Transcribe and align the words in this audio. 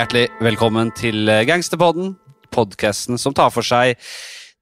Hjertelig 0.00 0.30
velkommen 0.40 0.88
til 0.96 1.28
eh, 1.28 1.42
Gangsterpodden, 1.44 2.14
podkasten 2.56 3.18
som 3.20 3.34
tar 3.36 3.50
for 3.52 3.66
seg 3.66 3.98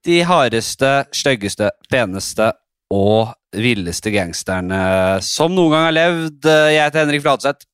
de 0.03 0.17
hardeste, 0.27 0.89
styggeste, 1.15 1.69
peneste 1.87 2.49
og 2.91 3.37
villeste 3.55 4.11
gangsterne 4.11 4.81
som 5.23 5.55
noen 5.55 5.77
gang 5.77 5.87
har 5.87 5.95
levd. 5.95 6.43
Eh, 6.43 6.73
Jeg 6.75 6.89
heter 6.89 7.05
Henrik 7.05 7.23
Fladseth. 7.23 7.69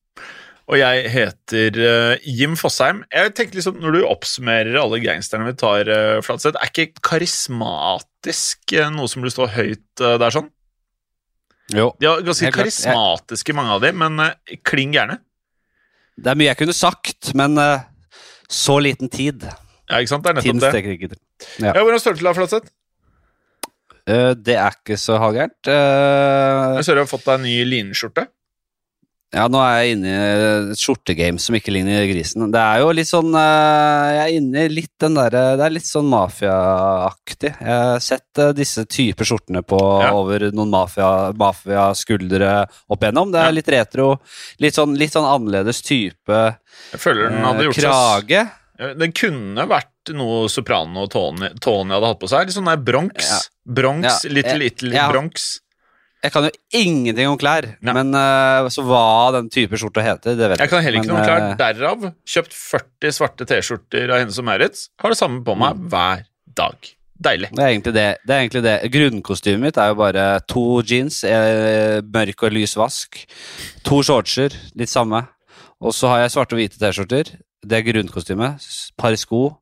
Og 0.69 0.77
jeg 0.77 1.09
heter 1.15 1.81
uh, 1.81 2.29
Jim 2.37 2.53
Fosheim. 2.53 3.01
Jeg 3.09 3.33
tenker 3.33 3.57
liksom, 3.57 3.81
Når 3.81 3.97
du 3.97 4.01
oppsummerer 4.13 4.81
alle 4.83 5.01
gangsterne 5.01 5.49
vi 5.49 5.57
tar, 5.57 5.89
Fladseth, 6.27 6.61
er 6.61 6.69
ikke 6.69 7.01
karismatisk 7.01 8.77
noe 8.93 9.09
som 9.09 9.25
burde 9.25 9.39
stå 9.39 9.49
høyt 9.57 10.05
der 10.21 10.37
sånn? 10.37 10.53
Jo. 11.73 11.95
De 11.97 12.13
er 12.13 12.27
ganske 12.29 12.57
karismatiske 12.61 13.57
mange 13.57 13.73
av 13.73 13.87
dem, 13.89 14.03
men 14.05 14.21
uh, 14.21 14.59
klin 14.61 14.93
gærne. 14.93 15.23
Det 16.15 16.31
er 16.31 16.39
mye 16.39 16.49
jeg 16.51 16.59
kunne 16.61 16.75
sagt, 16.75 17.33
men 17.35 17.57
uh, 17.59 17.83
så 18.51 18.77
liten 18.83 19.09
tid. 19.11 19.43
Ja, 19.89 19.99
ikke 19.99 20.13
sant? 20.13 20.23
Det 20.25 20.31
er 20.31 20.41
Tiden 20.41 20.57
nettopp 20.57 20.65
det. 20.65 20.71
strekker 20.73 20.95
ikke 20.95 21.11
til. 21.13 21.21
Ja, 21.65 21.73
Hvordan 21.75 22.01
står 22.01 22.15
det 22.15 22.21
til, 22.21 22.29
da, 22.29 22.33
Fladseth? 22.37 22.71
Eh, 24.05 24.31
det 24.37 24.55
er 24.61 24.75
ikke 24.77 24.97
så 25.01 25.17
halvgærent. 25.21 25.57
Uh, 25.67 26.75
Jeg 26.77 26.85
ser 26.87 26.97
du 26.97 27.01
har 27.03 27.09
fått 27.09 27.25
deg 27.25 27.39
en 27.39 27.45
ny 27.47 27.55
linskjorte. 27.67 28.27
Ja, 29.35 29.49
nå 29.51 29.59
er 29.59 29.81
jeg 29.83 29.97
inne 29.97 30.07
i 30.07 30.19
et 30.71 30.79
skjortegame 30.79 31.41
som 31.43 31.57
ikke 31.57 31.73
ligner 31.75 32.05
grisen. 32.07 32.45
Det 32.53 32.61
er 32.61 32.79
jo 32.79 32.93
litt 32.95 33.09
sånn 33.09 33.33
eh, 33.35 34.05
Jeg 34.15 34.21
er 34.23 34.35
inne 34.37 34.61
i 34.63 34.69
litt 34.71 34.93
den 35.03 35.17
derre 35.17 35.41
Det 35.59 35.65
er 35.65 35.73
litt 35.75 35.89
sånn 35.89 36.07
mafiaaktig. 36.07 37.51
Jeg 37.59 37.67
har 37.81 37.99
sett 38.03 38.39
eh, 38.41 38.53
disse 38.55 38.85
typer 38.87 39.27
skjortene 39.27 39.61
på 39.67 39.79
Ja. 40.05 40.13
over 40.15 40.47
noen 40.55 40.71
mafia- 40.71 41.33
mafiaskuldre 41.35 42.51
opp 42.89 43.03
igjennom. 43.03 43.31
Det 43.33 43.41
er 43.41 43.49
Ja. 43.51 43.55
litt 43.59 43.67
retro. 43.75 44.07
Litt 44.63 44.73
sånn, 44.79 44.95
litt 44.97 45.11
sånn 45.11 45.27
annerledes 45.27 45.81
type 45.83 46.39
Jeg 46.93 46.99
føler 47.03 47.29
den 47.29 47.39
eh, 47.43 47.45
hadde 47.45 47.63
gjort 47.67 47.81
krage. 47.83 48.51
Ja, 48.79 48.93
Den 48.93 49.11
kunne 49.11 49.67
vært 49.67 50.13
noe 50.13 50.47
Soprano 50.49 51.03
og 51.03 51.11
Tony, 51.11 51.49
Tony 51.59 51.91
hadde 51.95 52.07
hatt 52.07 52.19
på 52.19 52.27
seg. 52.29 52.45
Litt 52.47 52.55
sånn 52.55 52.65
der 52.71 52.77
Bronx. 52.77 53.29
Ja. 53.29 53.39
Bronx, 53.73 54.23
Little 54.25 54.93
ja. 54.93 55.09
Bronx. 55.11 55.59
Jeg 56.25 56.33
kan 56.33 56.47
jo 56.47 56.51
ingenting 56.81 57.29
om 57.29 57.37
klær, 57.37 57.67
Nei. 57.85 57.93
men 57.93 58.09
uh, 58.17 58.65
så 58.73 58.81
hva 58.87 59.03
den 59.35 59.47
type 59.53 59.77
skjorte 59.77 60.01
heter, 60.05 60.33
det 60.39 60.49
vet 60.51 60.57
Jeg 60.59 60.65
Jeg 60.65 60.71
kan 60.73 60.83
heller 60.85 60.99
ikke 61.03 61.11
Men, 61.13 61.21
noe 61.21 61.29
klart. 61.29 61.47
eh, 61.51 61.57
Derav 61.61 62.05
kjøpt 62.35 62.55
40 62.57 63.13
svarte 63.19 63.45
T-skjorter 63.49 64.09
av 64.15 64.23
Hennes 64.23 64.39
og 64.41 64.47
Maurits. 64.49 64.87
Har 65.03 65.13
det 65.13 65.19
samme 65.21 65.43
på 65.45 65.55
meg 65.59 65.75
Mm. 65.77 65.87
hver 65.93 66.23
dag. 66.57 66.91
Deilig. 67.15 67.49
Det 67.55 67.63
er 67.63 67.69
egentlig 67.71 67.93
det. 67.95 68.07
det, 68.27 68.35
egentlig 68.41 68.63
det. 68.65 68.75
Grunnkostymet 68.91 69.61
mitt 69.63 69.77
er 69.79 69.87
jo 69.93 69.95
bare 70.01 70.25
to 70.51 70.81
jeans, 70.83 71.21
eh, 71.23 72.01
mørk 72.01 72.43
og 72.43 72.51
lys 72.51 72.73
vask, 72.75 73.21
to 73.87 74.01
shortser, 74.03 74.51
litt 74.75 74.89
samme. 74.91 75.21
Og 75.79 75.93
så 75.95 76.09
har 76.11 76.19
jeg 76.25 76.31
svarte 76.35 76.55
og 76.57 76.59
hvite 76.59 76.79
T-skjorter. 76.81 77.35
Det 77.65 77.77
er 77.79 77.85
grunnkostymet. 77.87 78.65
Par 78.97 79.15
sko. 79.15 79.57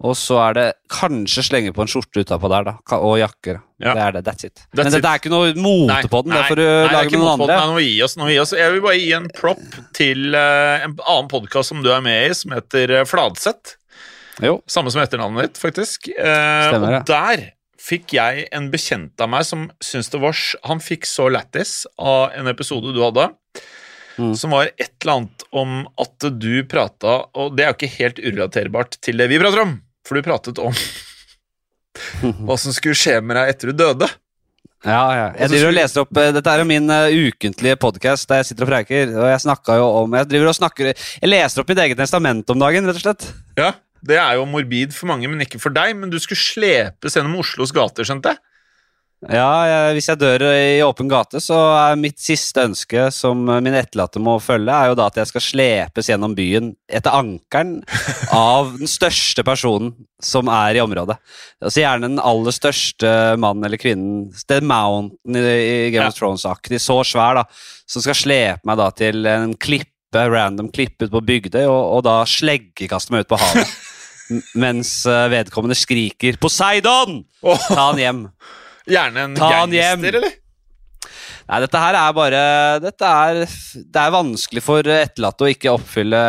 Og 0.00 0.14
så 0.16 0.38
er 0.40 0.54
det 0.56 0.66
kanskje 0.88 1.42
slenge 1.44 1.74
på 1.76 1.82
en 1.84 1.90
skjorte 1.92 2.22
utapå 2.24 2.48
der, 2.48 2.70
da. 2.70 2.72
Og 2.96 3.18
jakker. 3.20 3.58
Ja. 3.82 3.92
Det 3.92 4.04
er 4.06 4.14
det. 4.16 4.22
That's 4.24 4.46
it. 4.48 4.62
That's 4.72 4.86
Men 4.86 4.94
dette 4.94 5.10
er 5.10 5.20
ikke 5.20 5.32
noe 5.32 5.50
mote 5.60 6.08
på 6.08 6.22
den. 6.24 6.32
Det 6.32 6.44
får 6.48 6.60
du 6.60 6.64
nei, 6.64 6.86
det 6.86 6.94
lage 6.94 7.10
med 7.10 7.20
noen 7.20 7.32
andre. 7.34 7.50
Nei, 7.50 7.66
nå 7.66 7.74
må 7.74 7.82
vi 7.82 7.90
gi 7.90 8.00
oss, 8.06 8.16
nå 8.16 8.24
må 8.24 8.30
vi 8.30 8.36
gi 8.38 8.40
oss. 8.40 8.54
Jeg 8.56 8.72
vil 8.72 8.82
bare 8.86 8.96
gi 8.96 9.10
en 9.18 9.28
prop 9.36 9.76
til 9.98 10.22
uh, 10.32 10.86
en 10.86 10.94
annen 10.96 11.28
podkast 11.32 11.74
som 11.74 11.84
du 11.84 11.90
er 11.92 12.00
med 12.06 12.30
i, 12.30 12.34
som 12.38 12.56
heter 12.56 12.94
eh, 12.96 13.04
Fladseth. 13.08 13.76
Jo. 14.40 14.54
Samme 14.72 14.92
som 14.94 15.02
etternavnet 15.04 15.50
ditt, 15.50 15.60
faktisk. 15.60 16.08
Uh, 16.16 16.70
Stemmer, 16.70 16.96
og 17.02 17.10
der 17.10 17.44
fikk 17.80 18.16
jeg 18.16 18.46
en 18.56 18.70
bekjent 18.72 19.20
av 19.20 19.28
meg 19.32 19.44
som 19.48 19.68
syntes 19.84 20.10
det 20.12 20.20
var 20.20 20.36
Han 20.68 20.82
fikk 20.84 21.06
så 21.08 21.28
lættis 21.32 21.82
av 21.96 22.32
en 22.36 22.48
episode 22.52 22.96
du 22.96 23.04
hadde, 23.04 23.28
Mm. 24.20 24.34
som 24.36 24.50
var 24.52 24.68
et 24.76 24.90
eller 25.00 25.12
annet 25.14 25.44
om 25.56 25.86
at 26.02 26.24
du 26.42 26.64
prata 26.68 27.12
Og 27.38 27.54
det 27.56 27.64
er 27.64 27.70
jo 27.70 27.76
ikke 27.78 27.94
helt 27.94 28.18
urelaterbart 28.20 28.98
til 29.00 29.16
det 29.16 29.28
vi 29.30 29.38
prater 29.40 29.62
om, 29.62 29.76
for 30.10 30.18
du 30.18 30.26
pratet 30.26 30.58
om 30.58 30.74
hva 32.46 32.56
som 32.58 32.74
skulle 32.74 32.98
skje 32.98 33.20
med 33.22 33.38
deg 33.38 33.52
etter 33.54 33.70
du 33.70 33.78
døde. 33.84 34.08
Ja, 34.80 35.02
ja. 35.12 35.24
Jeg 35.36 35.52
driver 35.52 35.68
og 35.68 35.74
leser 35.76 36.02
opp 36.06 36.16
eh, 36.16 36.30
Dette 36.32 36.52
er 36.54 36.62
jo 36.62 36.66
min 36.70 36.86
eh, 36.88 37.12
ukentlige 37.28 37.76
podkast 37.82 38.24
der 38.30 38.40
jeg 38.40 38.48
sitter 38.48 38.64
og 38.64 38.70
preiker. 38.70 39.10
Og 39.12 39.26
jeg 39.28 39.42
snakka 39.44 39.76
jo 39.76 39.88
om 39.98 40.14
Jeg 40.16 40.28
driver 40.30 40.48
og 40.48 40.56
snakker 40.56 40.88
Jeg 40.94 41.28
leser 41.28 41.60
opp 41.60 41.68
mitt 41.68 41.82
eget 41.84 42.00
testament 42.00 42.48
om 42.54 42.62
dagen, 42.62 42.88
rett 42.88 42.96
og 42.96 43.04
slett. 43.04 43.26
Ja, 43.60 43.74
Det 44.00 44.16
er 44.16 44.38
jo 44.38 44.46
morbid 44.48 44.96
for 44.96 45.10
mange, 45.12 45.28
men 45.28 45.44
ikke 45.44 45.60
for 45.60 45.74
deg. 45.76 45.92
Men 46.00 46.08
du 46.08 46.16
skulle 46.22 46.40
slepes 46.40 47.18
gjennom 47.18 47.36
Oslos 47.42 47.74
gater, 47.76 48.08
skjønte 48.08 48.32
jeg? 48.32 48.40
Ja, 49.28 49.92
Hvis 49.92 50.08
jeg 50.08 50.16
dør 50.16 50.46
i 50.48 50.80
åpen 50.80 51.08
gate, 51.10 51.42
så 51.44 51.56
er 51.76 51.98
mitt 52.00 52.16
siste 52.22 52.62
ønske 52.64 53.10
som 53.12 53.42
min 53.44 53.76
etterlatte 53.76 54.20
må 54.22 54.38
følge, 54.40 54.72
er 54.72 54.88
jo 54.88 54.96
da 54.96 55.10
at 55.10 55.18
jeg 55.20 55.28
skal 55.28 55.44
slepes 55.44 56.08
gjennom 56.08 56.32
byen 56.36 56.70
etter 56.88 57.12
ankeren 57.12 57.74
av 58.32 58.72
den 58.78 58.88
største 58.88 59.44
personen 59.44 59.92
som 60.24 60.48
er 60.48 60.78
i 60.78 60.80
området. 60.80 61.18
Altså 61.60 61.82
Gjerne 61.82 62.08
den 62.08 62.22
aller 62.22 62.56
største 62.56 63.10
mannen 63.40 63.66
eller 63.68 63.80
kvinnen. 63.80 64.30
The 64.48 64.62
Mountain 64.64 65.36
i, 65.36 65.44
i 65.44 65.90
Game 65.92 66.08
of 66.08 66.16
Thrones-aktig. 66.16 66.80
Så 66.80 67.02
svær, 67.04 67.42
da. 67.42 67.44
Som 67.90 68.04
skal 68.04 68.16
slepe 68.16 68.68
meg 68.68 68.80
da 68.80 68.88
til 68.96 69.28
en 69.28 69.52
klippe, 69.60 70.24
random 70.32 70.72
klippe 70.72 71.06
ut 71.06 71.12
på 71.12 71.22
Bygdøy, 71.28 71.66
og, 71.66 71.82
og 71.98 72.06
da 72.08 72.22
sleggekaste 72.28 73.12
meg 73.12 73.26
ut 73.26 73.34
på 73.34 73.40
havet. 73.40 73.76
Mens 74.64 74.94
eh, 75.10 75.28
vedkommende 75.28 75.76
skriker 75.76 76.40
'Poseidon!' 76.40 77.24
Ta 77.42 77.90
han 77.90 78.00
hjem. 78.00 78.24
Gjerne 78.90 79.26
en 79.28 79.34
Ta 79.40 79.50
gangster, 79.64 80.20
eller? 80.20 80.36
Nei, 81.50 81.58
dette 81.64 81.78
her 81.82 81.96
er 81.98 82.12
bare 82.14 82.40
Dette 82.78 83.08
er 83.10 83.38
Det 83.42 83.98
er 83.98 84.12
vanskelig 84.14 84.60
for 84.62 84.86
etterlatte 84.86 85.42
å 85.42 85.48
ikke 85.50 85.72
oppfylle 85.72 86.20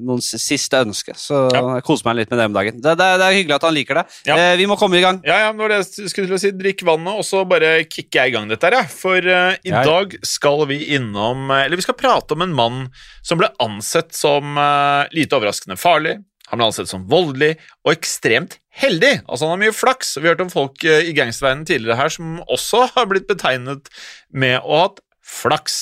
noen 0.00 0.22
siste 0.24 0.80
ønske. 0.80 1.12
Så 1.18 1.42
Ja. 1.52 1.60
jeg 1.76 1.84
koser 1.84 2.06
meg 2.08 2.16
litt 2.22 2.30
med 2.30 2.38
det 2.40 2.46
om 2.46 2.54
dagen. 2.56 2.80
Det, 2.80 2.94
det, 2.96 3.08
det 3.20 3.26
er 3.26 3.36
hyggelig 3.36 3.56
at 3.58 3.66
han 3.68 3.74
liker 3.76 4.00
det. 4.00 4.04
Ja. 4.30 4.36
Eh, 4.36 4.56
vi 4.56 4.66
må 4.70 4.78
komme 4.80 4.96
i 4.96 5.02
gang. 5.04 5.20
Ja, 5.26 5.38
ja, 5.44 5.50
det 5.52 5.60
var 5.60 5.68
det 5.74 5.80
jeg 5.82 6.08
skulle 6.12 6.30
til 6.30 6.38
å 6.38 6.40
si. 6.40 6.52
Drikk 6.56 6.84
vannet, 6.88 7.12
og 7.20 7.26
så 7.26 7.42
bare 7.48 7.74
kicker 7.84 8.22
jeg 8.24 8.32
i 8.32 8.36
gang 8.36 8.48
dette 8.48 8.64
her, 8.70 8.78
jeg. 8.80 8.92
For 8.96 9.18
uh, 9.28 9.52
i 9.60 9.68
Ja, 9.72 9.82
ja. 9.82 9.84
dag 9.84 10.16
skal 10.24 10.64
vi 10.70 10.80
innom 10.96 11.50
eh, 11.50 11.64
Eller 11.66 11.76
vi 11.76 11.84
skal 11.84 11.98
prate 11.98 12.32
om 12.36 12.42
en 12.46 12.54
mann 12.56 12.80
som 13.26 13.38
ble 13.40 13.50
ansett 13.60 14.14
som 14.16 14.56
uh, 14.56 15.04
lite 15.12 15.36
overraskende 15.36 15.76
farlig. 15.80 16.16
Han 16.50 16.60
ble 16.60 16.68
ansett 16.68 16.90
som 16.90 17.06
voldelig 17.10 17.54
og 17.84 17.94
ekstremt 17.94 18.58
heldig. 18.76 19.20
Altså 19.26 19.46
Han 19.46 19.56
har 19.56 19.64
mye 19.64 19.76
flaks. 19.76 20.16
Vi 20.18 20.26
har 20.26 20.36
hørt 20.36 20.46
om 20.46 20.52
folk 20.52 20.84
eh, 20.86 21.08
i 21.10 21.16
gangsterverdenen 21.16 21.66
tidligere 21.68 21.98
her 22.00 22.12
som 22.12 22.38
også 22.46 22.86
har 22.94 23.10
blitt 23.10 23.28
betegnet 23.30 23.90
med 24.30 24.60
å 24.62 24.76
ha 24.76 24.84
hatt 24.88 25.02
flaks. 25.26 25.78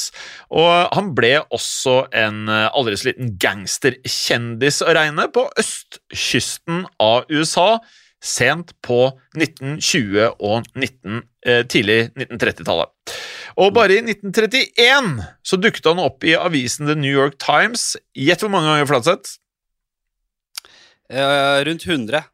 Og 0.55 0.95
han 0.97 1.13
ble 1.17 1.37
også 1.53 2.05
en 2.17 2.49
eh, 2.49 2.71
aldri 2.73 2.97
så 2.99 3.11
liten 3.11 3.35
gangsterkjendis 3.41 4.81
å 4.85 4.97
regne 4.97 5.29
på 5.35 5.47
østkysten 5.61 6.87
av 7.03 7.29
USA 7.33 7.77
sent 8.25 8.73
på 8.81 9.11
1920- 9.37 10.41
og 10.41 10.65
19, 10.73 11.23
eh, 11.45 11.63
tidlig 11.69 12.07
1930-tallet. 12.17 13.15
Og 13.61 13.75
bare 13.77 13.99
i 13.99 14.03
1931 14.03 15.19
så 15.47 15.59
dukket 15.61 15.87
han 15.93 16.01
opp 16.03 16.25
i 16.27 16.35
avisen 16.39 16.89
The 16.89 16.97
New 16.99 17.13
York 17.13 17.37
Times. 17.43 17.93
Gjett 18.17 18.43
hvor 18.43 18.51
mange 18.55 18.73
ganger, 18.73 18.89
Flatseth? 18.91 19.37
Eh, 21.15 21.65
rundt 21.69 21.87
100. 21.87 22.25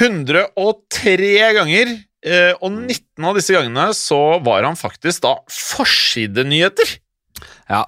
103 0.00 1.52
ganger. 1.58 1.94
eh, 2.24 2.52
Og 2.60 2.72
19 2.72 3.24
av 3.28 3.36
disse 3.36 3.52
gangene 3.52 3.90
så 3.94 4.40
var 4.42 4.64
han 4.64 4.78
faktisk 4.80 5.22
da 5.26 5.36
forsidenyheter. 5.50 6.98
Ja, 7.68 7.80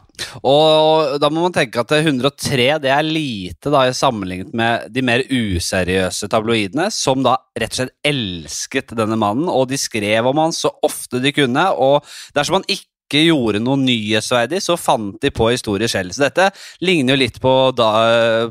og 0.42 1.18
da 1.20 1.28
må 1.30 1.44
man 1.44 1.54
tenke 1.54 1.82
at 1.82 1.92
103 1.92 2.78
det 2.82 2.90
er 2.90 3.04
lite 3.04 3.70
da 3.72 3.84
sammenlignet 3.94 4.54
med 4.56 4.88
de 4.92 5.04
mer 5.04 5.22
useriøse 5.28 6.28
tabloidene, 6.32 6.88
som 6.92 7.22
da 7.24 7.36
rett 7.56 7.76
og 7.76 7.80
slett 7.82 7.94
elsket 8.08 8.96
denne 8.96 9.18
mannen, 9.20 9.50
og 9.52 9.68
de 9.70 9.78
skrev 9.80 10.26
om 10.32 10.40
han 10.40 10.56
så 10.56 10.72
ofte 10.86 11.20
de 11.22 11.32
kunne, 11.36 11.66
og 11.76 12.04
dersom 12.36 12.58
han 12.58 12.68
ikke 12.68 12.88
gjorde 13.14 13.60
noe 13.62 13.78
nyhetsverdig, 13.78 14.58
så 14.64 14.74
fant 14.80 15.20
de 15.22 15.30
på 15.30 15.50
historier 15.52 15.90
selv. 15.90 16.14
Så 16.16 16.26
dette 16.26 16.50
ligner 16.82 17.14
jo 17.14 17.22
litt 17.22 17.38
på, 17.42 17.54
da, 17.76 17.90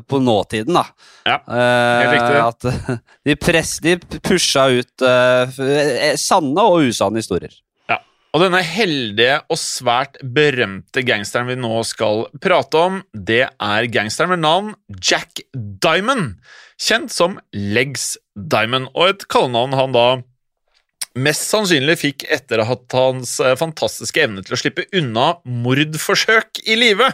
på 0.08 0.20
nåtiden, 0.22 0.78
da. 0.78 0.86
Ja, 1.26 1.40
Eh, 1.46 2.00
helt 2.02 2.14
riktig. 2.14 2.40
At 2.42 2.98
de, 3.26 3.36
press, 3.36 3.76
de 3.84 3.96
pusha 4.24 4.66
ut 4.72 5.04
uh, 5.04 5.60
sanne 6.20 6.66
og 6.66 6.90
usanne 6.90 7.22
historier. 7.22 7.54
Ja. 7.90 8.00
Og 8.34 8.44
denne 8.44 8.62
heldige 8.66 9.40
og 9.52 9.60
svært 9.60 10.20
berømte 10.22 11.04
gangsteren 11.06 11.50
vi 11.50 11.58
nå 11.60 11.80
skal 11.88 12.26
prate 12.42 12.82
om, 12.82 13.02
det 13.12 13.44
er 13.48 13.90
gangsteren 13.92 14.34
med 14.34 14.44
navn 14.44 14.72
Jack 15.00 15.44
Diamond, 15.54 16.36
kjent 16.82 17.14
som 17.14 17.38
Legs 17.54 18.14
Diamond, 18.36 18.90
og 18.94 19.14
et 19.14 19.28
kallenavn 19.32 19.76
han 19.78 19.96
da 19.96 20.08
mest 21.16 21.48
sannsynlig 21.48 21.98
fikk 22.00 22.26
etter 22.32 22.62
at 22.64 22.96
hans 22.96 23.38
eh, 23.40 23.56
fantastiske 23.58 24.22
evne 24.22 24.44
til 24.44 24.56
å 24.56 24.60
slippe 24.60 24.86
unna 24.96 25.34
mordforsøk 25.44 26.62
i 26.66 26.78
live. 26.78 27.10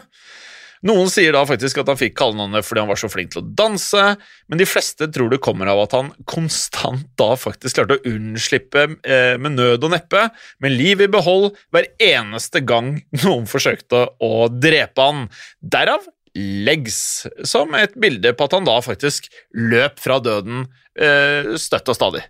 Noen 0.82 1.06
sier 1.12 1.30
da 1.34 1.44
faktisk 1.46 1.78
at 1.78 1.90
han 1.92 1.98
fikk 1.98 2.16
kallenavnet 2.18 2.66
fordi 2.66 2.82
han 2.82 2.90
var 2.90 2.98
så 2.98 3.10
flink 3.10 3.30
til 3.32 3.42
å 3.44 3.50
danse, 3.58 4.06
men 4.50 4.58
de 4.58 4.66
fleste 4.66 5.06
tror 5.14 5.30
det 5.30 5.38
kommer 5.44 5.70
av 5.70 5.84
at 5.84 5.94
han 5.94 6.08
konstant 6.26 7.06
da 7.20 7.36
faktisk 7.38 7.78
klarte 7.78 8.00
å 8.00 8.10
unnslippe 8.10 8.88
eh, 9.06 9.36
med 9.38 9.54
nød 9.60 9.86
og 9.86 9.94
neppe, 9.94 10.26
med 10.62 10.74
liv 10.74 11.04
i 11.04 11.10
behold, 11.10 11.52
hver 11.70 11.86
eneste 12.02 12.64
gang 12.66 12.96
noen 13.22 13.46
forsøkte 13.50 14.08
å 14.18 14.48
drepe 14.50 15.06
han. 15.06 15.30
Derav 15.62 16.10
legs, 16.34 17.28
som 17.46 17.74
et 17.78 17.94
bilde 18.00 18.32
på 18.34 18.48
at 18.48 18.54
han 18.56 18.66
da 18.66 18.78
faktisk 18.82 19.28
løp 19.54 20.00
fra 20.02 20.18
døden 20.24 20.66
eh, 20.98 21.54
støtt 21.60 21.92
og 21.92 21.98
stadig. 21.98 22.26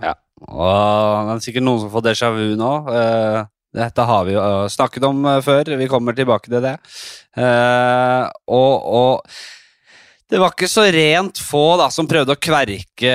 Ja, 0.00 0.14
det 0.40 1.36
er 1.36 1.44
sikkert 1.44 1.66
noen 1.66 1.84
som 1.84 1.92
får 1.92 2.08
déjà 2.10 2.32
vu 2.32 2.56
nå. 2.58 2.72
Eh, 2.96 3.38
dette 3.76 4.08
har 4.08 4.26
vi 4.26 4.34
jo 4.34 4.42
eh, 4.42 4.66
snakket 4.72 5.06
om 5.06 5.24
eh, 5.28 5.40
før, 5.44 5.76
vi 5.78 5.88
kommer 5.90 6.16
tilbake 6.16 6.50
til 6.50 6.64
det. 6.64 6.76
Og, 7.40 8.86
og 8.90 9.28
det 10.30 10.38
var 10.38 10.54
ikke 10.54 10.70
så 10.70 10.84
rent 10.94 11.38
få 11.42 11.76
da 11.78 11.88
som 11.90 12.08
prøvde 12.10 12.34
å 12.34 12.38
kverke 12.38 13.12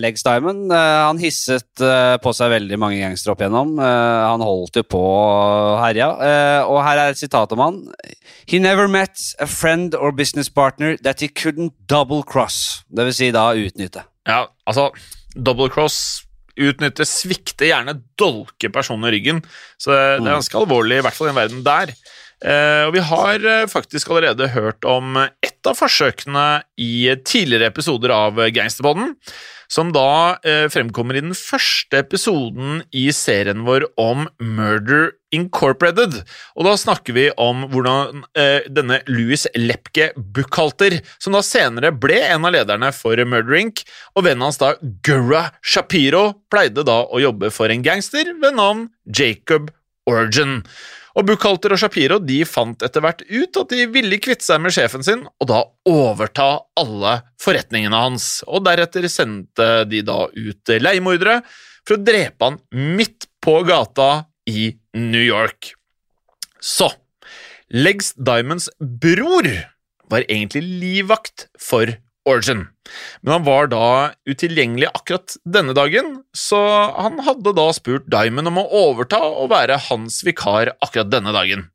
Legs 0.00 0.24
Diamond. 0.24 0.72
Han 0.72 1.20
hisset 1.20 1.82
på 2.24 2.32
seg 2.36 2.52
veldig 2.52 2.78
mange 2.80 3.00
gangstere 3.00 3.34
opp 3.34 3.44
igjennom. 3.44 3.74
Han 3.80 4.44
holdt 4.44 4.80
jo 4.80 4.84
på 4.88 5.00
og 5.00 5.80
herja. 5.82 6.08
Og 6.68 6.80
her 6.84 7.00
er 7.00 7.12
et 7.12 7.20
sitat 7.20 7.52
om 7.56 7.64
han. 7.64 7.80
He 8.48 8.60
never 8.60 8.88
met 8.88 9.20
a 9.40 9.48
friend 9.48 9.96
or 9.96 10.12
business 10.16 10.48
partner 10.48 10.96
that 11.04 11.20
he 11.24 11.28
couldn't 11.28 11.76
double 11.92 12.24
cross. 12.24 12.84
Det 12.88 13.08
vil 13.08 13.18
si 13.20 13.32
da 13.32 13.50
utnytte. 13.56 14.06
Ja, 14.28 14.46
altså 14.68 14.90
Double 15.34 15.70
cross 15.72 16.24
utnytte, 16.60 17.06
svikte, 17.08 17.68
gjerne 17.70 17.94
dolke 18.20 18.68
personen 18.72 19.08
i 19.08 19.14
ryggen. 19.14 19.40
Så 19.80 19.92
det 19.94 20.00
er 20.02 20.26
ganske 20.26 20.58
alvorlig, 20.58 21.00
i 21.00 21.04
hvert 21.06 21.16
fall 21.16 21.30
i 21.30 21.32
en 21.32 21.40
verden 21.40 21.62
der. 21.64 21.94
Eh, 22.42 22.88
og 22.88 22.96
vi 22.96 23.02
har 23.06 23.46
eh, 23.46 23.70
faktisk 23.70 24.10
allerede 24.10 24.50
hørt 24.50 24.82
om 24.88 25.14
ett 25.22 25.68
av 25.68 25.78
forsøkene 25.78 26.62
i 26.80 27.06
tidligere 27.22 27.68
episoder 27.70 28.10
av 28.14 28.40
Gangsterpodden, 28.50 29.12
som 29.70 29.92
da 29.94 30.40
eh, 30.42 30.66
fremkommer 30.72 31.16
i 31.16 31.22
den 31.22 31.36
første 31.38 32.00
episoden 32.02 32.80
i 32.90 33.06
serien 33.14 33.62
vår 33.66 33.86
om 34.00 34.26
Murder 34.42 35.12
Incorporated. 35.32 36.18
Og 36.58 36.66
da 36.66 36.72
snakker 36.76 37.14
vi 37.16 37.28
om 37.40 37.62
hvordan 37.72 38.24
denne 38.68 38.98
Louis 39.08 39.46
Lepke 39.56 40.10
Buchhalter, 40.16 40.98
som 41.22 41.32
da 41.32 41.40
senere 41.46 41.88
ble 41.94 42.18
en 42.26 42.44
av 42.44 42.52
lederne 42.52 42.90
for 42.92 43.16
Murder 43.24 43.56
Inc., 43.62 43.80
og 44.12 44.26
vennen 44.26 44.44
hans 44.44 44.60
da 44.60 44.74
Gurra 45.06 45.46
Shapiro 45.64 46.34
pleide 46.52 46.84
da 46.84 46.98
å 47.06 47.22
jobbe 47.22 47.48
for 47.54 47.72
en 47.72 47.86
gangster 47.86 48.34
ved 48.42 48.58
navn 48.58 48.90
Jacob 49.08 49.72
Origin. 50.10 50.60
Og 51.18 51.26
Buchhalter 51.28 51.74
og 51.74 51.80
Shapiro 51.80 52.18
de 52.22 52.38
fant 52.48 52.84
etter 52.84 53.04
hvert 53.04 53.24
ut 53.28 53.58
at 53.60 53.74
de 53.74 53.84
ville 53.92 54.20
kvitte 54.22 54.46
seg 54.46 54.62
med 54.64 54.72
sjefen 54.74 55.04
sin 55.04 55.26
og 55.28 55.48
da 55.50 55.60
overta 55.88 56.48
alle 56.80 57.18
forretningene 57.42 58.00
hans, 58.04 58.40
og 58.48 58.64
deretter 58.64 59.08
sendte 59.12 59.84
de 59.90 60.00
da 60.06 60.24
ut 60.30 60.72
leiemordere 60.80 61.40
for 61.82 61.98
å 61.98 62.04
drepe 62.06 62.48
han 62.48 62.60
midt 62.96 63.28
på 63.42 63.58
gata 63.68 64.24
i 64.48 64.70
New 64.96 65.22
York. 65.22 65.74
Så 66.62 66.88
Legs 67.72 68.12
Diamonds 68.14 68.70
bror 68.78 69.48
var 70.12 70.26
egentlig 70.28 70.62
livvakt 70.80 71.48
for 71.60 71.88
Origin, 72.28 72.66
men 73.22 73.32
han 73.32 73.46
var 73.46 73.68
da 73.72 73.86
utilgjengelig 74.28 74.90
akkurat 74.92 75.36
denne 75.42 75.74
dagen, 75.74 76.20
så 76.36 76.60
han 76.94 77.18
hadde 77.26 77.54
da 77.56 77.68
spurt 77.74 78.06
Diamond 78.12 78.52
om 78.52 78.60
å 78.62 78.68
overta 78.84 79.18
og 79.26 79.50
være 79.50 79.80
hans 79.88 80.20
vikar 80.26 80.74
akkurat 80.78 81.10
denne 81.10 81.34
dagen. 81.34 81.66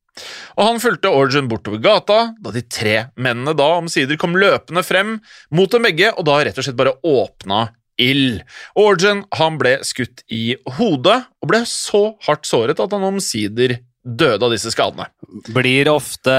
Og 0.58 0.64
han 0.66 0.80
fulgte 0.82 1.12
Origin 1.14 1.50
bortover 1.52 1.82
gata, 1.84 2.20
da 2.42 2.54
de 2.54 2.64
tre 2.64 2.96
mennene 3.20 3.54
da 3.58 3.74
omsider 3.78 4.18
kom 4.20 4.38
løpende 4.40 4.84
frem 4.86 5.18
mot 5.54 5.74
dem 5.74 5.86
begge, 5.86 6.14
og 6.16 6.26
da 6.30 6.40
rett 6.42 6.58
og 6.58 6.66
slett 6.66 6.80
bare 6.80 6.96
åpna 7.06 7.68
ild. 8.02 8.42
Origin 8.78 9.24
han 9.38 9.60
ble 9.62 9.78
skutt 9.86 10.24
i 10.34 10.56
hodet, 10.78 11.20
og 11.42 11.52
ble 11.52 11.64
så 11.70 12.12
hardt 12.28 12.50
såret 12.50 12.82
at 12.82 12.94
han 12.94 13.06
omsider 13.12 13.80
døde 14.08 14.46
av 14.48 14.54
disse 14.54 14.72
skadene. 14.72 15.08
Blir 15.52 15.90
ofte 15.92 16.34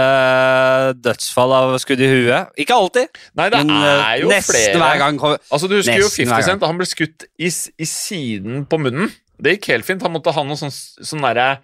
dødsfall 1.05 1.53
av 1.53 1.75
skudd 1.83 2.01
i 2.01 2.09
huet? 2.09 2.53
Ikke 2.65 2.77
alltid, 2.79 3.21
Nei, 3.39 3.49
det 3.53 3.63
men 3.63 3.75
er 3.77 3.89
eh, 3.91 4.13
jo 4.23 4.31
nesten 4.33 4.55
flere 4.55 4.81
hver 4.83 5.01
gang. 5.03 5.21
Altså, 5.29 5.69
Du 5.71 5.77
husker 5.77 6.01
jo 6.01 6.09
50 6.09 6.33
hver 6.33 6.47
Cent, 6.47 6.63
da 6.63 6.71
han 6.71 6.81
ble 6.81 6.89
skutt 6.89 7.27
i, 7.37 7.51
i 7.51 7.89
siden 7.89 8.65
på 8.71 8.81
munnen. 8.81 9.13
Det 9.39 9.59
gikk 9.59 9.71
helt 9.75 9.87
fint. 9.87 10.03
Han 10.07 10.17
måtte 10.17 10.35
ha 10.35 10.45
noe 10.47 10.59
sånn, 10.59 10.73
sånn 10.73 11.23
derre 11.23 11.61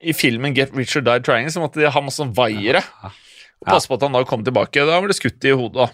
I 0.00 0.14
filmen 0.16 0.54
Get 0.56 0.74
Rich 0.76 0.96
or 0.96 1.04
Die 1.04 1.20
Trying 1.24 1.50
så 1.52 1.62
måtte 1.64 1.82
de 1.82 1.90
ha 1.92 2.04
masse 2.04 2.22
sånn 2.22 2.34
vaiere. 2.36 2.84
Og 3.60 3.68
passe 3.68 3.90
på 3.90 3.98
at 3.98 4.06
han 4.06 4.16
da 4.16 4.24
kom 4.28 4.44
tilbake. 4.46 4.86
Da 4.86 5.00
ble 5.02 5.12
det 5.12 5.18
skutt 5.18 5.44
i 5.48 5.56
hodet. 5.56 5.90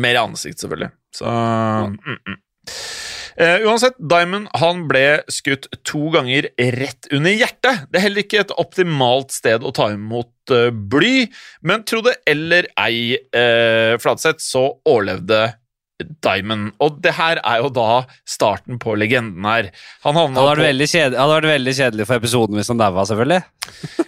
Mer 0.00 0.16
i 0.16 0.22
ansikt, 0.22 0.62
selvfølgelig. 0.62 0.90
Så 1.14 1.28
mm, 1.28 1.98
mm. 2.08 2.40
Eh, 3.36 3.66
uansett, 3.66 3.96
Diamond 3.98 4.48
han 4.60 4.84
ble 4.90 5.24
skutt 5.32 5.66
to 5.86 6.06
ganger 6.14 6.48
rett 6.78 7.08
under 7.12 7.34
hjertet. 7.34 7.88
Det 7.90 7.98
er 7.98 8.06
heller 8.06 8.26
ikke 8.26 8.44
et 8.44 8.54
optimalt 8.60 9.34
sted 9.34 9.64
å 9.66 9.72
ta 9.74 9.90
imot 9.94 10.54
uh, 10.54 10.70
bly, 10.70 11.26
men 11.66 11.82
tro 11.88 12.02
det 12.04 12.18
eller 12.30 12.70
ei, 12.78 13.18
uh, 13.34 13.98
Fladseth, 14.02 14.44
så 14.44 14.68
overlevde 14.86 15.48
Diamond. 16.22 16.72
Og 16.82 16.98
det 17.02 17.14
her 17.16 17.38
er 17.42 17.62
jo 17.62 17.70
da 17.74 18.04
starten 18.28 18.80
på 18.82 18.96
legenden 18.98 19.46
her. 19.46 19.70
Han 20.06 20.18
havna 20.18 20.42
hadde 20.42 20.50
vært 20.50 20.68
veldig, 20.68 20.88
kjedelig, 20.90 21.18
hadde 21.20 21.36
vært 21.36 21.50
veldig 21.52 21.74
kjedelig 21.78 22.06
for 22.08 22.22
episoden 22.22 22.58
hvis 22.58 22.72
han 22.72 22.82
daua, 22.82 23.06
selvfølgelig. 23.10 23.42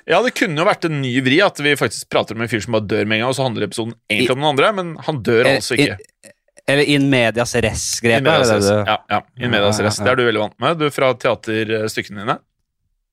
Ja, 0.06 0.20
det 0.22 0.36
kunne 0.38 0.60
jo 0.60 0.66
vært 0.68 0.84
en 0.86 1.00
ny 1.02 1.10
vri, 1.26 1.40
at 1.42 1.58
vi 1.58 1.72
faktisk 1.74 2.06
prater 2.12 2.36
om 2.36 2.44
en 2.44 2.50
fyr 2.50 2.60
som 2.62 2.76
bare 2.76 2.86
dør 2.86 3.08
med 3.10 3.16
en 3.16 3.24
gang, 3.24 3.32
og 3.32 3.34
så 3.34 3.42
handler 3.42 3.66
episoden 3.66 3.96
egentlig 4.06 4.36
om 4.36 4.38
noen 4.38 4.52
andre, 4.52 4.68
men 4.76 4.92
han 5.02 5.18
dør 5.26 5.48
altså 5.50 5.74
ikke. 5.74 5.96
Eller 6.66 6.88
in 6.90 7.10
medias 7.10 7.54
In 7.54 7.62
res-grepet. 7.62 8.24
medias 8.26 8.50
res. 8.50 8.70
Ja, 8.70 8.96
ja, 9.10 9.20
in 9.38 9.52
medias 9.52 9.78
Ja, 9.78 9.84
ja, 9.84 9.88
res. 9.90 10.00
Det 10.02 10.10
er 10.10 10.18
du 10.18 10.24
veldig 10.26 10.42
vant 10.42 10.56
med, 10.62 10.80
du 10.80 10.90
fra 10.90 11.12
teaterstykkene 11.14 12.24
dine. 12.24 12.40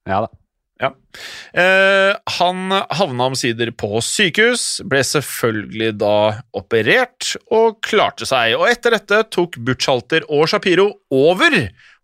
Ja 0.09 0.23
da. 0.25 0.31
Eh, 1.53 2.11
han 2.39 2.73
havna 2.97 3.27
omsider 3.29 3.69
på 3.77 4.01
sykehus, 4.03 4.81
ble 4.89 5.03
selvfølgelig 5.05 5.93
da 6.01 6.15
operert 6.57 7.35
og 7.53 7.77
klarte 7.85 8.27
seg. 8.27 8.57
Og 8.57 8.67
etter 8.71 8.97
dette 8.97 9.21
tok 9.31 9.59
Butchalter 9.63 10.25
og 10.27 10.49
Shapiro 10.51 10.89
over 11.13 11.55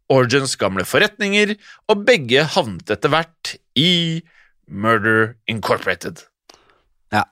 Origins 0.09 0.55
gamle 0.57 0.85
forretninger, 0.89 1.55
og 1.89 2.05
begge 2.07 2.45
havnet 2.55 2.93
etter 2.95 3.11
hvert 3.13 3.55
i 3.77 4.21
Murder 4.69 5.35
Incorporated. 5.49 6.23
Ja. 7.09 7.23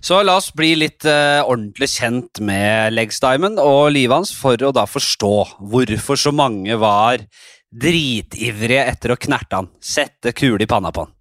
Så 0.00 0.20
la 0.22 0.36
oss 0.36 0.50
bli 0.52 0.74
litt 0.76 1.06
eh, 1.08 1.40
ordentlig 1.40 1.88
kjent 1.94 2.40
med 2.44 2.92
Legs 2.92 3.20
Diamond 3.22 3.60
og 3.62 3.94
livet 3.94 4.18
hans 4.18 4.32
for 4.36 4.60
å 4.60 4.72
da 4.76 4.84
forstå 4.88 5.34
hvorfor 5.72 6.20
så 6.20 6.34
mange 6.36 6.76
var 6.80 7.24
dritivrige 7.72 8.84
etter 8.92 9.14
å 9.14 9.20
knerte 9.20 9.62
han. 9.62 9.70
Sette 9.80 10.34
kule 10.36 10.66
i 10.66 10.68
panna 10.68 10.92
på 10.92 11.06
han. 11.06 11.14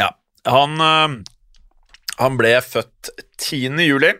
Ja, 0.00 0.10
han, 0.50 0.80
eh, 0.82 1.18
han 2.18 2.40
ble 2.40 2.56
født 2.66 3.12
10. 3.38 3.78
juli 3.86 4.16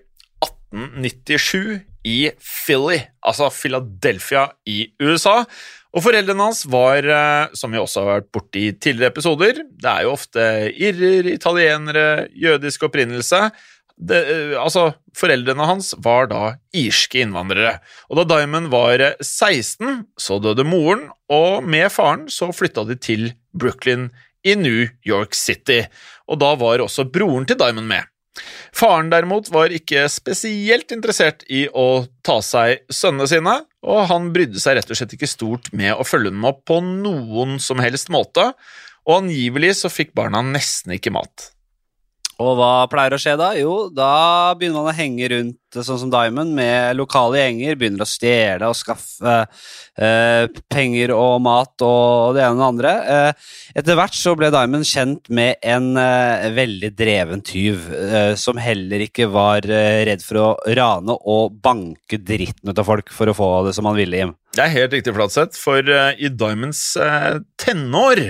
1897 0.46 1.91
i 2.08 2.32
Philly, 2.38 2.98
altså 3.22 3.50
Philadelphia 3.54 4.48
i 4.68 4.86
USA. 5.02 5.42
Og 5.92 6.04
foreldrene 6.06 6.46
hans 6.48 6.64
var, 6.72 7.04
eh, 7.04 7.52
som 7.58 7.72
vi 7.72 7.80
også 7.80 8.02
har 8.02 8.22
vært 8.22 8.32
borti 8.32 8.64
i 8.70 8.72
tidligere 8.72 9.12
episoder, 9.12 9.60
det 9.68 9.90
er 9.90 10.06
jo 10.06 10.14
ofte 10.16 10.46
irrer, 10.72 11.28
italienere, 11.34 12.28
jødisk 12.32 12.88
opprinnelse. 12.88 13.50
Det, 14.00 14.18
eh, 14.18 14.56
altså, 14.58 14.94
Foreldrene 15.12 15.66
hans 15.68 15.92
var 16.00 16.30
da 16.30 16.54
irske 16.72 17.20
innvandrere. 17.20 17.80
Og 18.08 18.16
da 18.16 18.24
Diamond 18.36 18.70
var 18.72 19.02
eh, 19.04 19.18
16, 19.20 20.06
så 20.16 20.40
døde 20.40 20.64
moren, 20.64 21.10
og 21.28 21.62
med 21.64 21.92
faren 21.92 22.24
så 22.32 22.48
flytta 22.56 22.86
de 22.88 22.96
til 22.96 23.32
Brooklyn 23.52 24.08
i 24.42 24.56
New 24.56 24.88
York 25.06 25.36
City. 25.36 25.82
Og 26.26 26.40
da 26.40 26.54
var 26.56 26.80
også 26.80 27.04
broren 27.12 27.44
til 27.46 27.60
Diamond 27.60 27.86
med. 27.86 28.08
Faren 28.72 29.10
derimot 29.12 29.50
var 29.52 29.74
ikke 29.74 30.06
spesielt 30.10 30.94
interessert 30.94 31.44
i 31.52 31.66
å 31.68 32.04
ta 32.24 32.38
seg 32.44 32.86
sønnene 32.92 33.28
sine, 33.28 33.56
og 33.84 34.06
han 34.10 34.30
brydde 34.34 34.62
seg 34.62 34.78
rett 34.78 34.92
og 34.92 34.98
slett 34.98 35.16
ikke 35.16 35.30
stort 35.30 35.72
med 35.76 35.92
å 35.94 36.06
følge 36.06 36.32
dem 36.32 36.46
opp 36.48 36.64
på 36.70 36.80
noen 36.84 37.58
som 37.62 37.82
helst 37.82 38.12
måte, 38.12 38.52
og 39.02 39.18
angivelig 39.24 39.76
så 39.82 39.90
fikk 39.92 40.14
barna 40.16 40.40
nesten 40.46 40.94
ikke 40.96 41.12
mat. 41.14 41.50
Og 42.42 42.56
hva 42.58 42.86
pleier 42.90 43.14
å 43.14 43.20
skje 43.20 43.34
da? 43.38 43.52
Jo, 43.58 43.86
da 43.94 44.52
begynner 44.58 44.82
man 44.82 44.90
å 44.90 44.96
henge 44.96 45.28
rundt 45.30 45.58
sånn 45.72 46.00
som 46.00 46.10
Diamond 46.12 46.52
med 46.56 46.98
lokale 46.98 47.40
gjenger, 47.40 47.76
begynner 47.80 48.04
å 48.04 48.08
stjele 48.08 48.68
og 48.68 48.76
skaffe 48.76 49.36
eh, 49.96 50.44
penger 50.72 51.14
og 51.16 51.38
mat 51.44 51.84
og 51.86 52.36
det 52.36 52.42
ene 52.44 52.56
og 52.56 52.60
det 52.60 52.68
andre. 52.68 52.94
Eh, 53.14 53.52
etter 53.80 53.98
hvert 53.98 54.16
så 54.18 54.34
ble 54.38 54.50
Diamond 54.52 54.88
kjent 54.88 55.30
med 55.32 55.62
en 55.64 55.92
eh, 56.00 56.48
veldig 56.56 56.92
dreven 56.98 57.44
tyv, 57.46 57.86
eh, 57.96 58.34
som 58.40 58.60
heller 58.60 59.06
ikke 59.06 59.30
var 59.32 59.68
eh, 59.68 60.02
redd 60.08 60.24
for 60.26 60.42
å 60.42 60.50
rane 60.76 61.16
og 61.22 61.56
banke 61.64 62.20
dritten 62.20 62.72
ut 62.72 62.82
av 62.82 62.88
folk 62.88 63.12
for 63.14 63.30
å 63.30 63.36
få 63.36 63.52
det 63.68 63.76
som 63.78 63.88
han 63.88 63.98
ville, 63.98 64.24
Jim. 64.24 64.36
Det 64.52 64.66
er 64.66 64.74
helt 64.74 64.98
riktig, 64.98 65.16
Flatseth, 65.16 65.56
for 65.60 65.80
eh, 65.88 66.12
i 66.20 66.28
Diamonds 66.28 66.84
tenår 67.62 68.26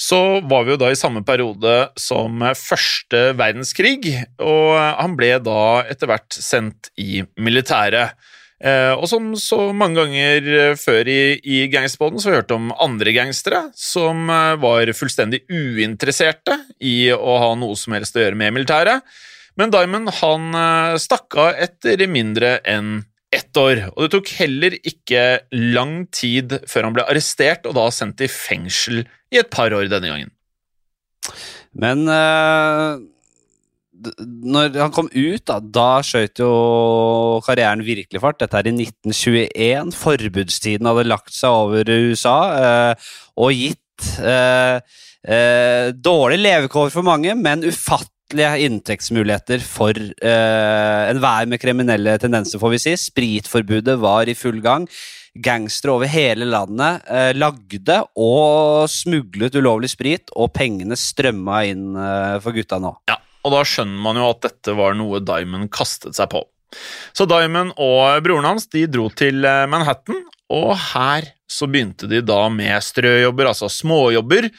så 0.00 0.40
var 0.48 0.64
vi 0.64 0.72
jo 0.74 0.80
da 0.80 0.88
i 0.90 0.98
samme 0.98 1.20
periode 1.26 1.74
som 2.00 2.40
første 2.56 3.30
verdenskrig, 3.36 4.14
og 4.40 4.72
han 4.96 5.16
ble 5.18 5.34
da 5.44 5.84
etter 5.92 6.08
hvert 6.08 6.36
sendt 6.40 6.88
i 6.96 7.20
militæret. 7.36 8.16
Eh, 8.60 8.92
og 8.92 9.06
som 9.08 9.30
så 9.40 9.70
mange 9.72 9.96
ganger 10.02 10.74
før 10.76 11.08
i, 11.08 11.20
i 11.40 11.62
gangsterboden, 11.72 12.20
så 12.20 12.34
hørte 12.34 12.56
om 12.56 12.72
andre 12.76 13.12
gangstere 13.16 13.62
som 13.76 14.28
eh, 14.28 14.56
var 14.60 14.92
fullstendig 14.96 15.46
uinteresserte 15.48 16.58
i 16.84 17.12
å 17.12 17.38
ha 17.40 17.54
noe 17.56 17.76
som 17.80 17.96
helst 17.96 18.16
å 18.16 18.24
gjøre 18.24 18.40
med 18.40 18.56
militæret. 18.56 19.04
Men 19.60 19.72
Diamond 19.72 20.12
han 20.20 20.50
eh, 20.56 20.98
stakk 21.00 21.36
av 21.40 21.60
etter 21.60 22.04
mindre 22.08 22.58
enn 22.68 23.00
ett 23.30 23.56
år, 23.60 23.84
og 23.94 24.04
det 24.04 24.10
tok 24.16 24.32
heller 24.40 24.74
ikke 24.80 25.22
lang 25.54 26.02
tid 26.14 26.56
før 26.70 26.88
han 26.88 26.96
ble 26.96 27.06
arrestert 27.06 27.66
og 27.68 27.76
da 27.78 27.86
sendt 27.94 28.22
i 28.26 28.30
fengsel 28.30 29.04
i 29.30 29.38
et 29.38 29.50
par 29.52 29.70
år 29.76 29.86
denne 29.90 30.10
gangen. 30.10 30.32
Men 31.78 32.02
uh, 32.10 32.98
når 34.26 34.74
han 34.80 34.94
kom 34.94 35.10
ut, 35.12 35.44
da, 35.46 35.60
da 35.62 36.00
skjøt 36.06 36.42
jo 36.42 36.50
karrieren 37.46 37.84
virkelig 37.86 38.22
fart. 38.22 38.40
Dette 38.40 38.58
er 38.58 38.70
i 38.70 38.74
1921. 38.74 39.94
Forbudstiden 39.94 40.90
hadde 40.90 41.06
lagt 41.06 41.34
seg 41.36 41.54
over 41.68 41.92
USA 42.10 42.38
uh, 42.50 43.12
og 43.38 43.54
gitt 43.54 44.10
uh, 44.24 44.80
dårlige 46.00 46.42
levekår 46.42 46.90
for 46.90 47.06
mange, 47.06 47.36
men 47.36 47.62
ufattelige 48.30 48.66
inntektsmuligheter 48.66 49.60
for 49.60 49.90
eh, 49.90 51.10
enhver 51.10 51.46
med 51.46 51.60
kriminelle 51.60 52.18
tendenser, 52.18 52.60
får 52.60 52.70
vi 52.70 52.78
si. 52.78 52.92
Spritforbudet 52.96 53.98
var 53.98 54.28
i 54.28 54.34
full 54.34 54.60
gang. 54.60 54.86
Gangstere 55.34 55.92
over 55.94 56.06
hele 56.06 56.44
landet 56.46 57.02
eh, 57.10 57.32
lagde 57.34 58.04
og 58.16 58.88
smuglet 58.88 59.54
ulovlig 59.54 59.90
sprit, 59.90 60.30
og 60.36 60.52
pengene 60.52 60.96
strømma 60.96 61.64
inn 61.66 61.96
eh, 61.96 62.38
for 62.40 62.54
gutta 62.54 62.78
nå. 62.78 62.94
Ja, 63.10 63.18
og 63.44 63.54
da 63.54 63.64
skjønner 63.64 64.00
man 64.00 64.16
jo 64.16 64.30
at 64.30 64.42
dette 64.46 64.76
var 64.78 64.94
noe 64.94 65.20
Diamond 65.20 65.70
kastet 65.70 66.14
seg 66.14 66.30
på. 66.30 66.44
Så 67.12 67.26
Diamond 67.26 67.74
og 67.82 68.22
broren 68.22 68.46
hans 68.46 68.68
de 68.70 68.86
dro 68.86 69.08
til 69.10 69.42
eh, 69.42 69.66
Manhattan, 69.70 70.22
og 70.50 70.74
her 70.92 71.32
så 71.50 71.66
begynte 71.66 72.06
de 72.10 72.22
da 72.22 72.44
med 72.50 72.78
strøjobber, 72.82 73.50
altså 73.50 73.70
småjobber, 73.70 74.50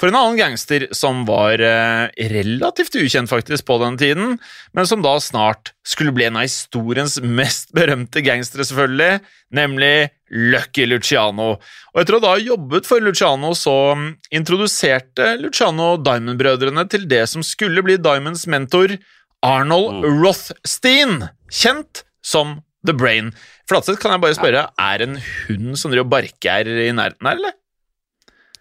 for 0.00 0.08
en 0.08 0.16
annen 0.16 0.38
gangster 0.38 0.86
som 0.96 1.26
var 1.28 1.60
eh, 1.60 2.06
relativt 2.32 2.94
ukjent 2.96 3.28
faktisk 3.28 3.66
på 3.68 3.76
den 3.82 3.98
tiden, 4.00 4.38
men 4.72 4.88
som 4.88 5.02
da 5.04 5.12
snart 5.20 5.74
skulle 5.84 6.14
bli 6.16 6.24
en 6.24 6.38
av 6.40 6.46
historiens 6.46 7.18
mest 7.20 7.74
berømte 7.76 8.22
gangstere, 8.24 8.64
selvfølgelig, 8.64 9.20
nemlig 9.52 10.08
Lucky 10.32 10.86
Luciano. 10.88 11.52
Og 11.92 12.00
etter 12.00 12.16
å 12.16 12.22
da 12.24 12.32
ha 12.32 12.40
jobbet 12.40 12.88
for 12.88 13.04
Luciano, 13.04 13.52
så 13.58 13.76
mm, 13.98 14.08
introduserte 14.40 15.34
Luciano 15.42 15.92
Diamond-brødrene 16.00 16.86
til 16.88 17.04
det 17.10 17.26
som 17.28 17.44
skulle 17.44 17.84
bli 17.84 18.00
Diamonds 18.00 18.46
mentor, 18.48 18.96
Arnold 19.44 20.08
Rothstein, 20.20 21.26
kjent 21.52 22.06
som 22.24 22.62
The 22.88 22.96
Brain. 22.96 23.34
Flatseth, 23.68 24.00
kan 24.00 24.16
jeg 24.16 24.24
bare 24.24 24.36
spørre, 24.38 24.68
er 24.80 25.04
en 25.04 25.20
hund 25.20 25.74
som 25.76 25.92
driver 25.92 26.08
og 26.08 26.14
barker 26.16 26.72
i 26.88 26.92
nærheten 26.96 27.28
her, 27.28 27.36
eller? 27.36 27.58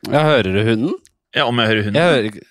Ja, 0.08 0.24
hører 0.34 0.52
du 0.52 0.60
hunden? 0.64 1.00
Ja, 1.36 1.46
om 1.46 1.60
jeg 1.62 1.72
hører 1.72 1.84
hunden? 1.88 2.00
Jeg 2.00 2.14
hører 2.14 2.30
ikke 2.32 2.46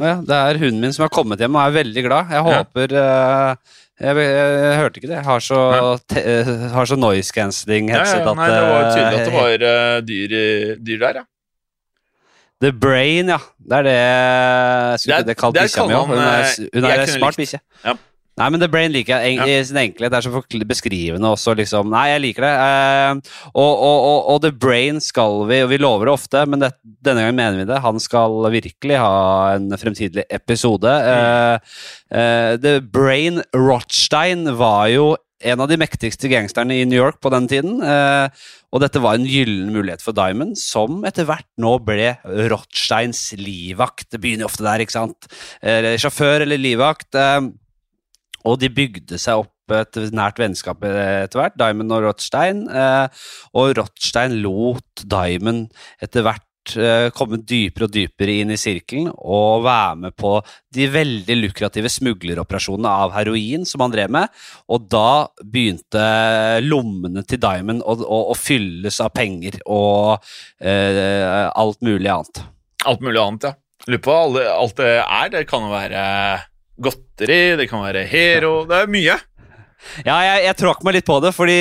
ja, 0.00 0.14
det 0.24 0.36
er 0.36 0.58
hunden 0.62 0.80
min 0.80 0.94
som 0.96 1.04
har 1.04 1.10
kommet 1.12 1.42
hjem 1.42 1.56
og 1.58 1.60
er 1.60 1.74
veldig 1.74 2.02
glad. 2.06 2.30
Jeg 2.32 2.44
håper 2.46 2.94
eh, 2.96 3.72
jeg, 4.00 4.16
jeg, 4.16 4.44
jeg 4.64 4.76
hørte 4.78 5.00
ikke 5.00 5.10
det. 5.10 5.16
Jeg 5.18 5.26
har 5.26 5.42
så, 5.44 5.58
te, 6.08 6.22
eh, 6.24 6.52
har 6.72 6.88
så 6.88 6.96
noise 6.96 7.34
cancelling 7.36 7.90
headset 7.92 8.22
ja, 8.24 8.32
nei, 8.38 8.46
det 8.48 8.62
var 8.64 8.86
tydelig 8.94 9.18
at 9.18 9.26
det 9.26 9.34
eh, 9.34 9.40
var 9.40 9.66
uh, 9.66 9.98
dyr, 10.06 10.36
dyr 10.80 11.02
der, 11.02 11.20
ja. 11.20 11.26
The 12.60 12.72
Brain, 12.76 13.32
ja. 13.32 13.40
Det 13.60 13.76
er 13.76 13.84
det 13.88 13.96
jeg 13.96 15.00
Skulle 15.00 15.18
Det 15.18 15.28
det 15.30 15.36
kalt 15.40 15.56
bikkja 15.56 15.86
mi 15.88 15.96
òg? 15.96 16.08
Hun 16.10 16.22
er, 16.22 16.48
hun 16.74 16.88
er 16.88 17.04
smart 17.12 17.40
bikkje. 17.40 17.60
Ja. 17.84 17.94
Nei, 18.38 18.46
men 18.48 18.62
The 18.62 18.70
Brain 18.72 18.92
liker 18.94 19.20
jeg 19.20 19.42
i 19.44 19.56
sin 19.68 19.78
enkelhet. 19.80 20.12
Det 20.12 20.18
er 20.20 20.24
så 20.24 20.64
beskrivende 20.70 21.32
også, 21.34 21.52
liksom. 21.58 21.90
Nei, 21.92 22.06
jeg 22.12 22.22
liker 22.24 22.46
det. 22.46 22.52
Eh, 22.64 23.40
og, 23.50 23.72
og, 23.74 23.98
og, 24.06 24.20
og 24.32 24.38
The 24.46 24.52
Brain 24.54 25.00
skal 25.04 25.42
vi, 25.50 25.60
og 25.66 25.72
vi 25.72 25.80
lover 25.82 26.08
det 26.08 26.14
ofte, 26.14 26.44
men 26.48 26.62
det, 26.64 26.70
denne 27.04 27.26
gangen 27.26 27.40
mener 27.40 27.60
vi 27.60 27.68
det. 27.68 27.82
Han 27.84 28.00
skal 28.00 28.38
virkelig 28.54 29.00
ha 29.02 29.56
en 29.58 29.68
fremtidig 29.80 30.24
episode. 30.32 30.88
Eh, 30.88 31.76
eh, 32.16 32.54
The 32.62 32.78
Brain 32.80 33.42
Rothstein 33.56 34.48
var 34.60 34.88
jo 34.94 35.12
en 35.40 35.60
av 35.64 35.70
de 35.70 35.78
mektigste 35.80 36.28
gangsterne 36.28 36.76
i 36.76 36.88
New 36.88 37.00
York 37.00 37.20
på 37.20 37.32
den 37.32 37.48
tiden. 37.48 37.78
Eh, 37.84 38.48
og 38.70 38.84
dette 38.84 39.00
var 39.04 39.18
en 39.18 39.28
gyllen 39.28 39.72
mulighet 39.74 40.04
for 40.04 40.16
Diamond, 40.16 40.56
som 40.60 41.02
etter 41.08 41.26
hvert 41.28 41.48
nå 41.60 41.76
ble 41.84 42.14
Rothsteins 42.52 43.34
livvakt. 43.36 44.08
Det 44.12 44.20
begynner 44.22 44.46
jo 44.46 44.52
ofte 44.52 44.64
der, 44.64 44.84
ikke 44.84 44.96
sant? 44.96 45.28
Sjåfør 45.60 46.46
eller 46.46 46.60
livvakt. 46.60 47.10
Eh, 47.18 47.50
og 48.48 48.60
de 48.60 48.70
bygde 48.72 49.18
seg 49.20 49.44
opp 49.44 49.56
et 49.74 49.98
nært 50.16 50.40
vennskap 50.40 50.82
etter 50.86 51.38
hvert, 51.38 51.58
Diamond 51.60 51.94
og 51.94 52.06
Rothstein. 52.08 52.64
Eh, 52.68 53.26
og 53.54 53.74
Rothstein 53.78 54.40
lot 54.42 55.04
Diamond 55.04 55.68
etter 56.02 56.24
hvert 56.26 56.74
eh, 56.74 57.08
komme 57.14 57.40
dypere 57.46 57.86
og 57.86 57.94
dypere 57.94 58.40
inn 58.42 58.52
i 58.54 58.58
sirkelen 58.60 59.12
og 59.14 59.64
være 59.66 60.00
med 60.04 60.16
på 60.18 60.34
de 60.74 60.88
veldig 60.90 61.38
lukrative 61.38 61.92
smugleroperasjonene 61.92 62.96
av 63.04 63.14
heroin 63.14 63.66
som 63.68 63.84
han 63.84 63.94
drev 63.94 64.12
med. 64.18 64.42
Og 64.72 64.90
da 64.90 65.30
begynte 65.44 66.04
lommene 66.66 67.24
til 67.28 67.42
Diamond 67.42 67.84
å, 67.84 67.96
å, 68.02 68.22
å 68.34 68.38
fylles 68.38 69.00
av 69.04 69.14
penger 69.16 69.60
og 69.66 70.18
eh, 70.58 71.46
alt 71.50 71.82
mulig 71.86 72.10
annet. 72.10 72.46
Alt 72.88 73.04
mulig 73.04 73.20
annet, 73.20 73.50
ja. 73.50 73.56
Lurer 73.88 74.02
på 74.04 74.12
alt 74.12 74.76
det 74.76 74.90
er. 75.00 75.30
Det 75.32 75.46
kan 75.48 75.64
jo 75.64 75.70
være 75.72 76.00
godteri, 76.82 77.40
det 77.60 77.68
kan 77.70 77.82
være 77.84 78.06
hero 78.08 78.62
Det 78.70 78.84
er 78.84 78.90
mye. 78.92 79.18
Ja, 80.04 80.18
jeg, 80.20 80.42
jeg 80.44 80.56
tråkk 80.60 80.82
meg 80.84 80.98
litt 80.98 81.06
på 81.08 81.14
det, 81.24 81.30
fordi 81.32 81.54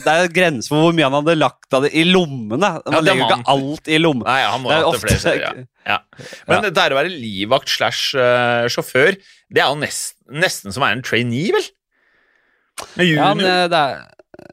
det 0.00 0.08
er 0.12 0.30
grenser 0.32 0.72
for 0.72 0.86
hvor 0.86 0.94
mye 0.96 1.04
han 1.04 1.16
hadde 1.18 1.34
lagt 1.36 1.76
av 1.76 1.84
det 1.84 1.90
i 1.92 2.06
lommene. 2.08 2.70
Man 2.86 2.94
Ja, 2.96 3.02
legger 3.04 3.20
jo 3.20 3.26
ikke 3.26 3.52
alt 3.52 3.90
i 3.92 3.98
lommene. 4.00 4.28
Nei, 4.30 4.46
han 4.48 4.62
må 4.64 4.72
ha 4.72 4.78
hatt 4.80 4.96
det 4.96 5.02
flere 5.04 5.22
steder. 5.24 5.42
Ja. 5.60 5.66
Ja. 5.86 6.00
Men 6.48 6.64
det 6.66 6.82
er 6.82 6.90
å 6.90 6.96
være 6.98 7.12
livvakt 7.12 7.70
slash 7.70 8.16
eh, 8.18 8.64
sjåfør, 8.74 9.14
det 9.54 9.60
er 9.62 9.68
jo 9.70 9.76
nest, 9.78 10.16
nesten 10.34 10.74
som 10.74 10.82
å 10.82 10.86
være 10.88 10.96
en 10.96 11.04
trainee, 11.06 11.52
vel? 11.54 11.68
Med 12.96 13.06
Ja, 13.12 13.28
men 13.38 13.46
eh, 13.46 13.68
det 13.70 13.82
er 13.84 14.00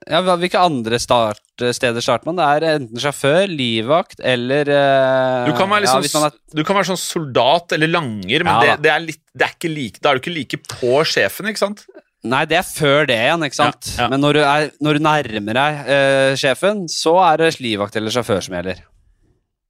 ja, 0.10 0.22
Hvilke 0.40 0.62
andre 0.62 1.00
start, 1.02 1.42
steder 1.76 2.04
starter 2.04 2.30
man? 2.30 2.40
Det 2.40 2.46
er 2.48 2.78
enten 2.78 3.02
sjåfør, 3.04 3.52
livvakt 3.52 4.24
eller 4.24 4.70
uh, 4.70 5.50
Du 5.50 5.54
kan, 5.58 5.70
være 5.72 5.86
liksom, 5.86 6.06
ja, 6.06 6.12
sånn, 6.14 6.30
er, 6.30 6.38
du 6.54 6.64
kan 6.68 6.80
være 6.80 6.92
sånn 6.94 7.02
soldat 7.02 7.76
eller 7.78 7.92
langer, 7.92 8.46
men 8.46 8.54
Ja, 8.54 8.64
det, 8.64 8.80
det, 8.86 8.94
er 8.94 9.06
litt, 9.06 9.22
det 9.34 9.48
er 9.48 9.58
ikke 9.58 9.74
like, 9.74 10.02
da 10.02 10.12
er 10.12 10.20
du 10.20 10.24
ikke 10.24 10.36
like 10.38 10.62
på 10.68 11.04
sjefen, 11.10 11.52
ikke 11.52 11.64
sant? 11.66 11.86
Nei, 12.24 12.46
det 12.48 12.56
er 12.62 12.64
før 12.64 13.08
det 13.10 13.20
igjen, 13.20 13.44
ikke 13.50 13.60
sant? 13.60 13.94
Ja. 14.00 14.08
Men 14.12 14.24
når 14.24 14.38
du, 14.38 14.42
er, 14.48 14.70
når 14.84 14.98
du 14.98 15.06
nærmer 15.10 15.60
deg 15.60 15.80
uh, 15.90 16.32
sjefen, 16.40 16.86
så 16.92 17.18
er 17.26 17.44
det 17.44 17.54
livvakt 17.60 18.00
eller 18.00 18.16
sjåfør 18.16 18.44
som 18.46 18.56
gjelder. 18.56 18.84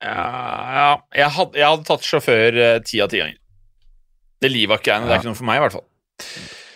Ja, 0.03 0.25
ja. 0.75 0.89
Jeg, 1.15 1.31
hadde, 1.37 1.57
jeg 1.57 1.69
hadde 1.69 1.87
tatt 1.87 2.05
sjåfør 2.05 2.59
eh, 2.59 2.75
ti 2.85 2.99
av 3.03 3.09
ti 3.11 3.21
ganger. 3.21 3.39
Det 4.43 4.51
livvakt-greiene, 4.51 5.07
det 5.07 5.15
er 5.15 5.21
ikke 5.21 5.31
noe 5.31 5.39
for 5.39 5.47
meg, 5.47 5.61
i 5.61 5.63
hvert 5.63 5.77
fall. 5.77 5.85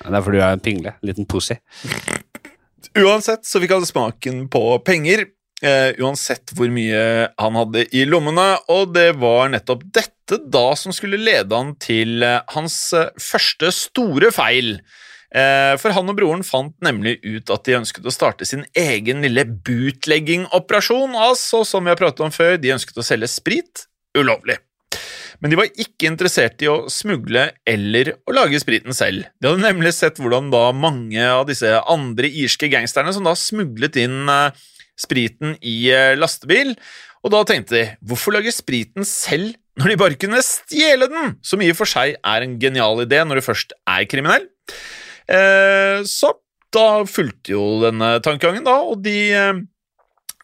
Det 0.07 0.15
er 0.15 0.23
fordi 0.23 0.39
du 0.39 0.43
er 0.45 0.55
en 0.55 0.63
pingle. 0.63 0.93
En 0.95 1.09
liten 1.09 1.27
pussy. 1.27 1.57
Uansett 2.97 3.45
så 3.45 3.59
fikk 3.61 3.75
han 3.75 3.85
smaken 3.85 4.45
på 4.49 4.61
penger, 4.85 5.25
eh, 5.61 5.93
uansett 6.01 6.53
hvor 6.57 6.69
mye 6.73 7.01
han 7.37 7.57
hadde 7.59 7.83
i 7.93 8.05
lommene, 8.09 8.47
og 8.73 8.93
det 8.95 9.11
var 9.21 9.51
nettopp 9.53 9.83
dette 9.93 10.39
da 10.49 10.71
som 10.79 10.95
skulle 10.95 11.19
lede 11.21 11.53
han 11.53 11.75
til 11.81 12.23
eh, 12.25 12.39
hans 12.55 12.79
eh, 12.97 13.11
første 13.21 13.73
store 13.75 14.33
feil. 14.35 14.79
For 15.27 15.91
han 15.91 16.07
og 16.07 16.15
broren 16.15 16.41
fant 16.47 16.71
nemlig 16.81 17.17
ut 17.19 17.51
at 17.51 17.65
de 17.67 17.73
ønsket 17.75 18.05
å 18.07 18.13
starte 18.15 18.45
sin 18.47 18.61
egen 18.79 19.19
lille 19.25 19.43
bootlegging-operasjon, 19.67 21.17
altså 21.19 21.65
som 21.67 21.83
vi 21.83 21.91
har 21.91 21.99
pratet 21.99 22.23
om 22.23 22.31
før, 22.31 22.55
de 22.55 22.71
ønsket 22.71 23.01
å 23.03 23.05
selge 23.05 23.27
sprit 23.29 23.83
ulovlig. 24.17 24.55
Men 25.41 25.53
de 25.53 25.59
var 25.59 25.69
ikke 25.69 26.09
interessert 26.09 26.63
i 26.65 26.69
å 26.71 26.87
smugle 26.89 27.49
eller 27.67 28.15
å 28.25 28.33
lage 28.33 28.59
spriten 28.61 28.95
selv. 28.97 29.27
De 29.37 29.51
hadde 29.51 29.65
nemlig 29.65 29.93
sett 29.97 30.17
hvordan 30.21 30.49
da 30.53 30.63
mange 30.73 31.21
av 31.21 31.45
disse 31.49 31.75
andre 31.85 32.31
irske 32.41 32.69
gangsterne 32.73 33.13
som 33.13 33.27
da 33.27 33.35
smuglet 33.37 33.99
inn 34.01 34.25
eh, 34.33 34.65
spriten 34.97 35.53
i 35.61 35.77
eh, 35.93 36.15
lastebil, 36.17 36.73
og 37.25 37.33
da 37.33 37.43
tenkte 37.47 37.75
de 37.75 37.85
hvorfor 38.07 38.37
lage 38.37 38.53
spriten 38.55 39.05
selv 39.07 39.55
når 39.77 39.93
de 39.93 39.99
bare 40.01 40.17
kunne 40.17 40.41
stjele 40.41 41.09
den, 41.11 41.35
som 41.45 41.61
i 41.61 41.69
og 41.69 41.77
for 41.77 41.89
seg 41.89 42.17
er 42.17 42.43
en 42.43 42.57
genial 42.61 43.03
idé 43.03 43.21
når 43.21 43.39
du 43.39 43.45
først 43.45 43.75
er 43.85 44.07
kriminell. 44.09 44.47
Eh, 45.29 46.01
så 46.07 46.33
da 46.73 47.03
fulgte 47.07 47.53
jo 47.53 47.65
denne 47.83 48.17
tankegangen, 48.25 48.65
da, 48.65 48.79
og 48.89 49.03
de 49.05 49.17
eh, 49.37 49.59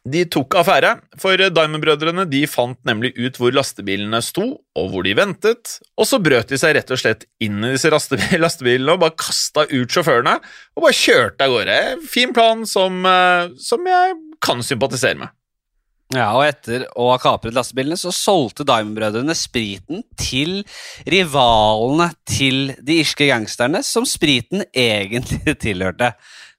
de 0.03 0.25
tok 0.27 0.57
affære, 0.59 0.97
for 1.19 1.39
Diamond-brødrene 1.39 2.25
fant 2.51 2.79
nemlig 2.83 3.13
ut 3.15 3.37
hvor 3.39 3.53
lastebilene 3.55 4.19
sto, 4.21 4.43
og 4.75 4.89
hvor 4.91 5.05
de 5.05 5.13
ventet, 5.15 5.77
og 5.95 6.07
så 6.09 6.19
brøt 6.19 6.51
de 6.51 6.59
seg 6.59 6.75
rett 6.75 6.91
og 6.91 6.99
slett 6.99 7.23
inn 7.39 7.63
i 7.63 7.71
disse 7.71 7.91
lastebilene 8.43 8.97
og 8.97 8.99
bare 9.05 9.15
kasta 9.15 9.63
ut 9.71 9.95
sjåførene 9.95 10.35
og 10.75 10.83
bare 10.83 10.97
kjørte 10.97 11.47
av 11.47 11.55
gårde. 11.55 11.79
Fin 12.11 12.35
plan 12.35 12.67
som, 12.67 12.99
eh, 13.07 13.53
som 13.63 13.87
jeg 13.87 14.19
kan 14.43 14.65
sympatisere 14.65 15.21
med. 15.23 15.31
Ja, 16.13 16.27
og 16.35 16.43
etter 16.45 16.83
å 16.99 17.07
ha 17.09 17.17
kapret 17.21 17.55
lastebilene, 17.55 17.95
så 17.97 18.11
solgte 18.13 18.65
Diamond-brødrene 18.67 19.33
spriten 19.37 20.03
til 20.19 20.59
rivalene 21.09 22.11
til 22.29 22.75
de 22.83 22.99
irske 23.01 23.31
gangsterne, 23.31 23.81
som 23.87 24.05
spriten 24.05 24.65
egentlig 24.75 25.55
tilhørte. 25.65 26.11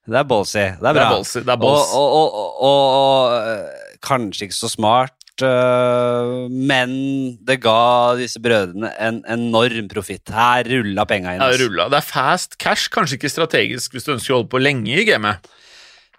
Det 0.05 0.19
er 0.21 0.27
ballsy. 0.29 0.59
Det 0.61 0.69
er 0.69 0.81
Det 0.85 0.91
er 0.91 0.99
bra. 1.01 1.11
ballsy, 1.15 1.39
det 1.41 1.49
er 1.55 1.61
balls. 1.63 1.93
Og, 1.97 2.17
og, 2.21 2.35
og, 2.61 2.97
og, 3.01 3.37
øh, 3.49 3.99
kanskje 4.05 4.49
ikke 4.49 4.57
så 4.59 4.69
smart, 4.69 5.17
øh, 5.43 6.51
men 6.53 6.93
det 7.49 7.57
ga 7.65 8.13
disse 8.19 8.41
brødrene 8.45 8.91
en 9.01 9.23
enorm 9.33 9.89
profitt. 9.89 10.29
Her 10.29 10.69
rulla 10.69 11.07
penga 11.09 11.33
inn. 11.35 11.41
Ja, 11.41 11.49
ass. 11.49 11.59
det. 11.65 11.99
Er 12.01 12.05
fast 12.05 12.59
cash, 12.61 12.91
kanskje 12.93 13.17
ikke 13.17 13.33
strategisk 13.33 13.97
hvis 13.97 14.05
du 14.05 14.13
ønsker 14.19 14.35
å 14.35 14.43
holde 14.43 14.53
på 14.53 14.61
lenge 14.61 14.93
i 14.93 15.07
gamet. 15.09 15.41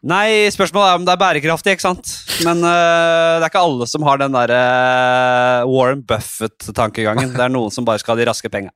Nei, 0.06 0.50
spørsmålet 0.54 0.90
er 0.92 0.98
om 1.00 1.06
det 1.06 1.14
er 1.16 1.22
bærekraftig, 1.22 1.74
ikke 1.78 1.86
sant? 1.86 2.10
Men 2.46 2.60
øh, 2.62 3.38
det 3.40 3.46
er 3.46 3.50
ikke 3.50 3.64
alle 3.66 3.88
som 3.90 4.04
har 4.06 4.20
den 4.22 4.36
derre 4.38 4.60
Warren 5.70 6.04
Buffett-tankegangen. 6.06 7.32
Det 7.34 7.42
er 7.42 7.54
noen 7.54 7.74
som 7.74 7.86
bare 7.88 8.02
skal 8.02 8.14
ha 8.14 8.22
de 8.22 8.28
raske 8.30 8.50
penga. 8.54 8.70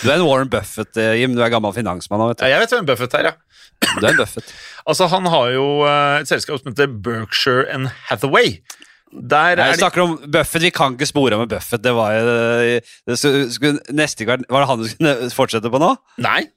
Du 0.00 0.08
er 0.08 0.16
en 0.16 0.26
Warren 0.26 0.50
Buffett, 0.52 0.96
eh, 0.96 1.16
Jim. 1.20 1.34
Du 1.36 1.42
er 1.44 1.52
gammel 1.52 1.74
finansmann 1.76 2.22
Vet 2.30 2.40
du. 2.40 2.46
Ja, 2.46 2.56
jeg 2.56 2.64
vet 2.64 2.76
hvem 2.76 2.88
Buffett 2.88 3.18
er, 3.18 3.28
ja. 3.30 3.34
du. 3.82 4.06
Er 4.06 4.12
en 4.14 4.22
Buffett. 4.22 4.54
Altså, 4.82 5.06
han 5.12 5.28
har 5.30 5.52
jo 5.54 5.66
eh, 5.86 6.22
et 6.24 6.30
selskap 6.30 6.58
som 6.58 6.72
heter 6.72 6.88
Berkshire 7.04 7.68
and 7.70 7.92
Hathaway. 8.08 8.56
Der 9.12 9.54
Nei, 9.54 9.68
er 9.68 9.76
de 9.76 9.78
snakker 9.78 10.02
om 10.02 10.16
Buffett. 10.24 10.64
Vi 10.64 10.72
kan 10.74 10.96
ikke 10.96 11.06
spore 11.06 11.38
med 11.38 11.52
Buffett. 11.52 11.84
Det 11.84 11.92
var 11.94 12.16
jo 12.16 12.24
det 12.32 13.18
skulle, 13.20 13.44
skulle, 13.52 13.84
Neste 13.92 14.26
gang 14.26 14.42
Var 14.48 14.64
det 14.64 14.70
han 14.70 14.82
du 14.82 14.88
skulle 14.88 15.30
fortsette 15.36 15.70
på 15.70 15.80
nå? 15.82 15.92
Nei. 16.24 16.48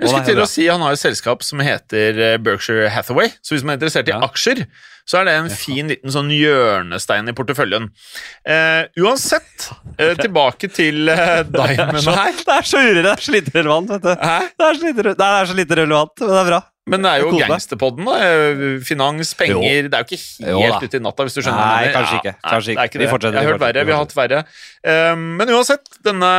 Jeg 0.00 0.10
skulle 0.10 0.28
til 0.28 0.40
å 0.42 0.48
si 0.48 0.66
Han 0.70 0.84
har 0.84 0.96
et 0.96 1.02
selskap 1.02 1.44
som 1.46 1.60
heter 1.64 2.20
eh, 2.20 2.38
Berkshire 2.40 2.88
Hathaway. 2.92 3.30
Så 3.44 3.54
hvis 3.54 3.66
man 3.66 3.74
er 3.74 3.80
interessert 3.80 4.08
i 4.08 4.14
Ja. 4.14 4.20
aksjer, 4.24 4.64
så 5.10 5.20
er 5.20 5.26
det 5.26 5.34
en 5.34 5.50
fin 5.50 5.88
liten 5.90 6.12
sånn 6.14 6.30
hjørnestein 6.30 7.28
i 7.30 7.34
porteføljen. 7.34 7.88
Uh, 8.46 8.86
uansett, 9.02 9.70
uh, 9.98 10.12
tilbake 10.20 10.70
til 10.70 11.08
uh, 11.10 11.40
Diamond 11.42 12.12
her. 12.14 12.36
Det 12.38 12.56
er 12.56 12.68
så 12.68 12.82
urelevant. 12.84 13.08
Det 13.08 13.16
er 13.16 13.26
så 13.26 13.34
lite 13.34 13.54
relevant, 13.56 13.90
vet 13.90 14.06
du. 14.06 14.12
Hæ? 14.14 14.36
Det 14.54 14.68
er 14.68 14.78
så 14.78 14.86
lite, 14.86 15.14
det 15.18 15.30
er 15.30 15.50
så 15.50 15.58
lite 15.58 15.80
relevant, 15.80 16.14
men 16.22 16.30
det 16.30 16.38
er 16.44 16.50
bra. 16.52 16.60
Men 16.88 17.04
det 17.04 17.10
er 17.10 17.22
jo 17.22 17.34
gangsterpodden, 17.36 18.08
da. 18.08 18.14
Eh, 18.24 18.62
Finans, 18.86 19.34
penger 19.38 19.90
Det 19.90 19.92
er 19.92 20.00
jo 20.00 20.08
ikke 20.08 20.56
helt 20.64 20.86
ute 20.86 20.96
i 20.96 21.02
natta, 21.04 21.26
hvis 21.26 21.36
du 21.36 21.42
skjønner 21.42 21.60
Nei, 21.60 21.92
kanskje 21.92 22.16
ikke, 22.22 22.32
kanskje 22.46 22.72
ikke. 22.74 22.86
ikke 22.88 23.02
Vi 23.02 23.10
fortsetter, 23.10 23.36
Jeg 23.36 23.46
har 23.46 23.52
hørt 23.52 23.62
verre, 23.62 23.84
vi 23.84 23.94
har 23.94 24.02
hatt 24.02 24.16
verre. 24.16 24.42
Eh, 24.80 25.14
men 25.20 25.52
uansett, 25.54 25.92
denne 26.06 26.32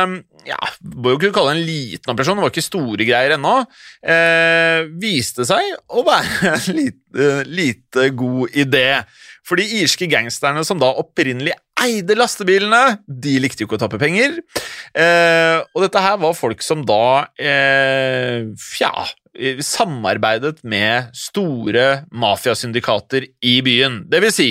ja, 0.48 0.58
må 0.82 1.14
jo 1.14 1.20
kunne 1.22 1.34
kalle 1.36 1.52
det 1.52 1.60
en 1.60 1.66
liten 1.68 2.12
operasjon, 2.12 2.38
det 2.38 2.44
var 2.46 2.52
ikke 2.52 2.64
store 2.66 3.06
greier 3.06 3.36
ennå. 3.36 3.54
Uh, 4.02 4.90
viste 5.02 5.46
seg 5.46 5.76
å 5.86 6.02
være 6.06 6.54
en 6.56 6.78
lite, 6.78 7.28
lite 7.46 8.08
god 8.18 8.58
idé. 8.64 8.86
For 9.46 9.58
de 9.58 9.66
irske 9.82 10.06
gangsterne 10.10 10.62
som 10.66 10.78
da 10.78 10.92
opprinnelig 11.00 11.54
eide 11.82 12.14
lastebilene, 12.14 12.98
de 13.06 13.38
likte 13.42 13.64
jo 13.64 13.66
ikke 13.66 13.80
å 13.80 13.82
tappe 13.82 13.98
penger. 13.98 14.36
Eh, 14.94 15.58
og 15.74 15.82
dette 15.82 16.02
her 16.04 16.20
var 16.22 16.36
folk 16.38 16.62
som 16.62 16.84
da 16.86 17.26
eh, 17.42 18.46
ja, 18.78 18.92
samarbeidet 19.64 20.60
med 20.68 21.10
store 21.16 22.04
mafiasyndikater 22.12 23.26
i 23.42 23.56
byen. 23.66 24.02
Det 24.12 24.20
vil 24.22 24.34
si, 24.34 24.48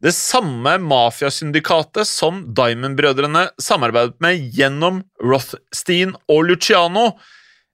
det 0.00 0.14
samme 0.16 0.76
mafiasyndikatet 0.80 2.08
som 2.08 2.44
Diamond-brødrene 2.56 3.48
samarbeidet 3.60 4.16
med 4.24 4.56
gjennom 4.56 5.02
Rothstein 5.22 6.14
og 6.30 6.46
Luciano, 6.48 7.10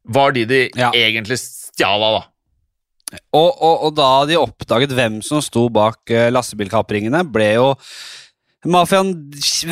var 0.09 0.33
de 0.33 0.47
de 0.49 0.61
Ja. 0.75 0.91
egentlig 0.97 1.39
stjal 1.39 2.03
av, 2.03 2.21
da. 2.21 2.27
Og, 3.35 3.51
og, 3.51 3.77
og 3.89 3.93
da 3.99 4.11
de 4.29 4.39
oppdaget 4.41 4.95
hvem 4.95 5.21
som 5.27 5.43
sto 5.45 5.69
bak 5.73 6.11
eh, 6.13 6.31
lastebilkapringene, 6.33 7.25
ble 7.31 7.53
jo 7.57 7.71
mafiaen 8.69 9.15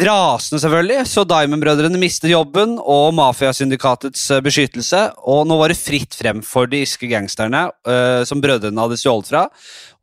rasende, 0.01 0.61
selvfølgelig. 0.63 1.05
Så 1.09 1.25
Diamond-brødrene 1.29 2.01
mistet 2.01 2.33
jobben 2.33 2.77
og 2.81 3.13
mafiasyndikatets 3.19 4.23
eh, 4.33 4.43
beskyttelse. 4.45 5.03
Og 5.29 5.45
nå 5.49 5.59
var 5.61 5.73
det 5.73 5.81
fritt 5.81 6.17
frem 6.17 6.41
for 6.47 6.71
de 6.71 6.83
irske 6.87 7.11
gangsterne 7.11 7.69
uh, 7.89 8.25
som 8.29 8.41
brødrene 8.45 8.87
hadde 8.87 9.01
stjålet 9.01 9.33
fra. 9.33 9.47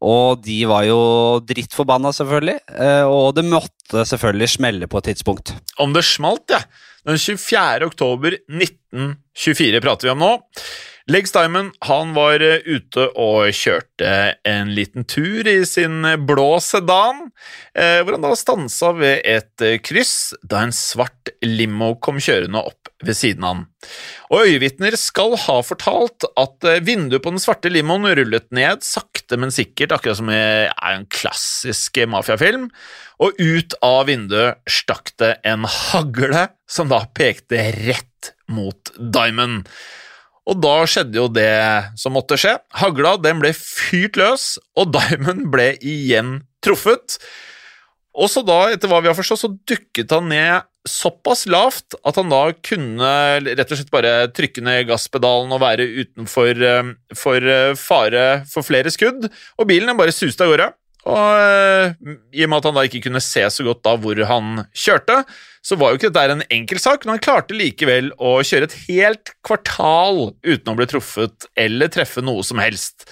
Og 0.06 0.42
de 0.46 0.60
var 0.70 0.86
jo 0.86 1.00
drittforbanna, 1.48 2.14
selvfølgelig. 2.14 2.60
Uh, 2.70 3.06
og 3.10 3.30
det 3.38 3.48
måtte 3.50 4.06
selvfølgelig 4.06 4.52
smelle 4.58 4.92
på 4.92 5.02
et 5.02 5.14
tidspunkt. 5.14 5.56
Om 5.82 5.96
det 5.96 6.06
smalt, 6.06 6.46
ja. 6.54 6.62
Den 7.06 7.20
24. 7.22 7.86
oktober 7.86 8.34
1924 8.50 9.82
prater 9.82 10.08
vi 10.08 10.14
om 10.14 10.24
nå. 10.26 10.36
Legs 11.06 11.30
Diamond 11.36 11.76
han 11.86 12.16
var 12.16 12.42
eh, 12.42 12.64
ute 12.66 13.04
og 13.14 13.52
kjørte 13.54 14.10
en 14.42 14.72
liten 14.74 15.06
tur 15.06 15.46
i 15.46 15.60
sin 15.70 16.00
eh, 16.02 16.18
blå 16.18 16.58
sedan, 16.66 17.28
eh, 17.78 18.00
hvor 18.02 18.16
han 18.16 18.24
da 18.26 18.32
stansa 18.34 18.90
ved 18.98 19.22
et 19.22 19.66
kryss 19.86 20.34
da 20.42 20.64
en 20.66 20.74
svart 20.74 21.30
limo 21.46 21.92
kom 22.02 22.18
kjørende 22.18 22.64
opp 22.72 22.90
ved 23.06 23.20
siden 23.20 23.46
av 23.46 23.54
han. 23.54 23.62
Og 24.34 24.48
Øyevitner 24.50 24.98
skal 24.98 25.36
ha 25.44 25.60
fortalt 25.62 26.26
at 26.42 26.66
vinduet 26.88 27.22
på 27.22 27.36
den 27.36 27.44
svarte 27.44 27.70
limoen 27.70 28.08
rullet 28.18 28.48
ned 28.56 28.82
sakte, 28.82 29.38
men 29.38 29.54
sikkert, 29.54 29.94
akkurat 29.94 30.18
som 30.18 30.32
i 30.34 30.40
en 30.90 31.06
klassisk 31.14 32.00
mafiafilm, 32.10 32.72
og 33.22 33.38
ut 33.38 33.78
av 33.86 34.08
vinduet 34.10 34.58
stakk 34.66 35.14
det 35.22 35.36
en 35.46 35.70
hagle 35.70 36.48
som 36.66 36.90
da 36.90 37.04
pekte 37.14 37.62
rett 37.78 38.34
mot 38.50 38.90
Diamond. 38.98 39.70
Og 40.46 40.62
da 40.62 40.76
skjedde 40.90 41.18
jo 41.18 41.26
det 41.32 41.50
som 41.98 42.14
måtte 42.14 42.38
skje. 42.38 42.54
Hagla 42.78 43.16
den 43.22 43.42
ble 43.42 43.52
fyrt 43.58 44.20
løs, 44.20 44.56
og 44.78 44.94
Diamond 44.94 45.48
ble 45.54 45.72
igjen 45.82 46.40
truffet. 46.66 47.18
Og 48.16 48.30
så 48.32 48.46
da, 48.46 48.70
etter 48.72 48.90
hva 48.90 49.02
vi 49.04 49.10
har 49.10 49.18
forstått, 49.18 49.42
så 49.42 49.52
dukket 49.68 50.14
han 50.14 50.30
ned 50.32 50.70
såpass 50.86 51.48
lavt 51.50 51.98
at 52.06 52.20
han 52.20 52.30
da 52.30 52.44
kunne 52.64 53.12
rett 53.42 53.72
og 53.74 53.80
slett 53.80 53.92
bare 53.94 54.14
trykke 54.38 54.62
ned 54.64 54.86
gasspedalen 54.92 55.52
og 55.56 55.64
være 55.64 55.88
utenfor 56.04 56.62
eh, 56.62 56.92
for 57.18 57.52
eh, 57.56 57.74
fare 57.80 58.26
for 58.52 58.66
flere 58.68 58.94
skudd, 58.94 59.26
og 59.58 59.70
bilen 59.70 59.98
bare 59.98 60.14
suste 60.16 60.46
av 60.46 60.54
gårde. 60.54 60.70
Og 61.06 61.38
eh, 61.38 62.14
i 62.34 62.46
og 62.46 62.50
med 62.52 62.60
at 62.60 62.68
han 62.70 62.78
da 62.80 62.86
ikke 62.88 63.04
kunne 63.06 63.22
se 63.22 63.44
så 63.54 63.66
godt 63.68 63.84
da 63.86 63.94
hvor 64.02 64.22
han 64.30 64.64
kjørte, 64.74 65.20
så 65.66 65.78
var 65.78 65.92
jo 65.92 66.00
ikke 66.00 66.14
dette 66.14 66.38
en 66.38 66.46
enkel 66.54 66.82
sak, 66.82 67.06
men 67.06 67.16
han 67.16 67.26
klarte 67.26 67.58
likevel 67.58 68.12
å 68.18 68.38
kjøre 68.46 68.70
et 68.70 68.78
helt 68.88 69.34
kvartal 69.46 70.32
uten 70.46 70.72
å 70.74 70.78
bli 70.78 70.90
truffet 70.90 71.50
eller 71.58 71.94
treffe 71.94 72.26
noe 72.26 72.46
som 72.46 72.62
helst. 72.62 73.08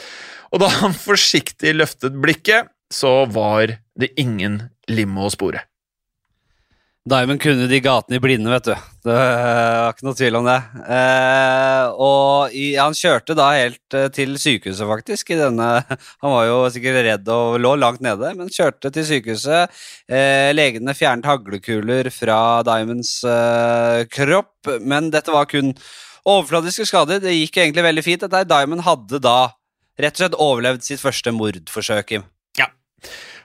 Og 0.53 0.61
da 0.61 0.69
han 0.81 0.93
forsiktig 0.97 1.75
løftet 1.77 2.17
blikket, 2.21 2.69
så 2.93 3.23
var 3.25 3.77
det 3.97 4.13
ingen 4.21 4.61
limo 4.89 5.27
å 5.27 5.33
spore. 5.33 5.63
Diamond 7.03 7.41
kunne 7.43 7.65
de 7.67 7.81
gatene 7.83 8.15
i 8.15 8.21
blinde, 8.23 8.47
vet 8.47 8.67
du. 8.69 8.75
Det 9.03 9.15
var 9.15 9.89
ikke 9.91 10.05
noe 10.07 10.15
tvil 10.15 10.37
om 10.39 10.45
det. 10.47 10.55
Eh, 10.95 11.87
og 11.99 12.53
i, 12.55 12.67
han 12.79 12.95
kjørte 12.95 13.35
da 13.35 13.49
helt 13.57 13.97
eh, 13.99 14.07
til 14.15 14.37
sykehuset, 14.39 14.85
faktisk. 14.87 15.33
denne, 15.35 15.67
Han 16.23 16.31
var 16.31 16.45
jo 16.47 16.61
sikkert 16.71 17.01
redd 17.03 17.27
og 17.33 17.57
lå 17.59 17.73
langt 17.81 17.99
nede, 18.05 18.31
men 18.39 18.47
kjørte 18.47 18.93
til 18.95 19.07
sykehuset. 19.09 19.83
Eh, 20.07 20.53
legene 20.55 20.95
fjernet 20.95 21.27
haglekuler 21.27 22.07
fra 22.15 22.37
Diamonds 22.63 23.17
eh, 23.27 24.05
kropp, 24.07 24.71
men 24.79 25.11
dette 25.11 25.35
var 25.35 25.51
kun 25.51 25.73
overfladiske 26.23 26.87
skader. 26.87 27.19
Det 27.19 27.35
gikk 27.35 27.59
egentlig 27.65 27.83
veldig 27.89 28.05
fint. 28.07 28.23
Dette 28.23 28.45
Diamond 28.47 28.87
hadde 28.87 29.19
da 29.19 29.37
rett 29.99 30.15
og 30.15 30.23
slett 30.23 30.39
overlevd 30.39 30.87
sitt 30.87 31.03
første 31.03 31.35
mordforsøk. 31.35 32.15
Ja. 32.15 32.71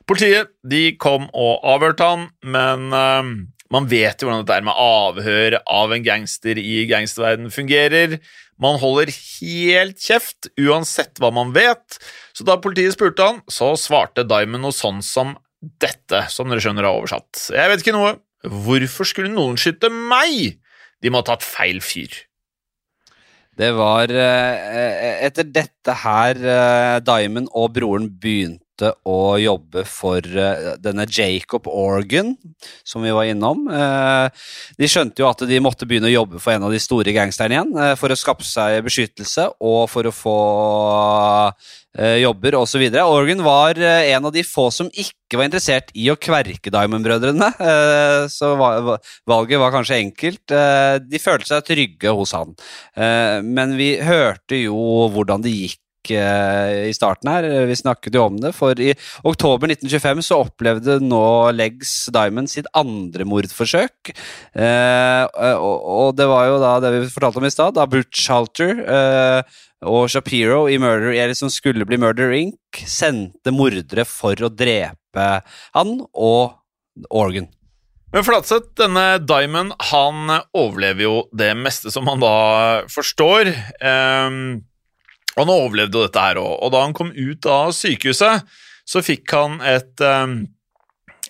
Politiet 0.09 0.55
de 0.65 0.95
kom 0.97 1.27
og 1.37 1.65
avhørte 1.69 2.07
han, 2.09 2.29
men 2.41 2.93
eh, 2.97 3.33
man 3.75 3.89
vet 3.91 4.23
jo 4.23 4.29
hvordan 4.29 4.47
dette 4.49 4.65
med 4.65 4.79
avhør 4.81 5.59
av 5.61 5.93
en 5.93 6.05
gangster 6.05 6.61
i 6.61 6.87
gangsterverdenen 6.89 7.53
fungerer. 7.53 8.17
Man 8.59 8.79
holder 8.81 9.13
helt 9.13 10.01
kjeft 10.01 10.49
uansett 10.57 11.21
hva 11.21 11.29
man 11.35 11.53
vet, 11.57 11.99
så 12.33 12.47
da 12.49 12.57
politiet 12.63 12.97
spurte 12.97 13.27
han, 13.27 13.43
så 13.53 13.75
svarte 13.77 14.25
Diamond 14.27 14.65
noe 14.65 14.75
sånn 14.75 15.03
som 15.05 15.37
dette, 15.61 16.25
som 16.33 16.49
dere 16.49 16.63
skjønner 16.65 16.89
har 16.89 16.97
oversatt. 16.97 17.51
Jeg 17.53 17.71
vet 17.71 17.85
ikke 17.85 17.97
noe. 17.97 18.17
Hvorfor 18.49 19.09
skulle 19.11 19.33
noen 19.35 19.59
skyte 19.61 19.91
meg? 19.93 20.57
De 21.03 21.13
må 21.13 21.21
ha 21.21 21.27
tatt 21.29 21.45
feil 21.45 21.83
fyr. 21.85 22.15
Det 23.59 23.73
var 23.75 24.09
eh, 24.15 25.27
etter 25.27 25.49
dette 25.51 25.95
her 26.05 26.39
eh, 26.39 26.97
Diamond 27.03 27.51
og 27.59 27.73
broren 27.75 28.07
begynte 28.23 28.63
å 29.09 29.37
jobbe 29.41 29.83
for 29.89 30.19
eh, 30.23 30.77
denne 30.83 31.07
Jacob 31.11 31.67
Organ, 31.69 32.35
som 32.87 33.03
vi 33.03 33.11
var 33.15 33.25
innom. 33.31 33.67
Eh, 33.73 34.29
de 34.79 34.89
skjønte 34.91 35.23
jo 35.25 35.29
at 35.31 35.43
de 35.49 35.59
måtte 35.65 35.87
begynne 35.89 36.09
å 36.11 36.15
jobbe 36.15 36.39
for 36.43 36.55
en 36.55 36.67
av 36.69 36.73
de 36.75 36.81
store 36.83 37.13
gangsterne 37.17 37.57
igjen, 37.59 37.73
eh, 37.79 37.95
for 37.99 38.09
å 38.15 38.19
skaffe 38.19 38.47
seg 38.47 38.83
beskyttelse 38.87 39.49
og 39.61 39.89
for 39.91 40.09
å 40.09 40.15
få 40.15 40.39
jobber 41.99 42.55
osv. 42.55 42.83
Organ 43.03 43.41
var 43.43 43.79
en 43.83 44.27
av 44.29 44.33
de 44.35 44.45
få 44.47 44.69
som 44.71 44.87
ikke 44.93 45.39
var 45.41 45.49
interessert 45.49 45.89
i 45.99 46.05
å 46.13 46.19
kverke 46.21 46.71
Diamond-brødrene, 46.71 47.49
så 48.31 48.53
va- 48.61 48.79
va- 48.85 48.99
valget 49.27 49.59
var 49.59 49.73
kanskje 49.75 49.99
enkelt. 50.05 50.45
De 51.09 51.19
følte 51.19 51.49
seg 51.51 51.67
trygge 51.67 52.13
hos 52.15 52.37
han, 52.37 52.55
men 53.43 53.75
vi 53.81 53.97
hørte 54.05 54.61
jo 54.63 54.79
hvordan 55.17 55.43
det 55.43 55.57
gikk 55.57 55.81
i 56.09 56.93
starten 56.95 57.31
her. 57.31 57.47
Vi 57.69 57.77
snakket 57.77 58.15
jo 58.17 58.25
om 58.29 58.39
det, 58.41 58.55
for 58.57 58.79
i 58.81 58.93
oktober 59.27 59.71
1925 59.75 60.23
så 60.25 60.41
opplevde 60.45 60.99
nå 61.05 61.25
Legs 61.57 62.09
Diamond 62.15 62.51
sitt 62.51 62.69
andre 62.79 63.27
mordforsøk. 63.29 64.13
Eh, 64.55 65.25
og, 65.59 65.89
og 65.99 66.17
det 66.19 66.29
var 66.31 66.49
jo 66.49 66.61
da 66.63 66.75
det 66.85 66.95
vi 66.97 67.11
fortalte 67.13 67.43
om 67.43 67.49
i 67.49 67.53
stad, 67.53 67.77
da 67.77 67.89
Butch 67.91 68.29
Halter 68.33 68.83
eh, 68.85 69.59
og 69.89 70.09
Shapiro 70.11 70.67
i 70.71 70.79
Murder, 70.81 71.13
eller 71.13 71.37
som 71.39 71.53
skulle 71.53 71.87
bli 71.89 72.01
Murder 72.01 72.35
Inc., 72.37 72.83
sendte 72.89 73.55
mordere 73.55 74.07
for 74.09 74.39
å 74.43 74.51
drepe 74.53 75.29
han 75.77 75.95
og 76.13 76.59
Organ. 77.15 77.49
Men 78.09 78.25
Flatseth, 78.25 78.73
denne 78.81 79.19
Diamond, 79.21 79.75
han 79.91 80.31
overlever 80.57 81.05
jo 81.05 81.17
det 81.37 81.51
meste 81.61 81.93
som 81.93 82.09
han 82.09 82.23
da 82.23 82.37
forstår. 82.89 83.51
Og 83.53 84.39
han 85.43 85.53
overlevde 85.53 86.05
dette 86.07 86.23
her 86.23 86.41
òg. 86.41 86.55
Og 86.65 86.73
da 86.75 86.85
han 86.85 86.95
kom 86.97 87.13
ut 87.15 87.49
av 87.51 87.75
sykehuset, 87.77 88.47
så 88.89 89.05
fikk 89.05 89.35
han 89.37 89.59
et 89.67 90.01
um, 90.05 90.41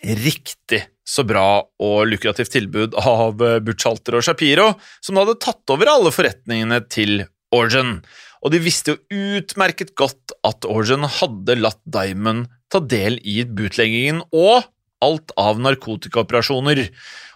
riktig 0.03 0.85
så 1.09 1.25
bra 1.25 1.65
og 1.65 1.99
lukrativt 2.11 2.53
tilbud 2.53 2.97
av 3.01 3.41
eh, 3.41 3.59
Butchalter 3.65 4.19
og 4.19 4.25
Shapiro, 4.27 4.75
som 5.01 5.17
da 5.17 5.25
hadde 5.25 5.41
tatt 5.41 5.73
over 5.73 5.89
alle 5.89 6.13
forretningene 6.13 6.83
til 6.93 7.23
Orgen. 7.57 8.03
Og 8.45 8.53
de 8.53 8.61
visste 8.63 8.93
jo 8.95 9.23
utmerket 9.41 9.95
godt 9.99 10.35
at 10.47 10.69
Orgen 10.69 11.09
hadde 11.19 11.57
latt 11.59 11.81
Diamond 11.89 12.51
ta 12.69 12.83
del 12.85 13.17
i 13.25 13.41
bootleggingen 13.49 14.21
og 14.29 14.69
alt 15.05 15.33
av 15.41 15.61
narkotikaoperasjoner, 15.63 16.85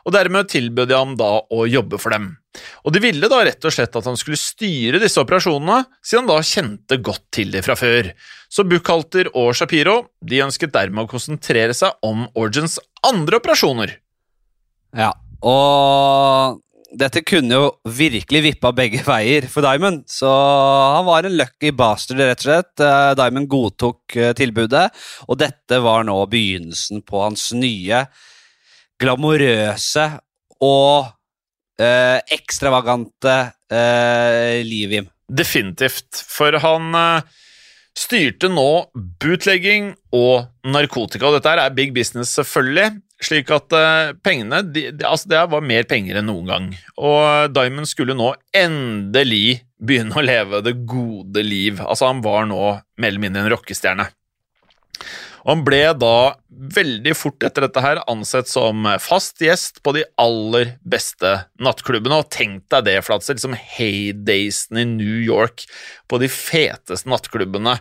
og 0.05 0.15
dermed 0.15 0.51
tilbød 0.53 0.91
de 0.91 0.99
ham 0.99 1.17
da 1.17 1.33
å 1.41 1.65
jobbe 1.71 2.01
for 2.03 2.13
dem. 2.15 2.35
Og 2.85 2.93
de 2.95 3.03
ville 3.03 3.31
da 3.31 3.41
rett 3.47 3.65
og 3.65 3.75
slett 3.75 3.95
at 3.97 4.09
han 4.09 4.19
skulle 4.21 4.41
styre 4.41 5.01
disse 5.03 5.21
operasjonene, 5.23 5.85
siden 6.05 6.25
han 6.25 6.31
da 6.31 6.47
kjente 6.47 6.99
godt 7.05 7.25
til 7.35 7.53
dem 7.55 7.65
fra 7.65 7.77
før. 7.79 8.11
Så 8.53 8.67
Buchhalter 8.69 9.31
og 9.33 9.55
Shapiro 9.57 9.97
de 10.21 10.43
ønsket 10.45 10.75
dermed 10.75 11.07
å 11.07 11.13
konsentrere 11.13 11.77
seg 11.77 11.97
om 12.05 12.27
Origins 12.37 12.77
andre 13.09 13.41
operasjoner. 13.41 13.97
Ja, 14.99 15.15
og 15.41 16.61
dette 16.93 17.23
kunne 17.25 17.57
jo 17.57 17.69
virkelig 17.89 18.43
vippa 18.45 18.73
begge 18.77 19.01
veier 19.07 19.47
for 19.51 19.65
Diamond, 19.65 20.05
så 20.11 20.29
han 20.29 21.07
var 21.09 21.25
en 21.25 21.39
lucky 21.39 21.73
bastard, 21.77 22.21
rett 22.21 22.43
og 22.45 22.49
slett. 22.51 22.75
Eh, 22.85 23.15
Diamond 23.17 23.49
godtok 23.51 24.19
eh, 24.19 24.35
tilbudet, 24.37 24.85
og 25.25 25.41
dette 25.41 25.81
var 25.85 26.05
nå 26.05 26.19
begynnelsen 26.29 27.01
på 27.09 27.25
hans 27.25 27.49
nye, 27.57 28.05
glamorøse 29.01 30.05
og 30.63 31.09
eh, 31.83 32.19
ekstravagante 32.39 33.37
eh, 33.73 34.63
Livim. 34.67 35.09
Definitivt, 35.33 36.25
for 36.29 36.57
han 36.63 36.93
eh, 36.99 37.41
styrte 37.99 38.51
nå 38.53 38.69
bootlegging 39.23 39.93
og 40.17 40.49
narkotika. 40.69 41.29
Og 41.29 41.39
Dette 41.39 41.57
er 41.57 41.75
big 41.77 41.93
business, 41.97 42.35
selvfølgelig, 42.39 43.03
slik 43.23 43.53
at 43.55 43.77
eh, 43.79 44.15
pengene 44.25 44.63
de, 44.67 44.89
de, 44.91 45.07
altså 45.07 45.31
Det 45.31 45.43
var 45.53 45.67
mer 45.67 45.87
penger 45.89 46.19
enn 46.21 46.29
noen 46.31 46.49
gang. 46.51 46.71
Og 46.99 47.53
Diamond 47.55 47.89
skulle 47.91 48.17
nå 48.19 48.33
endelig 48.57 49.63
begynne 49.83 50.17
å 50.17 50.25
leve 50.25 50.63
det 50.65 50.77
gode 50.89 51.45
liv. 51.45 51.81
Altså, 51.83 52.09
han 52.11 52.23
var 52.25 52.47
nå 52.51 52.61
mer 52.73 53.13
eller 53.13 53.23
mindre 53.23 53.45
en 53.45 53.53
rockestjerne. 53.55 54.09
Og 55.43 55.49
han 55.51 55.65
ble 55.67 55.81
da 55.99 56.17
veldig 56.77 57.15
fort 57.19 57.43
etter 57.43 57.67
dette 57.67 57.83
her 57.83 58.01
ansett 58.11 58.51
som 58.51 58.87
fast 59.03 59.43
gjest 59.43 59.81
på 59.83 59.95
de 59.97 60.05
aller 60.21 60.77
beste 60.87 61.33
nattklubbene. 61.63 62.21
Og 62.23 62.31
tenk 62.31 62.69
deg 62.71 62.87
det, 62.87 62.97
Flatse, 63.07 63.35
liksom 63.35 63.57
heydaysene 63.59 64.85
i 64.85 64.91
New 64.93 65.19
York 65.27 65.67
på 66.11 66.23
de 66.23 66.31
feteste 66.31 67.11
nattklubbene. 67.11 67.75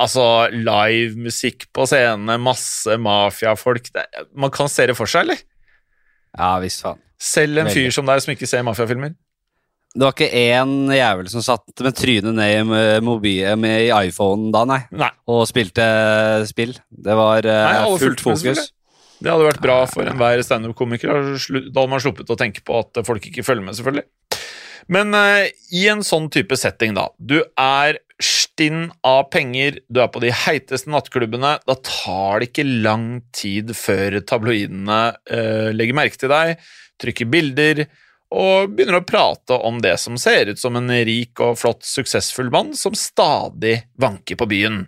Altså 0.00 0.24
live 0.54 1.20
musikk 1.20 1.68
på 1.76 1.84
scenene, 1.90 2.38
masse 2.40 2.96
mafiafolk. 2.96 3.92
Man 4.32 4.54
kan 4.54 4.72
se 4.72 4.88
det 4.88 4.96
for 4.96 5.10
seg, 5.10 5.26
eller? 5.26 5.44
Ja 6.38 6.54
visst, 6.64 6.80
faen. 6.86 7.02
Selv 7.22 7.60
en 7.60 7.68
fyr 7.70 7.92
som 7.94 8.08
deg 8.08 8.24
som 8.24 8.32
ikke 8.32 8.48
ser 8.50 8.64
mafiafilmer. 8.66 9.12
Det 9.92 10.06
var 10.06 10.14
ikke 10.14 10.42
én 10.56 10.92
jævel 10.96 11.26
som 11.28 11.42
satt 11.44 11.82
med 11.84 11.96
trynet 11.98 12.32
ned 12.32 12.52
i, 12.72 13.34
med 13.60 13.74
i 13.84 13.90
iPhonen 14.08 14.48
da, 14.54 14.62
nei, 14.68 14.78
Nei. 14.96 15.10
og 15.28 15.44
spilte 15.50 15.84
spill. 16.48 16.72
Det 16.88 17.16
var 17.18 17.44
eh, 17.44 17.66
Nei, 17.68 17.98
fullt 18.00 18.24
fokus. 18.24 18.70
Det 19.22 19.30
hadde 19.30 19.46
vært 19.46 19.62
bra 19.62 19.82
for 19.90 20.08
enhver 20.08 20.40
standup-komiker. 20.42 21.12
Da 21.12 21.82
hadde 21.82 21.90
man 21.92 22.02
sluppet 22.02 22.32
å 22.32 22.38
tenke 22.40 22.64
på 22.64 22.80
at 22.80 23.04
folk 23.06 23.28
ikke 23.28 23.44
følger 23.46 23.68
med, 23.68 23.76
selvfølgelig. 23.78 24.08
Men 24.90 25.14
uh, 25.14 25.44
i 25.70 25.84
en 25.92 26.02
sånn 26.06 26.26
type 26.32 26.56
setting, 26.58 26.96
da. 26.96 27.06
Du 27.18 27.38
er 27.60 28.00
stinn 28.22 28.88
av 29.06 29.28
penger, 29.34 29.78
du 29.92 30.00
er 30.02 30.10
på 30.10 30.22
de 30.24 30.32
heiteste 30.34 30.90
nattklubbene. 30.90 31.56
Da 31.68 31.76
tar 31.86 32.40
det 32.40 32.50
ikke 32.50 32.66
lang 32.82 33.06
tid 33.36 33.74
før 33.78 34.18
tabloidene 34.26 35.02
uh, 35.14 35.68
legger 35.74 36.00
merke 36.00 36.18
til 36.18 36.32
deg, 36.32 36.56
trykker 37.02 37.30
bilder 37.30 37.84
og 38.32 38.72
begynner 38.72 39.00
å 39.00 39.06
prate 39.06 39.58
om 39.68 39.80
det 39.84 39.94
som 40.00 40.16
ser 40.20 40.52
ut 40.52 40.60
som 40.60 40.76
en 40.78 40.90
rik 41.06 41.40
og 41.44 41.58
flott, 41.60 41.84
suksessfull 41.84 42.50
mann 42.52 42.72
som 42.78 42.96
stadig 42.96 43.82
vanker 44.00 44.38
på 44.40 44.48
byen. 44.50 44.86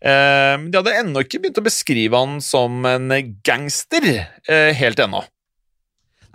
Eh, 0.00 0.54
de 0.70 0.78
hadde 0.78 0.98
ennå 1.02 1.24
ikke 1.24 1.42
begynt 1.42 1.58
å 1.62 1.66
beskrive 1.66 2.20
han 2.22 2.38
som 2.44 2.86
en 2.86 3.10
gangster 3.46 4.06
eh, 4.12 4.70
helt 4.78 5.02
ennå. 5.02 5.24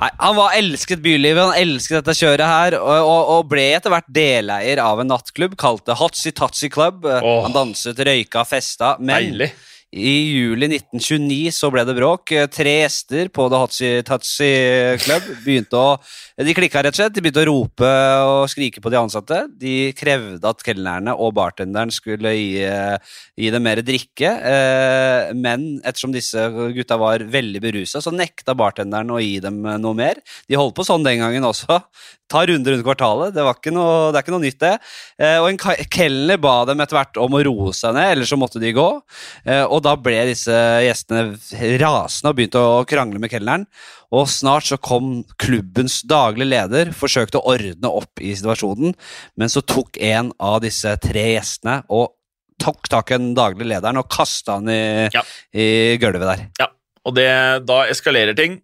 Nei, 0.02 0.10
Han 0.18 0.36
var 0.36 0.56
elsket 0.58 1.02
bylivet, 1.04 1.44
han 1.44 1.60
elsket 1.62 2.00
dette 2.00 2.18
kjøret 2.18 2.48
her, 2.50 2.78
og, 2.80 3.04
og, 3.06 3.34
og 3.36 3.50
ble 3.52 3.68
etter 3.76 3.94
hvert 3.94 4.10
deleier 4.10 4.82
av 4.82 5.04
en 5.04 5.12
nattklubb 5.14 5.54
kalt 5.62 5.86
det 5.86 6.00
Hotsy 6.00 6.34
Totsy 6.34 6.72
Club. 6.74 7.06
Oh. 7.06 7.44
Han 7.46 7.54
danset, 7.54 8.02
røyka, 8.02 8.42
festa. 8.50 8.96
Men 9.00 9.30
Deilig. 9.30 9.52
I 9.92 10.12
juli 10.32 10.70
1929 10.72 11.52
så 11.52 11.68
ble 11.74 11.84
det 11.88 11.96
bråk. 11.98 12.32
Tre 12.54 12.76
gjester 12.80 13.28
på 13.34 13.48
The 13.52 14.04
Totsy 14.08 14.52
Club 15.04 15.26
begynte 15.44 15.76
å 15.76 15.98
De 16.42 16.54
klikka 16.56 16.80
rett 16.82 16.96
og 16.96 17.00
slett. 17.02 17.14
De 17.14 17.22
begynte 17.24 17.44
å 17.44 17.50
rope 17.50 17.90
og 18.24 18.48
skrike 18.50 18.80
på 18.82 18.90
de 18.90 18.98
ansatte. 19.02 19.42
De 19.60 19.92
krevde 19.98 20.48
at 20.48 20.64
kelnerne 20.64 21.14
og 21.14 21.36
bartenderen 21.36 21.92
skulle 21.94 22.32
gi, 22.38 22.64
gi 22.64 23.52
dem 23.52 23.68
mer 23.68 23.84
drikke. 23.84 24.32
eh, 24.32 25.34
Men 25.36 25.82
ettersom 25.84 26.16
disse 26.16 26.48
gutta 26.74 26.98
var 26.98 27.20
veldig 27.20 27.62
berusa, 27.62 28.02
så 28.02 28.16
nekta 28.16 28.56
bartenderen 28.56 29.12
å 29.12 29.20
gi 29.22 29.40
dem 29.44 29.62
noe 29.62 29.94
mer. 29.94 30.16
De 30.48 30.56
holdt 30.56 30.76
på 30.80 30.88
sånn 30.88 31.04
den 31.04 31.20
gangen 31.20 31.44
også. 31.44 31.82
Ta 32.32 32.46
runder 32.48 32.72
rundt 32.72 32.86
kvartalet. 32.88 33.34
Det, 33.36 33.44
noe, 33.76 34.12
det 34.12 34.22
er 34.22 34.24
ikke 34.24 34.32
noe 34.34 34.46
nytt, 34.46 34.60
det. 34.64 34.74
Eh, 35.20 35.38
Og 35.42 35.50
en 35.52 35.60
kelner 35.92 36.40
ba 36.40 36.64
dem 36.66 36.80
etter 36.80 36.96
hvert 36.96 37.20
om 37.20 37.36
å 37.36 37.44
roe 37.44 37.74
seg 37.76 37.94
ned, 37.98 38.16
ellers 38.16 38.32
så 38.32 38.40
måtte 38.40 38.62
de 38.62 38.72
gå. 38.72 38.88
Eh, 39.46 39.66
Og 39.82 39.88
da 39.88 39.96
ble 39.98 40.20
disse 40.30 40.54
gjestene 40.86 41.32
rasende 41.82 42.30
og 42.30 42.38
begynte 42.38 42.62
å 42.62 42.84
krangle 42.86 43.18
med 43.18 43.32
kelneren. 43.34 43.64
Og 44.14 44.28
snart 44.30 44.68
så 44.70 44.78
kom 44.78 45.24
klubbens 45.42 46.04
daglige 46.06 46.52
leder, 46.52 46.92
forsøkte 46.94 47.40
å 47.40 47.56
ordne 47.56 47.90
opp 47.90 48.22
i 48.22 48.36
situasjonen, 48.38 48.94
men 49.40 49.50
så 49.50 49.64
tok 49.66 49.98
en 50.06 50.30
av 50.38 50.60
disse 50.62 50.94
tre 51.02 51.24
gjestene 51.32 51.80
og 51.90 52.12
tok 52.62 52.92
tak 52.94 53.10
i 53.10 53.18
den 53.18 53.32
daglige 53.34 53.72
lederen 53.72 53.98
og 54.04 54.10
kasta 54.14 54.60
han 54.60 54.70
i, 54.70 55.10
Ja. 55.16 55.24
i 55.58 55.98
gulvet 55.98 56.30
der. 56.30 56.46
Ja, 56.62 56.68
og 57.08 57.16
det, 57.18 57.30
da 57.66 57.82
eskalerer 57.90 58.38
ting. 58.38 58.60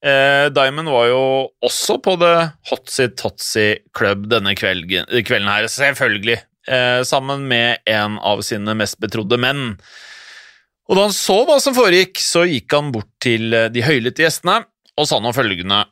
Eh, 0.00 0.48
Diamond 0.54 0.88
var 0.88 1.10
jo 1.10 1.22
også 1.60 1.98
på 2.00 2.16
The 2.22 2.34
Hotsy 2.70 3.10
Totsy 3.18 3.68
Club 3.92 4.30
denne 4.32 4.56
kvelden, 4.56 5.04
kvelden 5.26 5.50
her, 5.50 5.68
selvfølgelig. 5.68 6.40
Eh, 6.68 7.02
sammen 7.04 7.44
med 7.50 7.82
en 7.84 8.16
av 8.22 8.40
sine 8.46 8.72
mest 8.78 8.96
betrodde 9.02 9.36
menn. 9.36 9.74
Og 10.88 10.96
da 10.96 11.04
han 11.04 11.14
så 11.14 11.42
hva 11.44 11.58
som 11.60 11.76
foregikk, 11.76 12.16
så 12.22 12.46
gikk 12.48 12.72
han 12.72 12.92
bort 12.94 13.10
til 13.22 13.52
eh, 13.52 13.68
de 13.72 13.84
høylytte 13.84 14.24
gjestene 14.24 14.62
og 14.98 15.06
sa 15.08 15.20
nå 15.22 15.34
følgende 15.36 15.84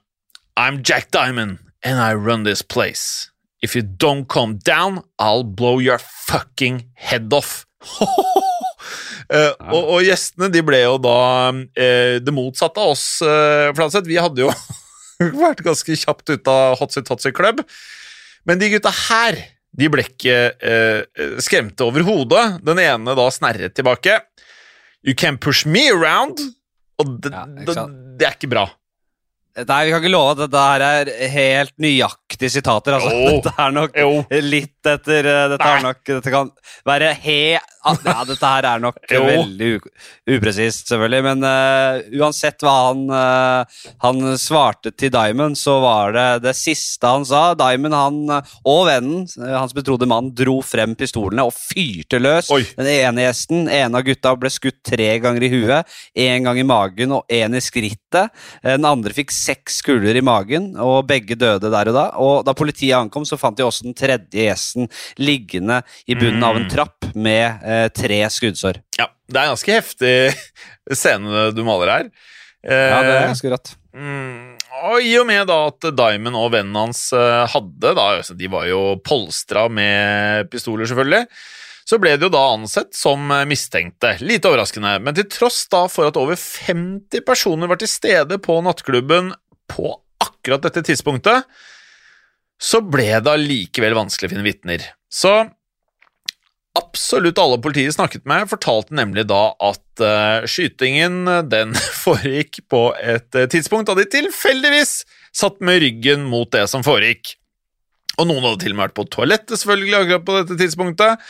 I'm 0.57 0.81
Jack 0.81 1.11
Diamond, 1.13 1.59
and 1.85 2.01
I 2.01 2.15
run 2.17 2.45
this 2.45 2.63
place. 2.63 3.31
If 3.61 3.77
you 3.77 3.83
don't 3.83 4.27
come 4.27 4.57
down, 4.65 5.03
I'll 5.21 5.45
blow 5.45 5.79
your 5.79 5.99
fucking 5.99 6.87
head 6.95 7.33
off. 7.33 7.67
Eh, 9.27 9.51
og, 9.75 9.89
og 9.91 10.05
gjestene 10.07 10.47
de 10.55 10.61
ble 10.63 10.79
jo 10.85 11.01
da 11.03 11.21
uh, 11.51 12.17
det 12.23 12.31
motsatte 12.31 12.79
av 12.79 12.93
oss, 12.93 13.19
uh, 13.27 13.73
Fladseth. 13.75 14.07
Vi 14.07 14.21
hadde 14.23 14.45
jo 14.45 14.53
vært 15.43 15.65
ganske 15.67 15.97
kjapt 15.99 16.31
ute 16.31 16.53
av 16.53 16.77
Hotsy 16.79 17.03
Totsy 17.03 17.33
Club. 17.35 17.65
Men 18.47 18.61
de 18.61 18.69
gutta 18.77 18.93
her 19.09 19.41
de 19.75 19.91
ble 19.91 20.05
ikke 20.07 20.37
uh, 20.55 21.27
skremte 21.43 21.89
overhodet. 21.89 22.61
Den 22.63 22.79
ene 22.85 23.17
da 23.19 23.27
snerret 23.35 23.75
tilbake. 23.75 24.21
You 25.07 25.14
can 25.14 25.38
push 25.38 25.64
me 25.66 25.87
around. 25.92 26.40
Og 26.99 27.16
det, 27.23 27.31
Ja, 27.33 27.45
det, 27.47 27.77
det 28.19 28.27
er 28.27 28.35
ikke 28.38 28.51
bra. 28.51 28.66
Nei, 29.57 29.79
vi 29.87 29.92
kan 29.95 30.03
ikke 30.03 30.12
love 30.12 30.35
at 30.35 30.40
dette 30.42 30.62
her 30.69 30.83
er 31.12 31.29
helt 31.33 31.73
nøyaktige 32.37 32.51
sitater. 32.51 32.96
Altså. 32.96 33.11
Jo. 33.11 33.37
Dette 33.37 33.55
er 33.59 33.72
nok 33.72 33.96
Jo. 33.96 34.11
litt 34.42 34.87
etter 34.87 35.27
eh, 35.27 35.49
Dette, 35.51 35.66
er 35.66 35.83
nok, 35.83 36.03
dette 36.07 36.31
kan 36.31 36.51
være 36.87 37.14
he... 37.22 37.59
Ja, 37.87 38.25
dette 38.27 38.49
her 38.51 38.66
er 38.66 38.81
nok 38.83 38.96
Jo. 39.14 39.20
veldig 39.22 39.68
upresist, 40.35 40.88
selvfølgelig. 40.90 41.22
Men 41.22 41.44
uh, 41.46 42.01
uansett 42.18 42.59
hva 42.66 42.72
han, 42.88 43.05
uh, 43.07 43.85
han 44.03 44.33
svarte 44.42 44.90
til 44.90 45.12
Diamond, 45.14 45.55
så 45.59 45.77
var 45.85 46.16
det 46.16 46.25
det 46.49 46.55
siste 46.59 47.07
han 47.07 47.22
sa. 47.29 47.53
Diamond 47.59 47.94
han, 47.94 48.16
og 48.66 48.81
vennen, 48.88 49.29
hans 49.38 49.75
betrodde 49.77 50.09
mann, 50.11 50.33
dro 50.35 50.57
frem 50.66 50.96
pistolene 50.99 51.46
og 51.46 51.55
fyrte 51.55 52.18
løs. 52.18 52.51
Oi. 52.55 52.64
Den 52.75 52.90
ene 52.90 53.29
gjesten, 53.29 53.68
en 53.70 53.94
av 54.01 54.03
gutta, 54.07 54.35
ble 54.35 54.51
skutt 54.51 54.81
tre 54.87 55.12
ganger 55.22 55.46
i 55.46 55.53
huet. 55.55 55.94
Én 56.27 56.46
gang 56.46 56.59
i 56.59 56.66
magen 56.66 57.14
og 57.20 57.31
én 57.31 57.55
i 57.55 57.62
skrittet. 57.62 58.35
Den 58.66 58.87
andre 58.88 59.14
fikk 59.14 59.31
seks 59.35 59.79
kuler 59.87 60.18
i 60.18 60.25
magen, 60.27 60.72
og 60.83 61.05
begge 61.07 61.38
døde 61.38 61.70
der 61.70 61.92
og 61.92 61.99
da. 62.01 62.09
Og 62.18 62.26
da 62.47 62.55
politiet 62.57 62.97
ankom, 62.99 63.25
så 63.29 63.39
fant 63.41 63.57
de 63.59 63.65
også 63.67 63.87
den 63.89 63.97
tredje 63.97 64.47
gjesten 64.49 64.89
liggende 65.21 65.81
i 66.07 66.17
bunnen 66.19 66.45
av 66.47 66.59
en 66.61 66.69
trapp 66.73 67.09
med 67.15 67.65
eh, 67.65 67.89
tre 67.95 68.23
skuddsår. 68.33 68.83
Ja, 69.01 69.09
Det 69.27 69.41
er 69.41 69.49
en 69.49 69.55
ganske 69.57 69.77
heftig 69.81 70.15
scene 71.01 71.51
du 71.57 71.62
maler 71.67 71.93
her. 71.95 72.09
Eh, 72.67 72.89
Ja, 72.93 73.03
det 73.03 73.17
er 73.17 73.29
ganske 73.33 73.53
rått. 73.53 73.75
Mm, 73.97 74.57
og 74.85 74.99
I 75.01 75.15
og 75.23 75.25
med 75.29 75.47
da 75.49 75.55
at 75.71 75.87
Diamond 75.97 76.37
og 76.37 76.51
vennen 76.53 76.77
hans 76.77 77.07
eh, 77.17 77.45
hadde 77.49 77.95
da, 77.97 78.09
altså, 78.19 78.35
De 78.37 78.49
var 78.53 78.67
jo 78.69 78.81
polstra 79.01 79.67
med 79.73 80.51
pistoler, 80.53 80.85
selvfølgelig. 80.91 81.25
Så 81.87 82.01
ble 82.03 82.17
det 82.19 82.27
jo 82.27 82.33
da 82.35 82.43
ansett 82.57 82.91
som 82.99 83.31
eh, 83.31 83.45
mistenkte. 83.49 84.17
Lite 84.21 84.51
overraskende. 84.51 84.97
Men 85.07 85.17
til 85.17 85.29
tross 85.33 85.62
da 85.73 85.85
for 85.89 86.11
at 86.11 86.19
over 86.21 86.37
50 86.37 87.23
personer 87.25 87.71
var 87.71 87.81
til 87.81 87.89
stede 87.91 88.41
på 88.43 88.59
nattklubben 88.67 89.33
på 89.71 89.95
akkurat 90.23 90.67
dette 90.67 90.83
tidspunktet, 90.91 91.47
så 92.62 92.81
ble 92.85 93.09
det 93.21 93.33
allikevel 93.33 93.97
vanskelig 93.97 94.31
å 94.31 94.33
finne 94.33 94.47
vitner. 94.47 94.85
Så 95.12 95.33
absolutt 96.77 97.38
alle 97.40 97.59
politiet 97.62 97.97
snakket 97.97 98.27
med, 98.29 98.49
fortalte 98.51 98.97
nemlig 98.97 99.27
da 99.31 99.51
at 99.64 100.03
uh, 100.03 100.45
skytingen 100.49 101.25
den 101.51 101.75
foregikk 102.05 102.62
på 102.73 102.88
et 103.01 103.38
eh, 103.38 103.49
tidspunkt 103.53 103.88
da 103.88 103.97
de 103.97 104.07
tilfeldigvis 104.12 104.99
satt 105.37 105.61
med 105.64 105.81
ryggen 105.85 106.27
mot 106.29 106.51
det 106.53 106.66
som 106.73 106.85
foregikk. 106.87 107.37
Og 108.16 108.29
noen 108.29 108.45
hadde 108.45 108.64
til 108.64 108.73
og 108.73 108.79
med 108.79 108.87
vært 108.87 108.97
på 108.97 109.09
toalettet 109.12 109.61
selvfølgelig 109.61 109.99
akkurat 109.99 110.27
på 110.27 110.37
dette 110.38 110.59
tidspunktet. 110.62 111.25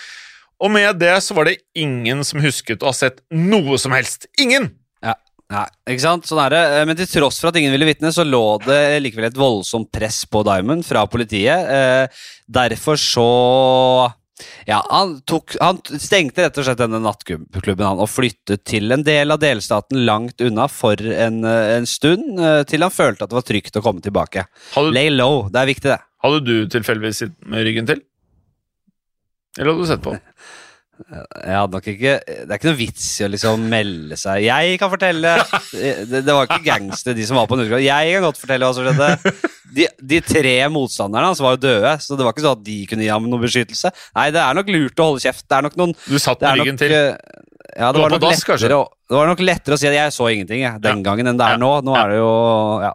Og 0.62 0.72
med 0.72 1.00
det 1.02 1.14
så 1.24 1.34
var 1.36 1.48
det 1.48 1.58
ingen 1.76 2.22
som 2.24 2.40
husket 2.40 2.82
å 2.82 2.92
ha 2.92 2.96
sett 2.96 3.20
noe 3.34 3.78
som 3.82 3.94
helst. 3.96 4.28
Ingen! 4.40 4.70
Ja, 5.46 5.60
ja, 5.62 5.92
ikke 5.92 6.02
sant? 6.02 6.26
Sånn 6.26 6.40
er 6.42 6.50
det. 6.50 6.60
Eh, 6.80 6.84
Men 6.88 6.98
til 6.98 7.06
tross 7.06 7.36
for 7.38 7.52
at 7.52 7.56
ingen 7.60 7.70
ville 7.74 7.86
vitne, 7.86 8.10
så 8.14 8.24
lå 8.26 8.40
det 8.64 8.80
likevel 9.04 9.28
et 9.28 9.38
voldsomt 9.38 9.92
press 9.94 10.24
på 10.26 10.42
Diamond 10.46 10.82
fra 10.86 11.04
politiet. 11.06 11.68
Eh, 11.70 12.24
derfor 12.50 12.98
så 12.98 13.26
ja, 14.66 14.80
han, 14.90 15.14
tok, 15.24 15.54
han 15.62 15.78
stengte 16.02 16.42
rett 16.44 16.58
og 16.60 16.66
slett 16.66 16.80
denne 16.82 16.98
nattklubben 17.00 17.86
han, 17.86 18.02
og 18.02 18.10
flyttet 18.10 18.66
til 18.68 18.92
en 18.92 19.04
del 19.06 19.32
av 19.32 19.40
delstaten 19.40 20.02
langt 20.04 20.42
unna 20.44 20.66
for 20.68 20.98
en, 21.00 21.38
eh, 21.46 21.76
en 21.78 21.86
stund, 21.88 22.36
til 22.68 22.84
han 22.84 22.92
følte 22.92 23.24
at 23.24 23.32
det 23.32 23.38
var 23.38 23.46
trygt 23.48 23.78
å 23.80 23.84
komme 23.86 24.02
tilbake. 24.04 24.44
Hadde, 24.74 24.92
Lay 24.92 25.14
low, 25.14 25.46
det 25.48 25.62
er 25.62 25.70
viktig, 25.72 25.88
det. 25.94 26.00
hadde 26.26 26.42
du 26.44 26.54
tilfeldigvis 26.74 27.22
sittet 27.22 27.48
med 27.54 27.64
ryggen 27.70 27.88
til? 27.94 28.02
Eller 29.56 29.72
hadde 29.72 29.86
du 29.86 29.92
sett 29.94 30.04
på? 30.04 30.18
Jeg 31.06 31.52
hadde 31.58 31.76
nok 31.76 31.86
ikke 31.92 32.12
Det 32.24 32.46
er 32.48 32.56
ikke 32.56 32.68
noe 32.70 32.78
vits 32.78 33.04
i 33.20 33.24
å 33.26 33.28
liksom 33.28 33.66
melde 33.68 34.16
seg 34.16 34.40
Jeg 34.46 34.78
kan 34.80 34.88
fortelle 34.90 35.34
Det, 35.70 36.22
det 36.24 36.24
var 36.34 36.46
ikke 36.48 36.64
gangstere, 36.64 37.14
de 37.18 37.26
som 37.28 37.36
var 37.36 37.46
på 37.50 37.58
Nordklopp. 37.60 37.82
Jeg 37.84 38.14
kan 38.16 38.24
godt 38.24 38.40
fortelle 38.40 38.64
hva 38.70 38.74
som 38.74 38.86
skjedde. 38.88 39.34
De, 39.76 39.86
de 40.14 40.20
tre 40.24 40.54
motstanderne 40.72 41.28
hans 41.28 41.42
var 41.44 41.56
jo 41.56 41.60
døde, 41.66 41.92
så 42.00 42.16
det 42.16 42.24
var 42.24 42.32
ikke 42.32 42.44
sånn 42.46 42.56
at 42.56 42.64
de 42.64 42.76
kunne 42.88 43.04
gi 43.04 43.10
ham 43.12 43.26
noen 43.28 43.42
beskyttelse. 43.44 43.90
Nei, 44.16 44.26
det 44.32 44.40
er 44.40 44.56
nok 44.56 44.70
lurt 44.72 45.02
å 45.02 45.08
holde 45.10 45.24
kjeft. 45.26 45.44
Det 45.50 45.58
er 45.58 45.66
nok 45.66 45.76
noen 45.82 45.92
Du 46.06 46.16
satt 46.22 46.40
med 46.46 46.60
ryggen 46.62 46.78
til. 46.80 46.94
eh, 46.96 47.42
Ja, 47.76 47.90
det 47.92 48.00
var 48.00 48.14
nok 48.14 48.22
dass, 48.24 48.40
lettere, 48.46 48.78
å, 48.80 48.86
det 49.10 49.18
var 49.18 49.28
nok 49.28 49.42
lettere 49.44 49.76
å 49.76 49.80
si 49.82 49.88
at 49.90 49.96
jeg 49.98 50.14
så 50.16 50.30
ingenting 50.32 50.62
jeg, 50.64 50.80
den 50.80 51.02
Ja. 51.02 51.06
gangen 51.10 51.28
enn 51.28 51.36
det 51.36 51.44
Ja. 51.50 51.58
er 51.58 51.60
nå. 51.60 51.72
Nå 51.84 51.96
er 52.00 52.08
det 52.14 52.16
jo 52.22 52.32
Ja. 52.86 52.92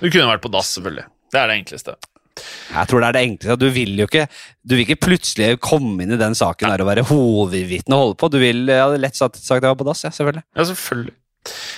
Du 0.00 0.08
kunne 0.10 0.30
vært 0.32 0.40
på 0.46 0.50
dass, 0.54 0.72
selvfølgelig. 0.78 1.04
Det 1.34 1.40
er 1.42 1.46
det 1.52 1.58
enkleste. 1.60 1.96
Jeg 2.34 2.90
tror 2.90 3.02
det 3.02 3.08
er 3.08 3.16
det 3.16 3.24
enkleste. 3.28 3.58
Du 3.60 3.68
vil 3.74 3.98
jo 4.00 4.06
ikke 4.08 4.24
Du 4.64 4.74
vil 4.74 4.84
ikke 4.86 5.02
plutselig 5.06 5.58
komme 5.62 6.02
inn 6.02 6.14
i 6.16 6.20
den 6.20 6.34
saken 6.38 6.72
der 6.72 6.82
og 6.82 6.88
være 6.90 7.06
hovedvitne 7.10 7.94
og 7.94 8.06
holde 8.06 8.18
på. 8.22 8.32
Du 8.32 8.40
vil 8.42 8.64
ja, 8.70 8.88
lett 8.98 9.18
sagt 9.18 9.38
at 9.38 9.52
jeg 9.52 9.66
var 9.66 9.78
på 9.78 9.86
dass, 9.86 10.06
ja, 10.06 10.12
selvfølgelig. 10.14 10.46
Ja, 10.56 10.66
selvfølgelig. 10.70 11.14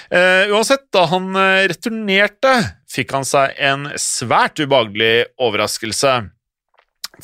Uh, 0.06 0.54
uansett, 0.54 0.84
da 0.94 1.02
han 1.10 1.32
eh, 1.34 1.66
returnerte, 1.72 2.52
fikk 2.90 3.16
han 3.16 3.26
seg 3.26 3.56
en 3.58 3.88
svært 3.98 4.62
ubehagelig 4.62 5.26
overraskelse. 5.42 6.14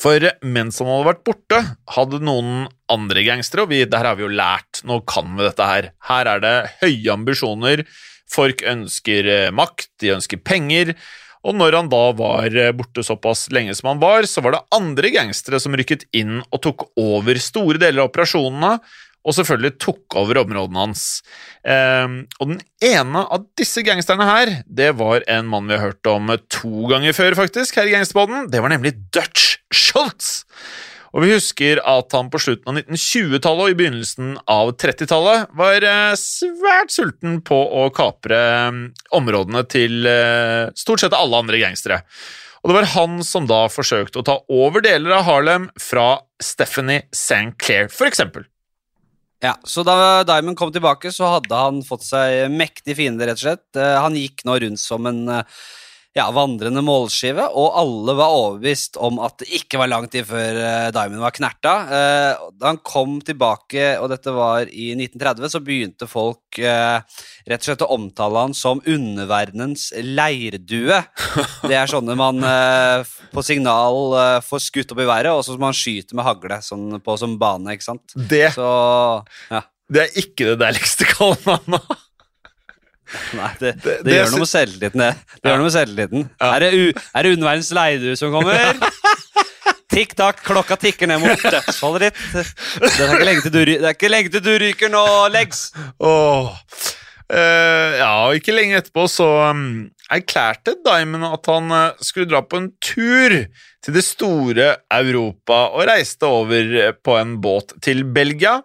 For 0.01 0.25
mens 0.41 0.79
han 0.81 0.89
hadde 0.89 1.07
vært 1.07 1.25
borte, 1.27 1.59
hadde 1.95 2.19
noen 2.25 2.65
andre 2.91 3.23
gangstere, 3.25 3.65
og 3.65 3.71
vi, 3.71 3.83
det 3.85 3.99
her 3.99 4.09
har 4.09 4.17
vi 4.19 4.25
jo 4.25 4.33
lært, 4.33 4.81
nå 4.89 4.99
kan 5.09 5.35
vi 5.37 5.45
dette 5.45 5.69
her. 5.69 5.91
Her 6.09 6.29
er 6.33 6.43
det 6.43 6.55
høye 6.81 7.13
ambisjoner, 7.13 7.85
folk 8.33 8.65
ønsker 8.67 9.29
eh, 9.29 9.51
makt, 9.55 9.91
de 10.01 10.15
ønsker 10.15 10.41
penger, 10.43 10.95
Og 11.43 11.55
når 11.59 11.75
han 11.75 11.89
da 11.91 12.03
var 12.15 12.55
eh, 12.55 12.73
borte 12.75 13.03
såpass 13.03 13.49
lenge 13.53 13.75
som 13.75 13.91
han 13.91 14.03
var, 14.03 14.27
så 14.29 14.43
var 14.43 14.55
det 14.55 14.65
andre 14.75 15.11
gangstere 15.13 15.59
som 15.59 15.75
rykket 15.75 16.07
inn 16.15 16.39
og 16.45 16.61
tok 16.63 16.87
over 16.99 17.39
store 17.41 17.81
deler 17.81 18.03
av 18.03 18.11
operasjonene, 18.11 18.77
og 19.23 19.35
selvfølgelig 19.37 19.77
tok 19.79 20.17
over 20.19 20.41
områdene 20.41 20.81
hans. 20.81 21.03
Ehm, 21.63 22.25
og 22.43 22.49
den 22.49 22.57
ene 22.83 23.21
av 23.23 23.45
disse 23.59 23.83
gangsterne 23.87 24.27
her, 24.27 24.51
det 24.67 24.89
var 24.99 25.23
en 25.31 25.47
mann 25.51 25.69
vi 25.69 25.77
har 25.77 25.93
hørt 25.93 26.11
om 26.11 26.33
to 26.51 26.89
ganger 26.91 27.15
før, 27.15 27.37
faktisk, 27.39 27.79
her 27.79 27.87
i 27.87 27.95
Gangsterbåten. 27.95 28.49
Det 28.51 28.59
var 28.63 28.73
nemlig 28.73 28.97
Dutch 29.15 29.61
Schultz. 29.71 30.43
Og 31.13 31.21
vi 31.21 31.35
husker 31.35 31.77
at 31.85 32.13
han 32.17 32.31
på 32.33 32.39
slutten 32.41 32.71
av 32.71 32.79
1920-tallet 32.81 33.67
og 33.67 33.73
i 33.73 33.77
begynnelsen 33.77 34.31
av 34.49 34.71
30-tallet 34.81 35.51
var 35.59 35.85
eh, 35.85 36.13
svært 36.17 36.93
sulten 36.93 37.37
på 37.45 37.59
å 37.81 37.83
kapre 37.93 38.39
eh, 38.39 38.79
områdene 39.13 39.61
til 39.69 40.09
eh, 40.09 40.71
stort 40.77 41.03
sett 41.03 41.17
alle 41.17 41.43
andre 41.43 41.61
gangstere. 41.61 42.01
Og 42.63 42.71
det 42.71 42.79
var 42.79 42.89
han 42.95 43.21
som 43.27 43.45
da 43.45 43.67
forsøkte 43.69 44.23
å 44.23 44.25
ta 44.25 44.39
over 44.49 44.81
deler 44.81 45.19
av 45.19 45.27
Harlem 45.27 45.69
fra 45.77 46.23
Stephanie 46.41 47.05
St. 47.11 47.53
Clair, 47.61 47.91
for 47.93 48.09
eksempel. 48.09 48.47
Ja, 49.43 49.57
så 49.67 49.83
da 49.85 50.23
Diamond 50.25 50.57
kom 50.57 50.71
tilbake, 50.73 51.11
så 51.13 51.35
hadde 51.35 51.59
han 51.59 51.83
fått 51.85 52.07
seg 52.07 52.47
mektige 52.55 52.95
fiender, 52.97 53.27
rett 53.27 53.41
og 53.41 53.43
slett. 53.43 53.65
Han 53.75 54.15
gikk 54.15 54.45
nå 54.47 54.55
rundt 54.63 54.79
som 54.79 55.11
en 55.11 55.25
ja, 56.13 56.27
vandrende 56.29 56.83
målskive, 56.85 57.47
og 57.57 57.73
alle 57.79 58.13
var 58.13 58.33
overbevist 58.35 58.99
om 59.01 59.17
at 59.25 59.39
det 59.41 59.47
ikke 59.57 59.79
var 59.81 59.89
lang 59.89 60.05
tid 60.13 60.27
før 60.29 60.59
eh, 60.61 60.89
Diamond 60.93 61.23
var 61.25 61.33
knerta. 61.33 61.73
Eh, 61.89 62.43
Da 62.61 62.69
han 62.69 62.77
kom 62.85 63.15
tilbake, 63.25 63.95
og 63.97 64.11
dette 64.11 64.33
var 64.35 64.69
i 64.69 64.91
1930, 64.93 65.49
så 65.49 65.61
begynte 65.65 66.09
folk 66.09 66.59
eh, 66.61 67.01
rett 67.49 67.65
og 67.65 67.65
slett 67.65 67.85
å 67.87 67.89
omtale 67.95 68.45
han 68.45 68.53
som 68.57 68.83
underverdenens 68.85 69.87
leirdue. 70.05 71.01
Det 71.69 71.79
er 71.79 71.89
sånne 71.89 72.13
man 72.19 72.45
på 73.33 73.41
signal 73.45 74.13
får 74.45 74.61
skutt 74.67 74.93
opp 74.93 75.01
i 75.01 75.09
været, 75.09 75.31
og 75.33 75.41
så 75.47 75.57
man 75.57 75.73
skyter 75.73 76.17
med 76.19 76.27
hagle 76.27 76.61
sånn 76.61 76.99
på 77.03 77.17
som 77.17 77.39
bane, 77.41 77.73
ikke 77.73 77.89
sant? 77.89 78.13
Det, 78.13 78.51
Så 78.53 78.69
ja. 79.49 79.63
det 79.89 80.05
er 80.05 80.17
ikke 80.21 80.51
det 80.53 80.59
deiligste 80.61 81.09
kallenavnet. 81.09 82.02
Nei, 83.39 83.49
det, 83.59 83.73
det, 83.75 83.83
Det- 83.83 83.99
det 84.07 84.15
gjør 84.17 84.31
noe 84.33 84.43
med 84.43 84.51
selvtilliten, 84.51 85.03
det. 85.03 85.11
Det 85.41 85.51
gjør 85.51 85.61
noe 85.61 85.67
med 85.69 85.75
selvtilliten. 85.77 86.25
Er 86.49 86.65
det, 86.65 86.71
u, 86.73 86.83
er 87.13 87.23
det 87.27 87.33
underverdens 87.37 87.71
Leidu 87.77 88.09
som 88.19 88.33
kommer? 88.33 88.73
Tikk-takk, 89.93 90.39
klokka 90.47 90.75
tikker 90.81 91.09
ned 91.11 91.21
mot 91.21 91.43
dødsfallet 91.43 92.07
ditt. 92.07 92.21
Det 92.33 92.89
er 93.05 93.11
ikke 93.13 93.27
lenge 93.27 93.43
til 93.45 93.53
du, 93.53 93.59
det 93.83 93.91
ikke 93.93 94.09
lenge 94.09 94.31
til 94.33 94.41
du 94.45 94.51
ryker 94.63 94.89
nå, 94.93 95.03
Legs. 95.33 95.67
Åh. 96.01 96.55
Uh, 97.33 97.91
ja, 97.97 98.09
og 98.27 98.35
ikke 98.37 98.53
lenge 98.53 98.77
etterpå 98.81 99.05
så 99.09 99.27
um, 99.53 99.61
erklærte 100.11 100.73
Diamond 100.85 101.23
at 101.29 101.47
han 101.49 101.71
uh, 101.71 102.01
skulle 102.03 102.27
dra 102.29 102.41
på 102.45 102.59
en 102.59 102.67
tur 102.83 103.37
til 103.83 103.95
det 103.95 104.03
store 104.05 104.67
Europa 104.93 105.61
og 105.75 105.85
reiste 105.89 106.27
over 106.29 106.73
eh, 106.87 106.91
på 107.03 107.15
en 107.19 107.33
båt 107.43 107.73
til 107.83 108.03
Belgia, 108.15 108.57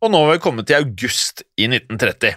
og 0.00 0.12
nå 0.12 0.20
var 0.26 0.36
vi 0.36 0.42
kommet 0.44 0.68
til 0.68 0.78
august 0.78 1.42
i 1.58 1.66
1930. 1.70 2.34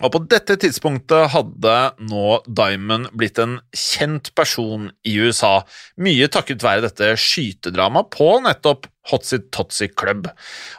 Og 0.00 0.12
på 0.14 0.20
dette 0.32 0.56
tidspunktet 0.60 1.28
hadde 1.34 1.74
nå 2.08 2.38
Diamond 2.48 3.10
blitt 3.20 3.38
en 3.42 3.58
kjent 3.76 4.30
person 4.38 4.88
i 5.04 5.16
USA, 5.20 5.60
mye 6.00 6.28
takket 6.32 6.64
være 6.64 6.86
dette 6.86 7.10
skytedramaet 7.20 8.08
på 8.14 8.30
nettopp 8.46 8.88
Hotzy 9.10 9.42
Totzy 9.52 9.90
Club. 9.92 10.30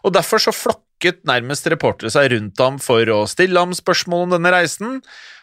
Og 0.02 0.16
derfor 0.16 0.42
så 0.42 0.54
flokket 0.56 1.22
nærmest 1.30 1.70
reportere 1.70 2.10
seg 2.14 2.32
rundt 2.34 2.62
ham 2.62 2.80
for 2.82 3.14
å 3.14 3.24
stille 3.30 3.62
ham 3.62 3.76
spørsmål 3.78 4.26
om 4.26 4.36
denne 4.38 4.54
reisen, 4.56 4.98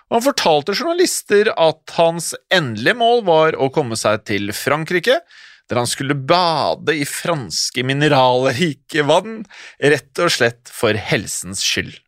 og 0.09 0.17
han 0.17 0.25
fortalte 0.25 0.75
journalister 0.75 1.53
at 1.53 1.95
hans 1.99 2.33
endelige 2.55 2.97
mål 2.99 3.23
var 3.29 3.59
å 3.61 3.69
komme 3.71 3.99
seg 4.01 4.25
til 4.27 4.51
Frankrike, 4.57 5.21
der 5.69 5.83
han 5.83 5.89
skulle 5.91 6.17
bade 6.17 6.97
i 6.97 7.05
franske 7.07 7.85
mineralrike 7.85 9.05
vann, 9.07 9.43
rett 9.79 10.25
og 10.25 10.33
slett 10.33 10.73
for 10.73 10.97
helsens 10.97 11.63
skyld. 11.63 11.99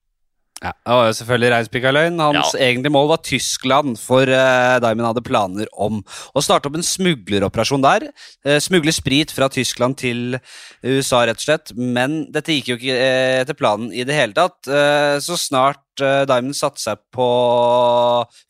Ja, 0.61 0.75
det 0.77 0.93
var 0.93 1.07
jo 1.09 1.13
selvfølgelig 1.17 1.51
reinspikka 1.55 1.91
løgn. 1.97 2.19
Hans 2.21 2.53
Ja. 2.53 2.61
egentlige 2.67 2.93
mål 2.93 3.09
var 3.09 3.23
Tyskland, 3.25 3.97
for 3.99 4.29
uh, 4.29 4.77
Diamond 4.85 5.07
hadde 5.09 5.23
planer 5.25 5.67
om 5.73 6.03
å 6.37 6.43
starte 6.45 6.69
opp 6.69 6.77
en 6.77 6.85
smugleroperasjon 6.85 7.81
der. 7.81 8.11
Uh, 8.45 8.59
smugle 8.61 8.93
sprit 8.93 9.33
fra 9.33 9.49
Tyskland 9.49 9.97
til 9.97 10.37
USA, 10.85 11.25
rett 11.25 11.41
og 11.41 11.47
slett. 11.47 11.73
Men 11.77 12.27
dette 12.31 12.53
gikk 12.53 12.69
jo 12.69 12.77
ikke 12.77 12.93
uh, 12.93 13.41
etter 13.41 13.57
planen 13.57 13.89
i 13.97 14.05
det 14.05 14.13
hele 14.15 14.37
tatt. 14.37 14.61
Eh, 14.69 15.17
så 15.25 15.33
snart 15.41 15.81
eh, 15.81 15.90
Diamond 15.99 16.57
satte 16.57 16.83
seg 16.83 17.01
på 17.15 17.27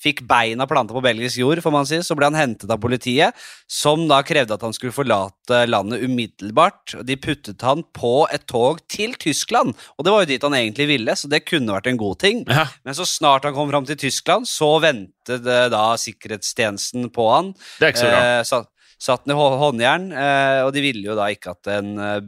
Fikk 0.02 0.22
beina 0.28 0.66
planta 0.70 0.94
på 0.96 1.02
belgisk 1.04 1.40
jord, 1.40 1.62
får 1.64 1.74
man 1.74 1.88
si, 1.88 2.00
så 2.04 2.16
ble 2.18 2.28
han 2.30 2.38
hentet 2.38 2.70
av 2.70 2.80
politiet, 2.82 3.36
som 3.70 4.06
da 4.10 4.20
krevde 4.26 4.56
at 4.56 4.64
han 4.64 4.74
skulle 4.76 4.94
forlate 4.94 5.64
landet 5.70 6.04
umiddelbart. 6.04 6.96
De 7.06 7.16
puttet 7.20 7.62
han 7.66 7.84
på 7.96 8.26
et 8.32 8.46
tog 8.50 8.82
til 8.90 9.14
Tyskland, 9.20 9.74
og 9.96 10.06
det 10.06 10.14
var 10.14 10.24
jo 10.24 10.30
dit 10.32 10.46
han 10.46 10.58
egentlig 10.58 10.88
ville, 10.90 11.16
så 11.16 11.30
det 11.30 11.44
kunne 11.46 11.76
vært 11.76 11.90
en 11.90 12.00
god 12.00 12.20
ting. 12.22 12.44
Ja. 12.50 12.66
Men 12.86 12.96
så 12.98 13.06
snart 13.08 13.46
han 13.48 13.56
kom 13.56 13.70
fram 13.72 13.88
til 13.88 13.98
Tyskland, 14.00 14.48
så 14.50 14.76
ventet 14.82 15.46
eh, 15.46 15.68
da 15.72 15.84
sikkerhetstjenesten 16.00 17.10
på 17.14 17.30
han. 17.30 17.54
Det 17.78 17.88
er 17.88 17.94
ikke 17.94 18.04
så 18.04 18.12
bra. 18.12 18.20
Eh, 18.26 18.66
satt, 19.00 19.24
den 19.24 19.34
i 19.34 19.38
håndjern, 19.64 20.10
eh, 20.12 20.60
og 20.66 20.74
de 20.76 20.84
ville 20.84 21.06
jo 21.08 21.16
da 21.18 21.30
ikke 21.32 21.54
at 21.56 21.72
en 21.78 21.94
eh, 21.96 22.20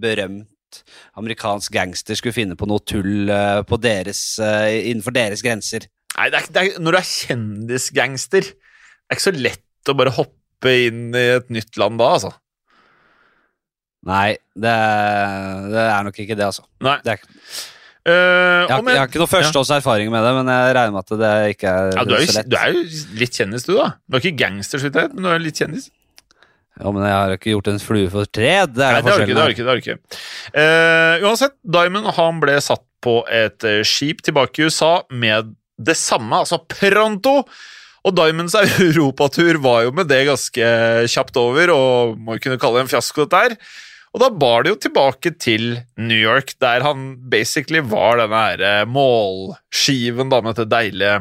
amerikansk 1.21 1.73
gangster 1.75 2.19
skulle 2.19 2.37
finne 2.37 2.57
på 2.59 2.69
noe 2.71 2.83
tull 2.89 3.31
eh, 3.33 3.63
på 3.69 3.79
deres, 3.83 4.23
eh, 4.43 4.79
innenfor 4.93 5.15
deres 5.17 5.43
grenser. 5.45 5.89
Nei, 6.17 6.29
det 6.33 6.41
er, 6.43 6.49
det 6.53 6.63
er, 6.63 6.79
når 6.85 6.97
du 6.97 7.01
er 7.01 7.11
kjendisgangster, 7.11 8.49
det 8.53 9.13
er 9.13 9.19
ikke 9.19 9.29
så 9.31 9.35
lett 9.37 9.93
å 9.93 9.97
bare 9.99 10.15
hoppe 10.19 10.77
inn 10.87 11.11
i 11.17 11.27
et 11.39 11.49
nytt 11.53 11.79
land 11.81 12.01
da, 12.01 12.11
altså. 12.19 12.33
Nei, 14.09 14.33
det, 14.59 14.73
det 15.73 15.85
er 15.87 16.09
nok 16.09 16.19
ikke 16.25 16.37
det, 16.39 16.49
altså. 16.49 16.67
Nei. 16.83 16.99
Det 17.07 17.19
er, 17.19 17.29
Uh, 18.03 18.11
jeg, 18.67 18.71
har, 18.73 18.81
med- 18.83 18.97
jeg 18.97 18.99
har 18.99 19.11
ikke 19.13 19.21
noe 19.21 19.31
førsteårs 19.31 19.69
erfaring 19.77 20.09
med 20.11 20.25
det, 20.27 20.31
men 20.35 20.49
jeg 20.51 20.71
regner 20.75 20.91
med 20.97 21.05
at 21.05 21.21
det 21.21 21.29
ikke 21.53 21.71
er 21.71 21.93
ja, 21.95 22.03
du, 22.03 22.15
er 22.17 22.25
jo, 22.25 22.27
så 22.27 22.35
lett. 22.41 22.49
du 22.51 22.57
er 22.59 22.73
jo 22.75 22.81
litt 23.21 23.37
kjendis, 23.39 23.67
du, 23.69 23.71
da. 23.77 23.85
Du 24.11 24.17
er 24.19 24.25
ikke 24.25 24.41
gangster, 24.41 24.83
men 25.13 25.23
du 25.23 25.29
er 25.31 25.45
litt 25.45 25.61
kjendis. 25.63 25.85
Ja, 26.83 26.91
men 26.91 27.05
jeg 27.07 27.15
har 27.15 27.35
ikke 27.37 27.53
gjort 27.53 27.69
en 27.71 27.83
flue 27.83 28.09
for 28.11 28.27
tre. 28.27 28.55
Det 28.67 28.83
er 28.83 28.97
Nei, 28.99 29.03
det 29.07 29.13
har 29.13 29.21
du 29.21 29.27
ikke. 29.27 29.35
det 29.37 29.43
har 29.43 29.53
ikke, 29.55 29.67
det 29.67 29.71
har 29.73 29.83
ikke. 29.83 29.99
Uh, 30.57 31.29
uansett, 31.29 31.55
Diamond 31.63 32.11
han 32.19 32.41
ble 32.43 32.57
satt 32.65 32.83
på 33.03 33.21
et 33.31 33.65
eh, 33.67 33.81
skip 33.87 34.21
tilbake 34.23 34.61
i 34.63 34.69
USA 34.71 34.93
med 35.11 35.55
det 35.83 35.97
samme, 35.99 36.39
altså 36.39 36.61
pronto. 36.71 37.41
Og 38.03 38.15
Diamonds 38.15 38.55
europatur 38.89 39.59
var 39.63 39.87
jo 39.87 39.95
med 39.95 40.11
det 40.11 40.25
ganske 40.29 40.69
kjapt 41.11 41.39
over, 41.41 41.73
og 41.75 42.19
må 42.19 42.37
jo 42.39 42.45
kunne 42.45 42.61
kalle 42.63 42.81
det 42.81 42.87
en 42.87 42.93
fiasko, 42.93 43.27
dette 43.27 43.43
her. 43.43 43.57
Og 44.13 44.21
da 44.21 44.29
bar 44.29 44.65
det 44.65 44.75
jo 44.75 44.81
tilbake 44.87 45.35
til 45.41 45.67
New 45.97 46.19
York, 46.19 46.55
der 46.61 46.85
han 46.85 47.15
basically 47.33 47.81
var 47.81 48.21
denne 48.21 48.43
her 48.45 48.65
eh, 48.69 48.83
målskiven 48.87 50.33
da, 50.33 50.43
med 50.45 50.55
dette 50.55 50.69
deilige 50.71 51.15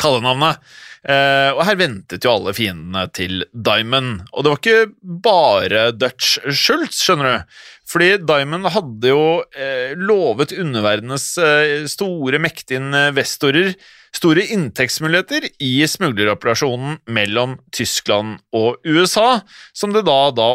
kallenavnet. 0.00 0.62
Eh, 1.04 1.50
og 1.52 1.60
her 1.68 1.76
ventet 1.76 2.24
jo 2.24 2.32
alle 2.32 2.54
fiendene 2.56 3.04
til 3.12 3.44
Diamond. 3.52 4.22
Og 4.32 4.44
det 4.44 4.52
var 4.52 4.60
ikke 4.62 5.18
bare 5.26 5.82
Dutch 5.92 6.38
Schultz, 6.48 7.02
skjønner 7.04 7.28
du. 7.28 7.58
Fordi 7.92 8.14
Diamond 8.24 8.70
hadde 8.72 9.12
jo 9.12 9.26
eh, 9.52 9.92
lovet 10.00 10.54
underverdenens 10.56 11.34
eh, 11.36 11.84
store, 11.90 12.40
mektige 12.40 12.80
investorer 12.80 13.74
store 14.14 14.44
inntektsmuligheter 14.54 15.48
i 15.64 15.72
smugleroperasjonen 15.90 17.00
mellom 17.10 17.58
Tyskland 17.74 18.38
og 18.54 18.78
USA, 18.86 19.42
som 19.74 19.94
det 19.94 20.04
da, 20.06 20.18
da 20.30 20.52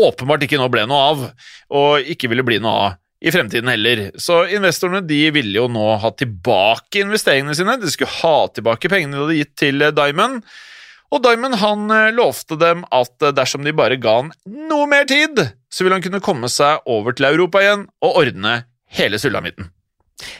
åpenbart 0.00 0.46
ikke 0.46 0.60
nå 0.60 0.70
ble 0.72 0.86
noe 0.88 1.08
av, 1.10 1.24
og 1.74 2.14
ikke 2.14 2.30
ville 2.32 2.46
bli 2.46 2.60
noe 2.64 2.86
av 2.88 3.00
i 3.24 3.32
fremtiden 3.32 3.70
heller. 3.72 4.10
Så 4.20 4.42
investorene 4.52 5.00
de 5.00 5.22
ville 5.32 5.56
jo 5.56 5.64
nå 5.72 5.84
ha 6.02 6.10
tilbake 6.12 7.00
investeringene 7.00 7.56
sine, 7.56 7.78
de 7.80 7.90
skulle 7.92 8.12
ha 8.20 8.36
tilbake 8.52 8.90
pengene 8.92 9.16
de 9.16 9.22
hadde 9.22 9.38
gitt 9.38 9.54
til 9.62 9.84
eh, 9.84 9.94
Diamond, 9.96 10.42
og 11.14 11.22
Diamond 11.24 11.56
han 11.62 11.86
eh, 11.94 12.10
lovte 12.12 12.58
dem 12.60 12.84
at 12.92 13.24
eh, 13.24 13.32
dersom 13.32 13.64
de 13.64 13.72
bare 13.76 13.96
ga 14.02 14.18
han 14.20 14.32
noe 14.68 14.88
mer 14.90 15.08
tid, 15.08 15.40
så 15.72 15.84
ville 15.86 15.96
han 15.96 16.04
kunne 16.04 16.22
komme 16.24 16.52
seg 16.52 16.84
over 16.90 17.16
til 17.16 17.30
Europa 17.30 17.64
igjen 17.64 17.88
og 18.04 18.20
ordne 18.24 18.58
hele 18.94 19.20
sulamitten. 19.22 19.72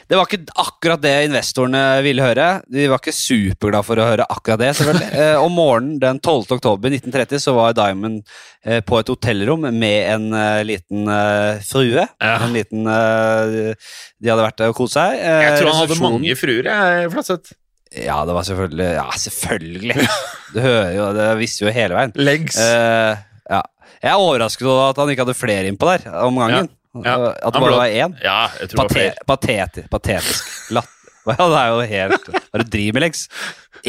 Det 0.07 0.15
var 0.15 0.25
ikke 0.29 0.53
akkurat 0.61 1.01
det 1.03 1.11
investorene 1.27 1.81
ville 2.05 2.23
høre. 2.23 2.45
De 2.71 2.85
var 2.87 3.01
ikke 3.01 3.11
superglade 3.13 3.83
for 3.85 3.99
å 3.99 4.05
høre 4.07 4.25
akkurat 4.31 4.61
det. 4.61 4.69
selvfølgelig. 4.79 5.09
Eh, 5.25 5.35
om 5.43 5.51
morgenen 5.55 5.97
den 6.01 6.17
12. 6.23 6.55
oktober 6.55 6.91
1930 6.95 7.41
så 7.43 7.53
var 7.57 7.75
Diamond 7.77 8.21
eh, 8.65 8.79
på 8.87 8.97
et 9.01 9.11
hotellrom 9.11 9.67
med 9.67 9.99
en 10.13 10.25
eh, 10.35 10.61
liten 10.67 11.07
eh, 11.11 11.59
frue. 11.67 12.05
Ja. 12.07 12.33
En 12.45 12.55
liten 12.55 12.87
eh, 12.87 13.75
De 14.19 14.31
hadde 14.31 14.47
vært 14.47 14.57
der 14.63 14.71
og 14.73 14.79
kost 14.79 14.95
seg. 14.97 15.19
Eh, 15.19 15.43
Jeg 15.49 15.59
tror 15.59 15.71
han 15.73 15.79
hadde 15.83 15.99
mange 16.01 16.35
fruer, 16.39 16.71
jeg, 16.71 17.11
Flatseth. 17.13 17.53
Ja, 17.95 18.17
det 18.27 18.33
var 18.35 18.43
selvfølgelig 18.47 18.87
Ja, 18.97 19.05
selvfølgelig! 19.21 20.07
Du 20.55 20.57
hører 20.63 20.89
jo, 20.97 21.05
Det 21.15 21.27
visste 21.39 21.67
jo 21.67 21.71
hele 21.75 21.95
veien. 21.99 22.15
Legs. 22.17 22.57
Ja. 22.59 23.61
Jeg 24.01 24.11
er 24.11 24.19
overrasket 24.19 24.67
over 24.67 24.89
at 24.91 24.99
han 24.99 25.11
ikke 25.13 25.23
hadde 25.27 25.37
flere 25.37 25.69
innpå 25.71 25.87
der 25.93 26.09
om 26.25 26.35
gangen. 26.41 26.67
Ja. 26.67 26.81
At 27.03 27.53
det 27.53 27.61
bare 27.65 27.75
var 27.81 27.91
én. 27.91 28.15
Ja, 28.23 28.37
jeg 28.59 28.69
tror 28.71 28.75
det 28.75 28.77
var 28.77 28.87
Pate 28.87 28.95
flere. 28.99 29.25
patetisk. 29.27 29.89
Patetisk. 29.91 30.51
Latt. 30.71 30.91
Ja, 31.25 31.33
det 31.49 31.57
er 31.57 31.69
jo 31.73 31.77
helt 31.89 32.27
Hva 32.29 32.39
er 32.53 32.61
det 32.61 32.65
du 32.67 32.73
driver 32.75 32.93
med, 32.93 33.01
Lex? 33.07 33.23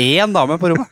Én 0.01 0.33
dame 0.33 0.57
på 0.57 0.71
rommet. 0.73 0.89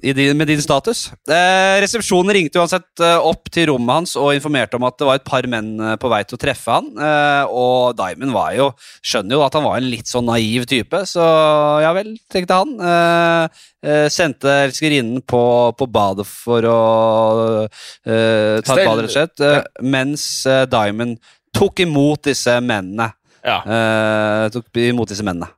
Din, 0.00 0.36
med 0.36 0.46
din 0.48 0.62
status. 0.62 1.10
Eh, 1.28 1.80
resepsjonen 1.82 2.32
ringte 2.34 2.60
uansett 2.60 3.02
eh, 3.04 3.26
opp 3.26 3.50
til 3.52 3.68
rommet 3.70 4.00
hans 4.00 4.14
og 4.16 4.32
informerte 4.34 4.78
om 4.78 4.86
at 4.88 4.96
det 4.98 5.08
var 5.08 5.18
et 5.18 5.26
par 5.26 5.46
menn 5.50 5.74
eh, 5.80 5.96
på 6.00 6.10
vei 6.12 6.22
til 6.24 6.38
å 6.38 6.40
treffe 6.40 6.76
han. 6.76 6.88
Eh, 6.94 7.52
og 7.52 7.96
Diamond 7.98 8.34
var 8.34 8.54
jo, 8.56 8.70
skjønner 9.04 9.36
jo 9.36 9.44
at 9.44 9.58
han 9.58 9.66
var 9.66 9.80
en 9.80 9.90
litt 9.92 10.10
sånn 10.10 10.28
naiv 10.30 10.64
type, 10.70 11.02
så 11.10 11.26
ja 11.84 11.92
vel, 11.96 12.14
tenkte 12.32 12.60
han. 12.62 12.72
Eh, 12.92 13.60
eh, 13.86 14.06
sendte 14.12 14.56
elskerinnen 14.68 15.24
på, 15.28 15.42
på 15.76 15.90
badet 15.90 16.28
for 16.28 16.70
å 16.70 16.80
eh, 17.66 18.56
ta 18.64 18.78
et 18.78 18.86
bad, 18.86 19.04
rett 19.04 19.10
og 19.10 19.14
slett. 19.16 19.46
Mens 19.84 20.26
Diamond 20.70 21.20
tok 21.56 21.84
imot 21.84 22.30
disse 22.30 22.56
mennene. 22.64 23.10
Ja. 23.44 23.60
Eh, 23.64 24.48
tok 24.54 24.80
imot 24.80 25.12
disse 25.12 25.24
mennene. 25.26 25.52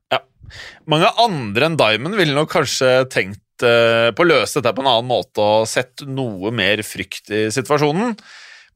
Mange 0.91 1.09
andre 1.23 1.69
enn 1.69 1.79
Diamond 1.79 2.19
ville 2.19 2.35
nok 2.37 2.51
kanskje 2.53 2.91
tenkt 3.13 3.41
eh, 3.67 4.11
på 4.15 4.25
å 4.25 4.29
løse 4.29 4.61
dette 4.61 4.75
på 4.77 4.85
en 4.85 4.91
annen 4.91 5.11
måte 5.11 5.43
og 5.43 5.69
sett 5.71 6.05
noe 6.09 6.53
mer 6.55 6.83
frykt 6.87 7.33
i 7.33 7.45
situasjonen. 7.55 8.17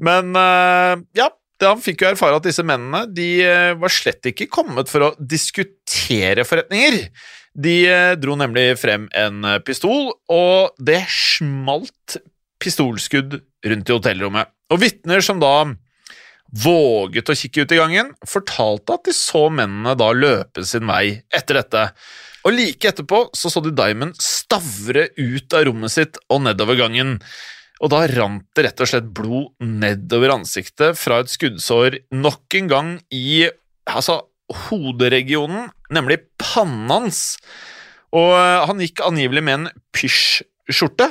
Men 0.07 0.37
eh, 0.37 0.95
ja, 1.19 1.31
han 1.65 1.83
fikk 1.83 2.05
jo 2.05 2.11
erfare 2.11 2.39
at 2.41 2.47
disse 2.47 2.65
mennene 2.67 3.07
de 3.11 3.31
eh, 3.47 3.73
var 3.81 3.93
slett 3.93 4.29
ikke 4.33 4.51
kommet 4.53 4.93
for 4.93 5.09
å 5.09 5.15
diskutere 5.19 6.47
forretninger. 6.49 7.01
De 7.57 7.77
dro 8.21 8.35
nemlig 8.37 8.75
frem 8.77 9.07
en 9.17 9.47
pistol, 9.65 10.11
og 10.29 10.77
det 10.77 11.01
smalt 11.09 12.19
pistolskudd 12.61 13.39
rundt 13.65 13.89
i 13.89 13.97
hotellrommet. 13.97 14.53
Og 14.75 14.83
vitner 14.83 15.25
som 15.25 15.41
da 15.41 15.55
våget 16.65 17.31
å 17.31 17.37
kikke 17.37 17.65
ut 17.65 17.75
i 17.75 17.81
gangen, 17.81 18.13
fortalte 18.27 18.97
at 18.97 19.09
de 19.09 19.15
så 19.17 19.47
mennene 19.53 19.97
da 19.99 20.13
løpe 20.15 20.65
sin 20.67 20.87
vei 20.89 21.23
etter 21.35 21.61
dette. 21.61 21.89
Og 22.47 22.55
like 22.55 22.87
etterpå 22.93 23.25
så 23.35 23.51
så 23.51 23.63
de 23.65 23.73
Diamond 23.75 24.15
stavre 24.23 25.09
ut 25.19 25.57
av 25.57 25.67
rommet 25.67 25.91
sitt 25.93 26.19
og 26.31 26.45
nedover 26.47 26.79
gangen. 26.79 27.17
Og 27.83 27.91
da 27.93 28.05
rant 28.09 28.47
det 28.57 28.69
rett 28.69 28.81
og 28.85 28.89
slett 28.89 29.09
blod 29.17 29.51
nedover 29.61 30.33
ansiktet 30.39 30.97
fra 30.97 31.19
et 31.25 31.33
skuddsår 31.33 31.99
nok 32.15 32.57
en 32.61 32.71
gang 32.71 32.93
i 33.13 33.49
altså, 33.91 34.21
hoderegionen, 34.69 35.69
nemlig 35.93 36.21
pannen 36.41 36.89
hans. 36.93 37.21
Og 38.17 38.31
eh, 38.39 38.63
han 38.71 38.81
gikk 38.81 39.03
angivelig 39.05 39.43
med 39.45 39.59
en 39.59 39.69
pysjskjorte. 39.97 41.11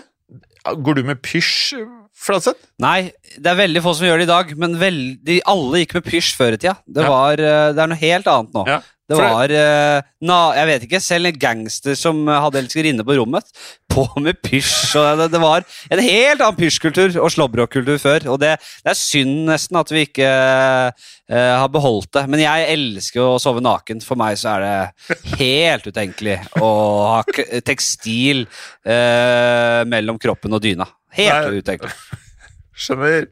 Går 0.66 0.98
du 0.98 1.04
med 1.06 1.20
pysj, 1.22 1.76
Flatseth? 2.16 2.64
Nei, 2.82 3.12
det 3.38 3.52
er 3.52 3.58
veldig 3.60 3.82
få 3.84 3.92
som 3.98 4.08
gjør 4.08 4.22
det 4.24 4.26
i 4.26 4.32
dag, 4.32 4.54
men 4.58 4.78
veldig, 4.82 5.36
alle 5.52 5.82
gikk 5.84 5.98
med 6.00 6.06
pysj 6.08 6.32
før 6.40 6.56
i 6.56 6.60
tida. 6.64 6.78
Det, 6.88 7.04
Ja. 7.04 7.10
var, 7.12 7.34
eh, 7.38 7.74
det 7.76 7.84
er 7.84 7.92
noe 7.92 8.02
helt 8.02 8.30
annet 8.32 8.56
nå. 8.56 8.64
Ja, 8.72 8.80
Det 9.06 9.18
var 9.20 9.52
uh, 9.54 10.06
na, 10.26 10.38
Jeg 10.58 10.68
vet 10.70 10.86
ikke, 10.88 11.00
selv 11.04 11.30
en 11.30 11.38
gangster 11.38 11.98
som 11.98 12.24
hadde 12.26 12.58
elskerinne 12.64 13.06
på 13.06 13.18
rommet, 13.20 13.52
på 13.94 14.06
med 14.24 14.40
pysj. 14.42 14.96
og 14.98 15.22
Det, 15.22 15.28
det 15.36 15.42
var 15.44 15.66
en 15.94 16.02
helt 16.02 16.42
annen 16.42 16.58
pysjkultur 16.58 17.20
og 17.22 17.30
slåbrokkultur 17.34 18.00
før. 18.02 18.26
Og 18.34 18.40
det, 18.42 18.56
det 18.82 18.94
er 18.94 18.98
synd 19.00 19.46
nesten 19.52 19.78
at 19.78 19.94
vi 19.94 20.08
ikke 20.08 20.32
uh, 20.32 21.54
har 21.62 21.70
beholdt 21.74 22.16
det. 22.18 22.26
Men 22.34 22.42
jeg 22.48 22.68
elsker 22.74 23.22
å 23.22 23.38
sove 23.42 23.62
naken. 23.66 24.02
For 24.06 24.18
meg 24.20 24.40
så 24.42 24.56
er 24.56 24.66
det 24.66 25.38
helt 25.38 25.86
utenkelig 25.86 26.40
å 26.58 26.74
ha 27.14 27.22
tekstil 27.66 28.48
uh, 28.90 29.86
mellom 29.92 30.18
kroppen 30.22 30.58
og 30.58 30.66
dyna. 30.66 30.90
Helt 31.16 31.52
Nei. 31.52 31.62
utenkelig. 31.62 31.94
Skjønner. 32.86 33.30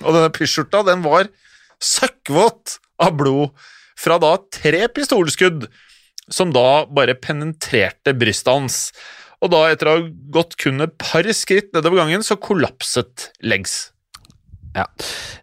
Og 0.00 0.16
denne 0.16 0.32
pysjskjorta, 0.32 0.80
den 0.88 1.04
var 1.04 1.28
søkkvåt 1.84 2.78
av 3.04 3.12
blod 3.20 3.52
fra 3.98 4.18
da 4.22 4.36
tre 4.52 4.86
pistolskudd, 4.92 5.68
som 6.32 6.52
da 6.54 6.84
bare 6.90 7.16
penetrerte 7.18 8.14
brystet 8.16 8.52
hans. 8.52 8.78
Og 9.44 9.52
da, 9.52 9.66
etter 9.70 9.90
å 9.90 9.96
ha 9.96 10.04
gått 10.32 10.56
kun 10.60 10.84
et 10.84 10.94
par 11.00 11.26
skritt 11.36 11.74
nedover 11.76 12.00
gangen, 12.00 12.24
så 12.24 12.38
kollapset 12.40 13.30
Leggs. 13.44 13.93
Ja. 14.74 14.84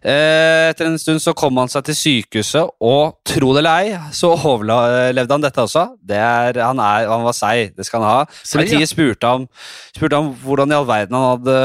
Eh, 0.02 0.68
etter 0.68 0.88
en 0.88 0.98
stund 1.00 1.22
så 1.24 1.32
kom 1.36 1.56
han 1.56 1.70
seg 1.72 1.86
til 1.86 1.96
sykehuset, 1.96 2.74
og 2.84 3.16
tro 3.28 3.52
det 3.54 3.62
eller 3.62 3.80
ei, 3.80 4.12
så 4.12 4.32
overlevde 4.34 5.32
han 5.32 5.44
dette 5.44 5.62
også. 5.64 5.86
Det 6.04 6.18
er, 6.18 6.58
han, 6.60 6.80
er, 6.82 7.08
han 7.08 7.24
var 7.24 7.36
seig, 7.36 7.72
det 7.76 7.86
skal 7.88 8.02
han 8.02 8.10
ha. 8.10 8.18
Ja. 8.26 8.42
Politiet 8.52 8.92
spurte 8.92 9.30
ham, 9.30 9.46
spurte 9.94 10.20
ham 10.20 10.32
hvordan 10.42 10.74
i 10.74 10.76
all 10.76 10.88
verden 10.88 11.16
han 11.16 11.28
hadde 11.30 11.56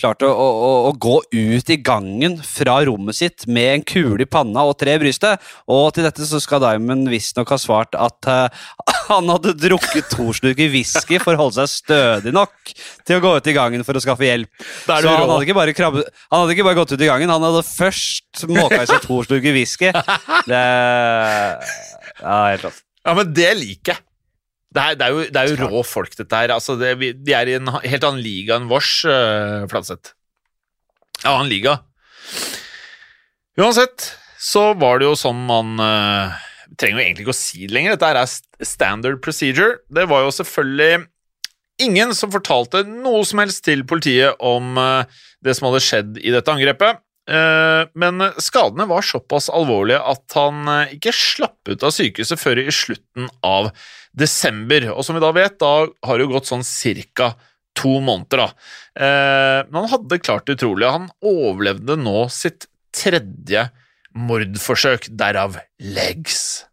klart 0.00 0.24
å, 0.24 0.30
å, 0.32 0.70
å, 0.88 0.94
gå 1.00 1.18
ut 1.34 1.72
i 1.74 1.80
gangen 1.84 2.38
fra 2.46 2.78
rommet 2.88 3.18
sitt 3.20 3.46
med 3.50 3.74
en 3.74 3.86
kule 3.86 4.24
i 4.24 4.28
panna 4.30 4.64
og 4.68 4.78
tre 4.80 4.96
i 4.96 5.02
brystet. 5.02 5.44
Og 5.70 5.90
til 5.96 6.06
dette 6.08 6.24
så 6.28 6.40
skal 6.42 6.62
Diamond 6.64 7.10
visstnok 7.12 7.52
ha 7.52 7.60
svart 7.60 7.96
at 7.98 8.30
eh, 8.30 8.64
han 9.10 9.30
hadde 9.32 9.54
drukket 9.58 10.10
to 10.12 10.28
slurker 10.36 10.70
whisky 10.72 11.18
for 11.22 11.34
å 11.34 11.44
holde 11.44 11.58
seg 11.60 11.72
stødig 11.84 12.32
nok 12.34 12.72
til 13.08 13.18
å 13.18 13.22
gå 13.24 13.32
ut 13.36 13.50
i 13.50 13.54
gangen 13.56 13.86
for 13.86 13.98
å 13.98 14.02
skaffe 14.02 14.26
hjelp. 14.26 14.50
Så 14.86 14.98
han 14.98 15.24
hadde, 15.24 15.40
ikke 15.46 15.56
bare 15.58 15.74
krabbet, 15.76 16.10
han 16.30 16.44
hadde 16.44 16.54
ikke 16.54 16.66
bare 16.68 16.78
gått 16.78 16.94
ut 16.94 17.02
i 17.02 17.08
gangen, 17.10 17.32
han 17.32 17.46
hadde 17.48 17.64
først 17.66 18.44
måka 18.50 18.82
i 18.84 18.90
seg 18.90 19.02
to 19.06 19.18
slurker 19.26 19.56
whisky. 19.56 19.90
Det 20.50 20.62
Ja, 22.20 22.36
helt 22.50 22.64
rått. 22.68 22.80
Ja, 23.00 23.16
men 23.16 23.34
det 23.34 23.50
liker 23.58 23.94
jeg. 23.96 24.04
Det 24.70 24.82
er, 24.82 24.96
det 24.98 25.06
er 25.06 25.14
jo, 25.14 25.22
det 25.34 25.40
er 25.40 25.50
jo 25.50 25.66
rå 25.66 25.80
folk, 25.82 26.12
dette 26.14 26.40
her. 26.42 26.52
Altså, 26.54 26.76
det, 26.78 26.92
de 27.26 27.34
er 27.34 27.48
i 27.50 27.56
en 27.58 27.72
helt 27.74 28.04
annen 28.06 28.22
liga 28.22 28.54
enn 28.60 28.68
vårs, 28.70 29.00
uh, 29.08 29.66
Fladseth. 29.70 30.12
Annen 31.24 31.50
liga. 31.50 31.80
Uansett 33.58 34.12
så 34.40 34.70
var 34.78 35.00
det 35.00 35.08
jo 35.08 35.16
sånn 35.18 35.42
man 35.48 35.74
eh, 36.70 36.76
trenger 36.78 37.00
jo 37.00 37.04
egentlig 37.06 37.26
ikke 37.26 37.34
å 37.34 37.40
si 37.40 37.66
det 37.66 37.74
lenger. 37.74 37.96
Dette 37.96 38.10
er 38.14 38.66
standard 38.66 39.20
procedure. 39.24 39.78
Det 39.90 40.06
var 40.10 40.22
jo 40.26 40.34
selvfølgelig 40.38 41.06
ingen 41.80 42.14
som 42.16 42.32
fortalte 42.32 42.84
noe 42.88 43.22
som 43.28 43.40
helst 43.42 43.64
til 43.66 43.84
politiet 43.88 44.36
om 44.44 44.76
eh, 44.78 45.20
det 45.44 45.56
som 45.56 45.70
hadde 45.70 45.84
skjedd 45.84 46.18
i 46.20 46.32
dette 46.34 46.52
angrepet. 46.52 47.00
Eh, 47.30 47.82
Men 47.94 48.30
skadene 48.42 48.88
var 48.90 49.06
såpass 49.06 49.50
alvorlige 49.52 50.00
at 50.12 50.36
han 50.38 50.66
eh, 50.68 50.96
ikke 50.98 51.14
slapp 51.16 51.70
ut 51.70 51.86
av 51.86 51.94
sykehuset 51.96 52.40
før 52.40 52.62
i 52.62 52.74
slutten 52.74 53.30
av 53.46 53.70
desember. 54.16 54.90
Og 54.94 55.06
som 55.06 55.16
vi 55.16 55.22
da 55.24 55.32
vet, 55.36 55.58
da 55.62 55.86
har 56.06 56.18
det 56.18 56.26
jo 56.26 56.34
gått 56.34 56.50
sånn 56.50 56.66
cirka 56.66 57.32
to 57.78 58.00
måneder, 58.02 58.40
da. 58.42 58.48
Men 59.70 59.76
han 59.78 59.92
hadde 59.92 60.18
klart 60.20 60.48
det 60.48 60.56
utrolige. 60.58 60.90
Han 60.90 61.06
overlevde 61.24 61.94
nå 62.02 62.24
sitt 62.34 62.66
tredje 62.92 63.62
mordforsøk, 64.14 65.08
derav 65.18 65.60
legs. 65.78 66.69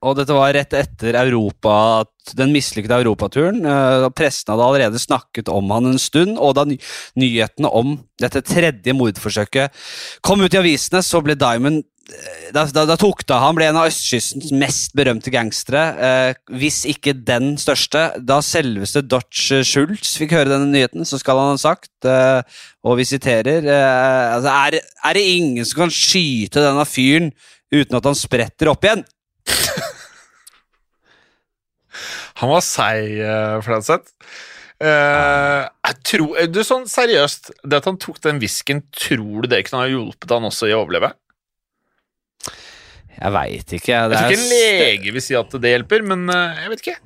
Og 0.00 0.16
dette 0.16 0.32
var 0.32 0.54
rett 0.56 0.72
etter 0.72 1.16
Europa, 1.20 2.06
den 2.38 2.54
mislykkede 2.54 3.02
europaturen. 3.02 3.60
eh, 3.68 4.08
Pressen 4.16 4.54
hadde 4.54 4.64
allerede 4.64 5.00
snakket 5.02 5.50
om 5.52 5.68
han 5.74 5.92
en 5.92 6.00
stund, 6.00 6.38
og 6.38 6.54
da 6.56 6.64
ny 6.64 6.78
nyhetene 7.20 7.68
om 7.68 7.98
dette 8.20 8.40
tredje 8.40 8.94
mordforsøket 8.96 9.76
kom 10.24 10.40
ut 10.40 10.54
i 10.54 10.60
avisene, 10.60 11.02
så 11.04 11.20
ble 11.20 11.36
Diamond 11.36 11.84
eh, 11.84 12.48
da, 12.56 12.64
da, 12.64 12.86
da 12.88 12.96
tok 12.96 13.26
det. 13.28 13.42
Han 13.44 13.58
ble 13.58 13.68
en 13.68 13.76
av 13.82 13.90
østkystens 13.90 14.54
mest 14.56 14.96
berømte 14.96 15.34
gangstere, 15.34 15.84
eh, 16.00 16.32
hvis 16.48 16.86
ikke 16.88 17.12
den 17.12 17.52
største. 17.60 18.06
Da 18.24 18.40
selveste 18.40 19.04
Dodge 19.04 19.60
Schultz 19.68 20.16
fikk 20.16 20.32
høre 20.38 20.48
denne 20.54 20.72
nyheten, 20.72 21.04
så 21.04 21.20
skal 21.20 21.44
han 21.44 21.58
ha 21.58 21.60
sagt, 21.60 21.92
eh, 22.08 22.40
og 22.88 22.96
vi 23.02 23.04
siterer 23.04 23.68
eh, 23.68 24.34
altså, 24.38 24.56
er, 24.64 24.80
er 24.80 25.20
det 25.20 25.28
ingen 25.36 25.68
som 25.68 25.84
kan 25.84 25.92
skyte 25.92 26.64
denne 26.64 26.88
fyren 26.88 27.34
uten 27.68 28.00
at 28.00 28.08
han 28.08 28.16
spretter 28.16 28.72
opp 28.72 28.88
igjen? 28.88 29.04
Han 32.40 32.54
var 32.54 32.64
seig, 32.64 33.20
uh, 33.20 33.60
Fladseth. 33.64 34.14
Uh, 34.80 35.66
jeg 35.84 35.96
tror, 36.08 36.36
eh, 36.40 36.48
du, 36.48 36.62
sånn 36.64 36.86
seriøst, 36.88 37.50
det 37.68 37.80
at 37.82 37.88
han 37.88 37.98
tok 38.00 38.16
den 38.24 38.38
whiskyen, 38.40 38.80
tror 38.96 39.44
du 39.44 39.50
det 39.52 39.66
kunne 39.66 39.82
ha 39.82 39.90
hjulpet 39.90 40.32
han 40.32 40.48
også 40.48 40.70
i 40.70 40.72
å 40.72 40.80
overleve? 40.86 41.12
Jeg 43.10 43.32
veit 43.34 43.74
ikke. 43.76 43.92
Jeg 43.92 44.12
tror 44.14 44.32
ikke 44.32 44.38
en 44.38 44.52
lege 44.54 45.12
vil 45.12 45.24
si 45.24 45.36
at 45.36 45.56
det 45.60 45.74
hjelper, 45.74 46.06
men 46.08 46.24
uh, 46.32 46.62
jeg 46.62 46.72
vet 46.72 46.84
ikke. 46.86 46.96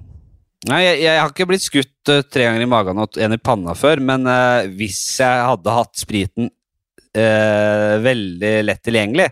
Nei, 0.70 0.80
jeg, 0.84 1.00
jeg 1.02 1.18
har 1.18 1.32
ikke 1.34 1.48
blitt 1.50 1.66
skutt 1.66 2.12
uh, 2.14 2.20
tre 2.22 2.46
ganger 2.46 2.62
i 2.62 2.70
magen 2.70 3.02
og 3.02 3.18
en 3.26 3.34
i 3.34 3.40
panna 3.42 3.74
før, 3.76 4.04
men 4.12 4.30
uh, 4.30 4.70
hvis 4.78 5.02
jeg 5.18 5.48
hadde 5.50 5.80
hatt 5.80 6.04
spriten 6.04 6.52
veldig 7.14 8.48
lett 8.66 8.80
tilgjengelig 8.82 9.28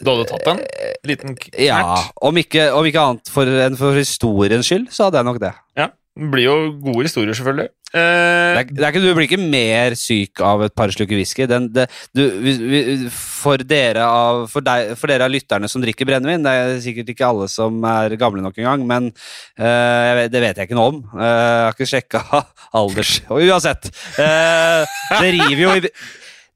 Du 0.00 0.10
hadde 0.12 0.26
tatt 0.28 0.50
en 0.52 0.62
liten 1.08 1.36
knert? 1.38 1.60
Ja, 1.62 1.80
om 2.22 2.36
ikke, 2.40 2.68
om 2.76 2.88
ikke 2.88 3.04
annet 3.10 3.32
for, 3.32 3.48
enn 3.66 3.78
for 3.78 3.96
historiens 3.96 4.68
skyld, 4.68 4.90
så 4.94 5.08
hadde 5.08 5.22
jeg 5.22 5.30
nok 5.30 5.40
det. 5.42 5.54
Ja, 5.78 5.90
det 6.16 6.30
blir 6.32 6.48
jo 6.48 6.56
gode 6.84 7.08
historier, 7.08 7.36
selvfølgelig. 7.36 7.70
Det 7.70 7.96
Eh, 7.96 8.58
er, 8.58 8.64
det 8.66 8.82
er 8.82 8.90
ikke, 8.90 9.00
du 9.00 9.14
blir 9.14 9.24
ikke 9.28 9.38
mer 9.40 9.94
syk 9.96 10.40
av 10.44 10.64
et 10.66 10.74
par 10.76 10.90
slukker 10.92 11.16
whisky. 11.16 11.46
Den, 11.48 11.68
det, 11.72 11.86
du, 12.16 12.24
vi, 12.42 12.52
vi, 12.58 12.80
for, 13.14 13.62
dere 13.62 14.04
av, 14.04 14.42
for, 14.52 14.64
deg, 14.66 14.90
for 14.98 15.08
dere 15.08 15.28
av 15.28 15.32
lytterne 15.32 15.70
som 15.70 15.84
drikker 15.84 16.08
brennevin, 16.08 16.44
det 16.44 16.52
er 16.52 16.74
sikkert 16.82 17.14
ikke 17.14 17.28
alle 17.30 17.46
som 17.52 17.78
er 17.88 18.16
gamle 18.20 18.42
nok 18.44 18.58
engang, 18.58 18.84
men 18.90 19.08
eh, 19.56 20.26
det 20.32 20.42
vet 20.42 20.58
jeg 20.60 20.68
ikke 20.68 20.78
noe 20.78 20.92
om. 20.92 21.00
Eh, 21.14 21.30
jeg 21.30 21.64
har 21.64 21.76
ikke 21.78 21.90
sjekka 21.94 22.24
alders... 22.82 23.16
Uansett. 23.30 23.90
eh, 24.20 25.00
det 25.22 25.34
river 25.38 25.62
jo 25.62 25.74
i 25.78 25.84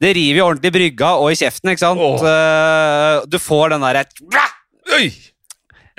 det 0.00 0.14
river 0.16 0.40
jo 0.40 0.46
ordentlig 0.48 0.70
i 0.70 0.76
brygga 0.78 1.10
og 1.20 1.32
i 1.32 1.38
kjeften, 1.38 1.72
ikke 1.72 1.82
sant? 1.82 2.00
Åh. 2.00 2.22
Eh, 2.30 3.26
du 3.28 3.36
får 3.42 3.74
den 3.74 3.84
derre 3.84 4.06
ja. 4.32 4.46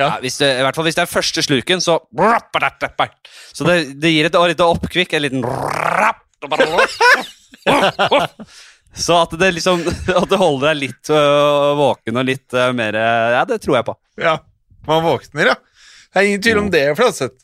Ja, 0.02 0.08
det, 0.24 0.32
I 0.42 0.64
hvert 0.66 0.78
fall 0.78 0.88
hvis 0.88 0.98
det 0.98 1.04
er 1.04 1.12
første 1.12 1.44
slurken, 1.46 1.82
så 1.84 2.00
Så 3.54 3.68
det, 3.68 3.76
det 4.02 4.10
gir 4.16 4.26
et 4.26 4.38
lite 4.54 4.66
oppkvikk, 4.66 5.14
en 5.14 5.26
liten 5.28 5.46
Så 8.98 9.20
at 9.22 9.36
det 9.40 9.52
liksom 9.56 9.84
At 9.86 10.26
det 10.32 10.40
holder 10.42 10.72
deg 10.72 10.80
litt 10.88 11.12
øh, 11.14 11.78
våken 11.78 12.18
og 12.18 12.26
litt 12.28 12.58
øh, 12.58 12.72
mer 12.76 12.98
Ja, 12.98 13.44
det 13.48 13.62
tror 13.62 13.78
jeg 13.78 13.88
på. 13.88 13.96
Ja, 14.20 14.40
man 14.90 15.06
våkner, 15.06 15.54
ja. 15.54 15.56
Det 16.12 16.20
er 16.20 16.28
ingen 16.28 16.42
tvil 16.44 16.60
om 16.60 16.72
det, 16.74 16.84
Fladseth. 16.98 17.38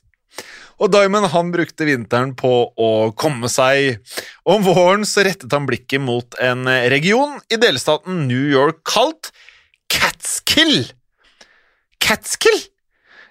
Og 0.78 0.92
Diamond 0.94 1.32
han 1.34 1.50
brukte 1.54 1.88
vinteren 1.88 2.36
på 2.38 2.52
å 2.70 2.90
komme 3.18 3.50
seg. 3.50 3.98
Om 4.46 4.66
våren 4.68 5.06
så 5.10 5.26
rettet 5.26 5.54
han 5.54 5.66
blikket 5.70 6.04
mot 6.04 6.38
en 6.44 6.70
region 6.94 7.40
i 7.50 7.58
delstaten 7.62 8.28
New 8.30 8.46
York 8.52 8.84
kalt 8.86 9.32
Catskill. 9.90 10.86
Catskill? 12.04 12.60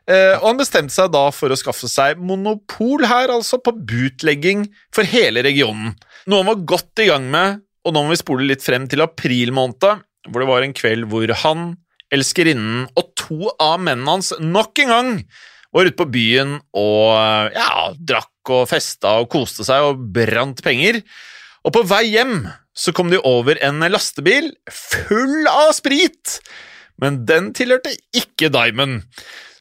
Eh, 0.07 0.35
og 0.39 0.53
han 0.53 0.61
bestemte 0.61 0.95
seg 0.95 1.11
da 1.15 1.25
for 1.35 1.51
å 1.51 1.59
skaffe 1.59 1.89
seg 1.91 2.21
monopol 2.23 3.07
her, 3.11 3.33
altså 3.33 3.59
på 3.59 3.75
bootlegging 3.75 4.69
for 4.95 5.07
hele 5.09 5.43
regionen. 5.47 5.97
Noe 6.31 6.43
han 6.43 6.51
var 6.53 6.67
godt 6.75 7.03
i 7.03 7.09
gang 7.11 7.27
med, 7.31 7.65
og 7.87 7.95
nå 7.95 8.05
må 8.05 8.15
vi 8.15 8.21
spole 8.21 8.47
litt 8.47 8.63
frem 8.63 8.87
til 8.91 9.03
april 9.03 9.55
måned, 9.55 10.07
hvor 10.31 10.43
det 10.43 10.49
var 10.51 10.67
en 10.67 10.75
kveld 10.75 11.09
hvor 11.11 11.31
han, 11.43 11.75
elskerinnen 12.15 12.87
og 12.95 13.11
to 13.19 13.51
av 13.59 13.81
mennene 13.83 14.13
hans 14.15 14.31
nok 14.39 14.79
en 14.85 14.93
gang 14.93 15.11
var 15.77 15.89
ute 15.89 15.99
på 15.99 16.09
byen 16.09 16.57
og 16.77 17.53
ja, 17.55 17.91
drakk 17.97 18.53
og 18.57 18.69
festa 18.71 19.19
og 19.21 19.31
koste 19.33 19.67
seg 19.67 19.91
og 19.91 20.07
brant 20.17 20.63
penger. 20.65 21.03
Og 21.67 21.75
på 21.75 21.83
vei 21.89 22.05
hjem 22.15 22.47
så 22.77 22.93
kom 22.97 23.11
de 23.13 23.21
over 23.25 23.59
en 23.65 23.85
lastebil 23.91 24.53
full 24.71 25.49
av 25.51 25.73
sprit, 25.77 26.39
men 27.01 27.25
den 27.29 27.51
tilhørte 27.57 27.93
ikke 28.17 28.51
Diamond. 28.53 29.03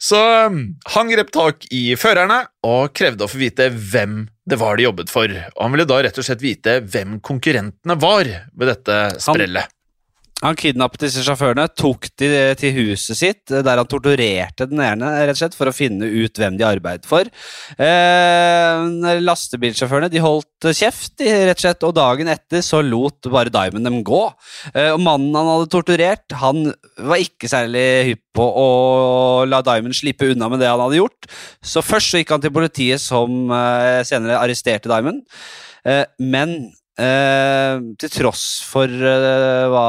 Så 0.06 0.20
um, 0.48 0.60
han 0.94 1.10
grep 1.10 1.32
tak 1.34 1.66
i 1.74 1.96
førerne 1.98 2.44
og 2.68 2.94
krevde 2.96 3.26
å 3.26 3.32
få 3.32 3.40
vite 3.42 3.70
hvem 3.74 4.26
det 4.46 4.60
var 4.62 4.78
de 4.78 4.86
jobbet 4.86 5.12
for. 5.12 5.32
Og 5.32 5.62
han 5.64 5.74
ville 5.74 5.88
da 5.90 6.02
rett 6.06 6.20
og 6.22 6.28
slett 6.28 6.44
vite 6.44 6.78
hvem 6.84 7.18
konkurrentene 7.26 7.98
var 8.00 8.28
ved 8.28 8.70
dette 8.70 9.00
sprellet. 9.24 9.72
Han 10.44 10.58
kidnappet 10.60 11.06
disse 11.06 11.22
sjåførene, 11.24 11.64
tok 11.80 12.10
de 12.20 12.28
til 12.60 12.74
huset 12.76 13.16
sitt, 13.18 13.44
der 13.48 13.80
han 13.80 13.88
torturerte 13.88 14.68
den 14.68 14.82
ene 14.84 15.08
rett 15.24 15.38
og 15.38 15.40
slett, 15.40 15.56
for 15.56 15.72
å 15.72 15.76
finne 15.76 16.10
ut 16.12 16.42
hvem 16.42 16.58
de 16.60 16.66
arbeidet 16.68 17.08
for. 17.08 17.30
Eh, 17.80 19.16
lastebilsjåførene 19.24 20.12
de 20.12 20.20
holdt 20.24 20.68
kjeft, 20.76 21.24
rett 21.24 21.56
og 21.56 21.64
slett, 21.64 21.88
og 21.88 21.96
dagen 21.96 22.34
etter 22.34 22.66
så 22.66 22.84
lot 22.84 23.32
bare 23.32 23.54
Diamond 23.54 23.88
dem 23.88 24.02
gå. 24.06 24.22
Eh, 24.74 24.92
og 24.92 25.00
Mannen 25.08 25.40
han 25.40 25.52
hadde 25.54 25.72
torturert, 25.72 26.38
han 26.44 26.68
var 27.00 27.24
ikke 27.24 27.50
særlig 27.52 27.88
hypp 28.12 28.24
på 28.36 28.52
å 28.60 28.70
la 29.48 29.64
Diamond 29.64 29.96
slippe 29.96 30.34
unna 30.34 30.52
med 30.52 30.60
det 30.60 30.68
han 30.68 30.84
hadde 30.84 31.00
gjort. 31.00 31.32
Så 31.64 31.86
først 31.86 32.12
så 32.12 32.20
gikk 32.20 32.36
han 32.36 32.44
til 32.44 32.54
politiet, 32.56 33.00
som 33.00 33.48
eh, 33.56 34.04
senere 34.04 34.42
arresterte 34.44 34.92
Diamond. 34.92 35.24
Eh, 35.88 36.04
men 36.20 36.60
Eh, 36.96 37.82
til 38.00 38.12
tross 38.14 38.44
for 38.64 38.88
eh, 38.88 39.66
hva 39.68 39.88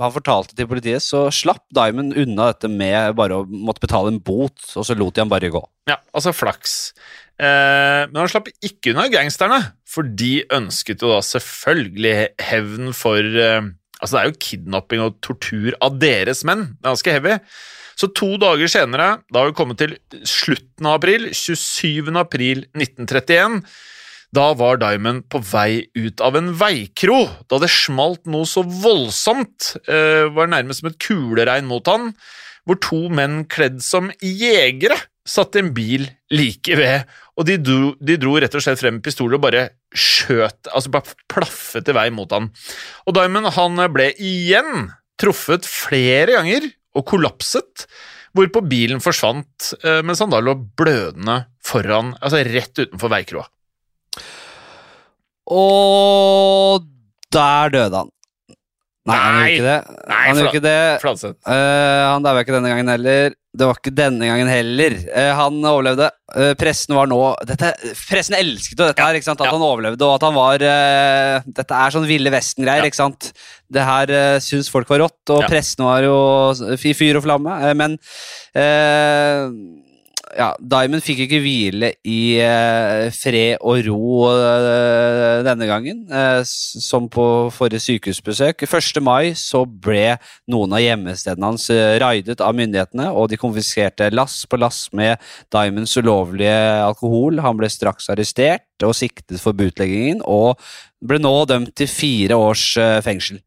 han 0.00 0.14
fortalte 0.14 0.56
til 0.58 0.66
politiet, 0.66 1.04
så 1.04 1.28
slapp 1.30 1.62
Diamond 1.74 2.16
unna 2.18 2.48
dette 2.50 2.70
med 2.70 3.14
bare 3.18 3.38
å 3.38 3.44
måtte 3.46 3.84
betale 3.84 4.10
en 4.10 4.18
bot, 4.18 4.58
og 4.74 4.88
så 4.88 4.96
lot 4.98 5.14
de 5.14 5.22
han 5.22 5.30
bare 5.30 5.52
gå. 5.54 5.62
Ja, 5.90 6.00
altså 6.10 6.34
flaks. 6.34 6.74
Eh, 7.38 8.10
men 8.10 8.18
han 8.18 8.32
slapp 8.32 8.50
ikke 8.58 8.90
unna 8.90 9.06
gangsterne, 9.12 9.60
for 9.86 10.06
de 10.06 10.40
ønsket 10.54 11.04
jo 11.04 11.14
da 11.14 11.22
selvfølgelig 11.22 12.16
hevn 12.50 12.92
for 12.96 13.22
eh, 13.22 13.72
Altså, 14.02 14.18
det 14.18 14.20
er 14.20 14.26
jo 14.28 14.42
kidnapping 14.42 15.00
og 15.00 15.14
tortur 15.24 15.76
av 15.80 15.94
deres 15.96 16.42
menn. 16.44 16.64
Det 16.74 16.82
er 16.82 16.90
ganske 16.90 17.12
heavy. 17.14 17.36
Så 17.96 18.10
to 18.12 18.26
dager 18.42 18.68
senere, 18.68 19.06
da 19.32 19.40
har 19.40 19.48
vi 19.48 19.56
kommet 19.56 19.78
til 19.80 19.94
slutten 20.28 20.90
av 20.90 20.98
april, 20.98 21.30
27. 21.32 22.10
april 22.20 22.66
1931 22.74 23.62
da 24.34 24.50
var 24.58 24.80
Diamond 24.82 25.26
på 25.30 25.40
vei 25.46 25.84
ut 25.94 26.22
av 26.24 26.36
en 26.38 26.52
veikro 26.58 27.22
da 27.50 27.60
det 27.62 27.70
smalt 27.72 28.24
noe 28.30 28.48
så 28.48 28.64
voldsomt, 28.66 29.74
eh, 29.86 30.26
var 30.34 30.50
nærmest 30.50 30.82
som 30.82 30.90
et 30.90 31.00
kuleregn 31.02 31.68
mot 31.70 31.86
han, 31.90 32.12
hvor 32.64 32.80
to 32.82 33.06
menn 33.12 33.44
kledd 33.50 33.82
som 33.84 34.10
jegere 34.24 34.96
satt 35.28 35.56
i 35.56 35.62
en 35.62 35.72
bil 35.76 36.06
like 36.34 36.76
ved, 36.76 37.04
og 37.38 37.46
de 37.48 37.56
dro, 37.60 37.92
de 38.00 38.16
dro 38.20 38.34
rett 38.40 38.54
og 38.54 38.64
slett 38.64 38.80
frem 38.80 38.98
med 38.98 39.04
pistoler 39.04 39.38
og 39.38 39.44
bare 39.46 39.64
skjøt, 39.96 40.68
altså 40.70 40.92
bare 40.92 41.16
plaffet 41.32 41.88
i 41.88 41.96
vei 41.96 42.08
mot 42.14 42.30
han. 42.34 42.50
Og 43.08 43.16
Diamond 43.16 43.52
han 43.56 43.80
ble 43.94 44.10
igjen 44.20 44.90
truffet 45.20 45.66
flere 45.68 46.36
ganger 46.36 46.68
og 46.94 47.06
kollapset, 47.10 47.86
hvorpå 48.34 48.64
bilen 48.66 49.02
forsvant 49.02 49.72
eh, 49.84 50.00
mens 50.04 50.20
han 50.22 50.32
da 50.32 50.40
lå 50.42 50.56
blødende 50.76 51.44
foran, 51.64 52.16
altså 52.20 52.42
rett 52.46 52.82
utenfor 52.82 53.12
veikroa. 53.12 53.46
Og 55.52 56.84
der 57.34 57.72
døde 57.74 58.02
han. 58.04 58.10
Nei, 59.04 59.16
han 59.20 59.34
gjorde 59.36 59.52
ikke 59.52 59.64
det. 59.68 59.96
Nei, 60.08 60.18
han 60.24 60.38
gjorde 60.38 60.52
ikke 60.54 60.64
det. 60.64 60.76
Fladseth. 61.02 61.38
Eh, 61.44 62.04
han 62.08 62.24
daua 62.24 62.40
ikke 62.40 62.54
denne 62.54 62.70
gangen 62.72 62.88
heller. 62.88 63.34
Det 63.54 63.66
var 63.68 63.76
ikke 63.78 63.92
denne 63.94 64.26
gangen 64.30 64.48
heller. 64.50 64.96
Uh, 65.12 65.30
han 65.38 65.58
overlevde. 65.68 66.08
Uh, 66.32 66.54
pressen 66.58 66.96
var 66.96 67.06
nå 67.06 67.18
dette, 67.46 67.68
Pressen 68.08 68.34
elsket 68.34 68.80
jo 68.80 68.88
dette 68.88 69.04
her, 69.04 69.14
ikke 69.14 69.28
sant? 69.28 69.44
at 69.44 69.46
ja. 69.46 69.52
han 69.54 69.62
overlevde, 69.62 70.02
og 70.08 70.16
at 70.16 70.24
han 70.26 70.34
var 70.34 70.64
uh, 70.66 71.46
Dette 71.60 71.78
er 71.84 71.94
sånn 71.94 72.08
Ville 72.08 72.32
Vesten-greier, 72.34 72.82
Ja. 72.82 72.90
ikke 72.90 72.98
sant? 72.98 73.28
Det 73.70 73.84
her 73.86 74.10
uh, 74.10 74.40
syns 74.42 74.72
folk 74.72 74.90
var 74.90 75.04
rått, 75.04 75.20
og 75.30 75.44
Ja. 75.44 75.52
pressen 75.52 75.86
var 75.86 76.02
jo 76.02 76.16
i 76.74 76.96
fyr 76.98 77.20
og 77.20 77.26
flamme. 77.28 77.60
men 77.78 77.94
ja, 80.36 80.48
Diamond 80.58 81.04
fikk 81.04 81.24
ikke 81.24 81.40
hvile 81.42 81.90
i 82.08 82.36
eh, 82.42 83.06
fred 83.14 83.62
og 83.62 83.80
ro 83.86 84.24
eh, 84.32 85.42
denne 85.46 85.68
gangen, 85.68 86.02
eh, 86.10 86.40
som 86.44 87.08
på 87.12 87.26
forrige 87.54 87.84
sykehusbesøk. 87.84 88.66
1. 88.66 89.00
mai 89.04 89.34
så 89.38 89.64
ble 89.66 90.16
noen 90.50 90.74
av 90.76 90.82
hjemmestedene 90.82 91.50
hans 91.52 91.68
eh, 91.72 91.96
raidet 92.02 92.42
av 92.44 92.56
myndighetene, 92.58 93.08
og 93.14 93.30
de 93.32 93.40
konfiskerte 93.40 94.10
lass 94.14 94.42
på 94.50 94.60
lass 94.60 94.86
med 94.92 95.22
Diamonds 95.54 95.94
ulovlige 96.00 96.58
alkohol. 96.84 97.42
Han 97.44 97.60
ble 97.60 97.70
straks 97.72 98.10
arrestert 98.12 98.84
og 98.84 98.96
siktet 98.98 99.40
for 99.42 99.56
butleggingen, 99.56 100.24
og 100.26 100.58
ble 101.04 101.20
nå 101.22 101.34
dømt 101.50 101.74
til 101.78 101.90
fire 101.90 102.38
års 102.50 102.72
eh, 102.80 103.00
fengsel. 103.04 103.42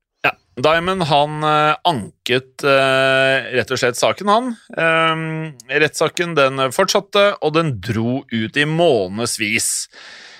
Diamond 0.58 1.03
han 1.05 1.43
eh, 1.45 1.76
anket 1.86 2.64
eh, 2.66 3.49
rett 3.53 3.74
og 3.74 3.78
slett 3.78 3.99
saken, 3.99 4.32
han. 4.32 4.47
Um, 4.74 5.26
rettssaken 5.70 6.34
den 6.38 6.64
fortsatte, 6.74 7.30
og 7.45 7.53
den 7.58 7.76
dro 7.84 8.24
ut 8.32 8.58
i 8.58 8.66
månedsvis. 8.66 9.70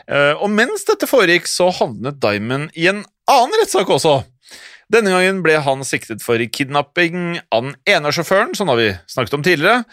Eh, 0.10 0.34
og 0.34 0.50
mens 0.50 0.88
dette 0.88 1.10
foregikk, 1.10 1.50
så 1.52 1.70
havnet 1.82 2.18
Diamond 2.24 2.74
i 2.74 2.90
en 2.90 3.04
annen 3.30 3.62
rettssak 3.62 3.92
også. 3.94 4.22
Denne 4.90 5.12
gangen 5.12 5.44
ble 5.44 5.60
han 5.62 5.84
siktet 5.86 6.24
for 6.24 6.40
kidnapping 6.40 7.42
av 7.52 7.68
den 7.68 7.76
ene 7.92 8.14
sjåføren, 8.16 8.56
som 8.56 8.72
da 8.72 8.78
vi 8.80 8.94
snakket 9.12 9.36
om 9.38 9.44
tidligere. 9.46 9.84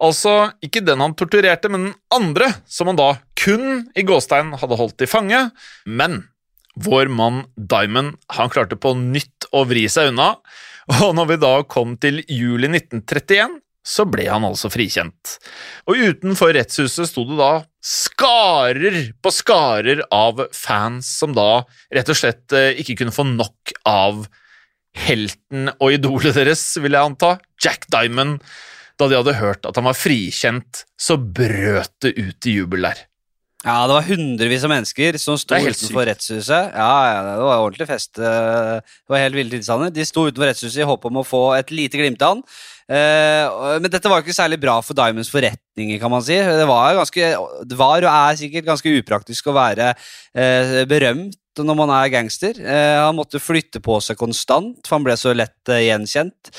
Altså 0.00 0.50
ikke 0.64 0.82
den 0.84 1.00
han 1.00 1.14
torturerte, 1.16 1.70
men 1.72 1.90
den 1.90 1.96
andre, 2.12 2.50
som 2.68 2.90
han 2.90 2.98
da 2.98 3.14
kun 3.38 3.86
i 3.96 4.04
gåstein 4.04 4.52
hadde 4.60 4.78
holdt 4.80 5.04
i 5.04 5.08
fange. 5.08 5.46
Men 5.86 6.24
vår 6.78 7.10
mann 7.12 7.44
Diamond 7.56 8.18
han 8.36 8.52
klarte 8.52 8.78
på 8.78 8.94
nytt 8.98 9.48
å 9.52 9.64
vri 9.68 9.86
seg 9.90 10.12
unna, 10.12 10.34
og 11.00 11.10
når 11.16 11.32
vi 11.32 11.40
da 11.42 11.54
kom 11.70 11.96
til 12.00 12.22
juli 12.26 12.70
1931, 12.70 13.60
så 13.86 14.04
ble 14.08 14.26
han 14.28 14.44
altså 14.44 14.68
frikjent. 14.72 15.36
Og 15.88 15.98
utenfor 16.10 16.52
rettshuset 16.54 17.08
sto 17.08 17.24
det 17.28 17.38
da 17.38 17.52
skarer 17.84 18.98
på 19.22 19.32
skarer 19.32 20.02
av 20.12 20.42
fans 20.52 21.08
som 21.20 21.32
da 21.36 21.62
rett 21.94 22.12
og 22.12 22.18
slett 22.18 22.52
eh, 22.56 22.76
ikke 22.82 22.98
kunne 23.00 23.14
få 23.14 23.24
nok 23.30 23.72
av 23.88 24.26
helten 24.96 25.70
og 25.78 25.96
idolet 25.96 26.36
deres, 26.36 26.64
vil 26.82 26.96
jeg 26.96 27.12
anta, 27.12 27.38
Jack 27.62 27.88
Diamond. 27.92 28.42
Da 29.00 29.08
de 29.08 29.16
hadde 29.16 29.38
hørt 29.38 29.64
at 29.64 29.78
han 29.80 29.88
var 29.88 29.96
frikjent, 29.96 30.84
så 31.00 31.16
brøt 31.16 31.94
det 32.04 32.18
ut 32.18 32.50
i 32.50 32.58
jubel 32.58 32.84
der. 32.90 33.06
Ja, 33.60 33.82
det 33.84 33.92
var 33.92 34.06
hundrevis 34.08 34.62
av 34.64 34.70
mennesker 34.72 35.18
som 35.20 35.36
sto 35.36 35.52
utenfor 35.60 36.06
rettshuset. 36.08 36.70
Ja, 36.72 36.92
ja, 37.10 37.18
det 37.28 37.44
var 37.44 37.60
ordentlig 37.60 37.86
fest. 37.90 38.16
eh, 38.16 38.80
Det 38.80 39.12
var 39.12 39.20
helt 39.20 39.36
ville 39.36 39.52
tilstander. 39.52 39.90
De 39.92 40.04
sto 40.08 40.24
utenfor 40.30 40.48
rettshuset 40.48 40.80
i 40.80 40.88
håp 40.88 41.04
om 41.04 41.18
å 41.20 41.26
få 41.26 41.42
et 41.58 41.68
lite 41.70 42.00
glimt 42.00 42.22
av 42.24 42.38
han. 42.38 42.42
Eh, 42.88 43.76
men 43.78 43.90
dette 43.92 44.08
var 44.08 44.24
ikke 44.24 44.32
særlig 44.34 44.58
bra 44.62 44.78
for 44.80 44.96
Diamonds 44.96 45.28
forretninger, 45.30 46.00
kan 46.00 46.10
man 46.10 46.24
si. 46.24 46.40
Det 46.40 46.66
var, 46.66 46.96
ganske, 47.02 47.28
det 47.68 47.76
var 47.78 48.00
og 48.00 48.10
er 48.10 48.40
sikkert 48.40 48.64
ganske 48.64 48.96
upraktisk 49.02 49.52
å 49.52 49.56
være 49.60 49.92
eh, 50.34 50.80
når 51.58 51.76
man 51.76 51.90
er 51.92 52.10
gangster. 52.12 52.58
Eh, 52.62 52.96
han 53.00 53.16
måtte 53.18 53.40
flytte 53.42 53.80
på 53.82 53.96
seg 54.04 54.18
konstant, 54.20 54.78
for 54.86 54.96
han 54.96 55.06
ble 55.06 55.16
så 55.18 55.32
lett 55.34 55.70
eh, 55.72 55.82
gjenkjent. 55.88 56.50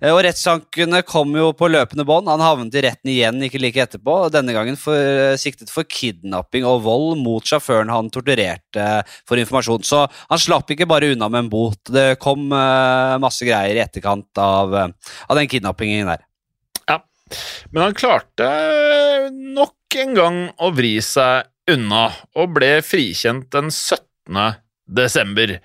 Eh, 0.00 0.10
og 0.10 0.22
rettssankene 0.26 1.02
kom 1.06 1.36
jo 1.38 1.52
på 1.56 1.68
løpende 1.70 2.06
bånd. 2.08 2.30
Han 2.30 2.42
havnet 2.42 2.74
i 2.74 2.84
retten 2.88 3.12
igjen 3.12 3.38
ikke 3.46 3.60
like 3.62 3.84
etterpå, 3.84 4.16
denne 4.34 4.54
gangen 4.56 4.78
for, 4.80 4.96
siktet 5.40 5.70
for 5.72 5.86
kidnapping 5.86 6.66
og 6.68 6.82
vold 6.86 7.20
mot 7.22 7.46
sjåføren 7.46 7.92
han 7.92 8.10
torturerte 8.12 8.88
for 9.28 9.40
informasjon. 9.40 9.86
Så 9.86 10.02
han 10.08 10.42
slapp 10.42 10.74
ikke 10.74 10.88
bare 10.90 11.12
unna 11.14 11.30
med 11.30 11.46
en 11.46 11.52
bot. 11.52 11.80
Det 11.90 12.18
kom 12.22 12.50
masse 12.50 13.46
greier 13.46 13.78
i 13.78 13.84
etterkant 13.84 14.42
av, 14.42 14.74
av 14.74 15.38
den 15.38 15.48
kidnappingen 15.50 16.10
der. 16.10 16.26
Ja. 16.90 17.00
Men 17.70 17.88
han 17.88 17.96
klarte 17.98 18.50
nok 19.30 20.00
en 20.00 20.14
gang 20.18 20.42
å 20.58 20.70
vri 20.74 20.96
seg 21.04 21.46
unna, 21.70 22.08
og 22.34 22.54
ble 22.56 22.78
frikjent 22.84 23.50
den 23.54 23.70
17. 23.70 24.09
desember. 24.90 25.56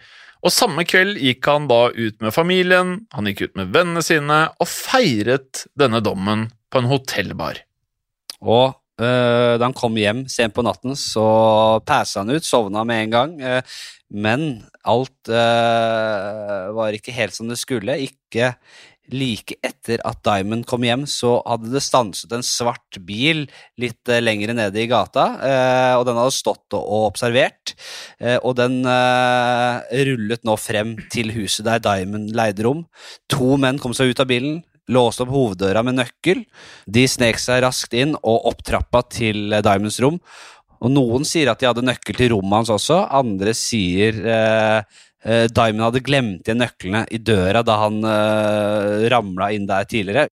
Og 0.46 0.54
samme 0.54 0.86
kveld 0.86 1.18
gikk 1.18 1.48
han 1.50 1.66
da 1.70 1.88
ut 1.90 2.22
med 2.22 2.34
familien, 2.36 2.98
han 3.16 3.30
gikk 3.30 3.48
ut 3.48 3.56
med 3.58 3.72
vennene 3.74 4.04
sine, 4.06 4.44
og 4.62 4.70
feiret 4.70 5.66
denne 5.80 6.04
dommen 6.06 6.48
på 6.70 6.82
en 6.82 6.90
hotellbar. 6.92 7.64
Og 8.46 8.76
øh, 9.02 9.56
da 9.58 9.64
han 9.64 9.74
kom 9.74 9.98
hjem 9.98 10.26
sent 10.30 10.54
på 10.54 10.66
natten, 10.66 10.94
så 11.00 11.82
passa 11.88 12.22
han 12.22 12.36
ut, 12.36 12.46
sovna 12.46 12.86
med 12.86 13.08
en 13.08 13.16
gang. 13.16 13.38
øh, 13.42 13.62
men 14.14 14.64
alt 14.86 15.34
øh, 15.34 16.76
var 16.78 16.94
ikke 16.94 17.16
helt 17.16 17.34
som 17.34 17.50
det 17.50 17.58
skulle. 17.58 17.98
Ikke 17.98 18.54
like 19.14 19.58
etter 19.66 20.02
at 20.08 20.22
Diamond 20.26 20.66
kom 20.70 20.86
hjem, 20.86 21.06
så 21.10 21.38
hadde 21.46 21.72
det 21.74 21.84
stanset 21.86 22.32
en 22.34 22.46
svart 22.46 23.00
bil 23.06 23.46
litt 23.82 24.12
øh, 24.12 24.22
lengre 24.24 24.56
nede 24.58 24.82
i 24.82 24.88
gata, 24.90 25.26
øh, 25.38 25.94
og 26.00 26.06
den 26.10 26.20
hadde 26.20 26.36
stått 26.36 26.78
og, 26.78 27.10
observert. 27.12 27.76
øh, 28.22 28.40
og 28.42 28.56
den 28.58 28.82
øh, 28.86 29.82
rullet 30.10 30.46
nå 30.48 30.56
frem 30.58 30.96
til 31.14 31.34
huset 31.36 31.68
der 31.68 31.84
Diamond 31.84 32.34
leide 32.36 32.66
rom. 32.66 32.86
To 33.30 33.58
menn 33.62 33.82
kom 33.82 33.94
seg 33.98 34.14
ut 34.14 34.24
av 34.24 34.32
bilen, 34.32 34.64
låste 34.92 35.26
opp 35.26 35.34
hoveddøra 35.34 35.84
med 35.86 36.00
nøkkel. 36.00 36.44
De 36.86 37.06
snek 37.10 37.40
seg 37.42 37.64
raskt 37.66 37.96
inn 37.98 38.14
og 38.22 38.52
opp 38.52 38.66
trappa 38.66 39.04
til 39.10 39.54
eh, 39.54 39.64
Diamonds 39.66 40.00
rom. 40.04 40.20
Og 40.86 40.92
Noen 40.92 41.26
sier 41.26 41.50
at 41.50 41.62
de 41.62 41.70
hadde 41.70 41.86
nøkkel 41.86 42.18
til 42.18 42.34
rommet 42.36 42.60
hans 42.60 42.74
også, 42.74 43.06
andre 43.16 43.56
sier 43.58 44.18
eh, 44.22 45.04
eh, 45.26 45.46
Diamond 45.52 45.88
hadde 45.90 46.04
glemt 46.06 46.48
igjen 46.48 46.62
nøklene 46.64 47.06
i 47.12 47.20
døra 47.20 47.64
da 47.66 47.80
han 47.84 48.02
uh, 48.06 49.06
ramla 49.12 49.52
inn 49.56 49.68
der 49.70 49.88
tidligere. 49.90 50.30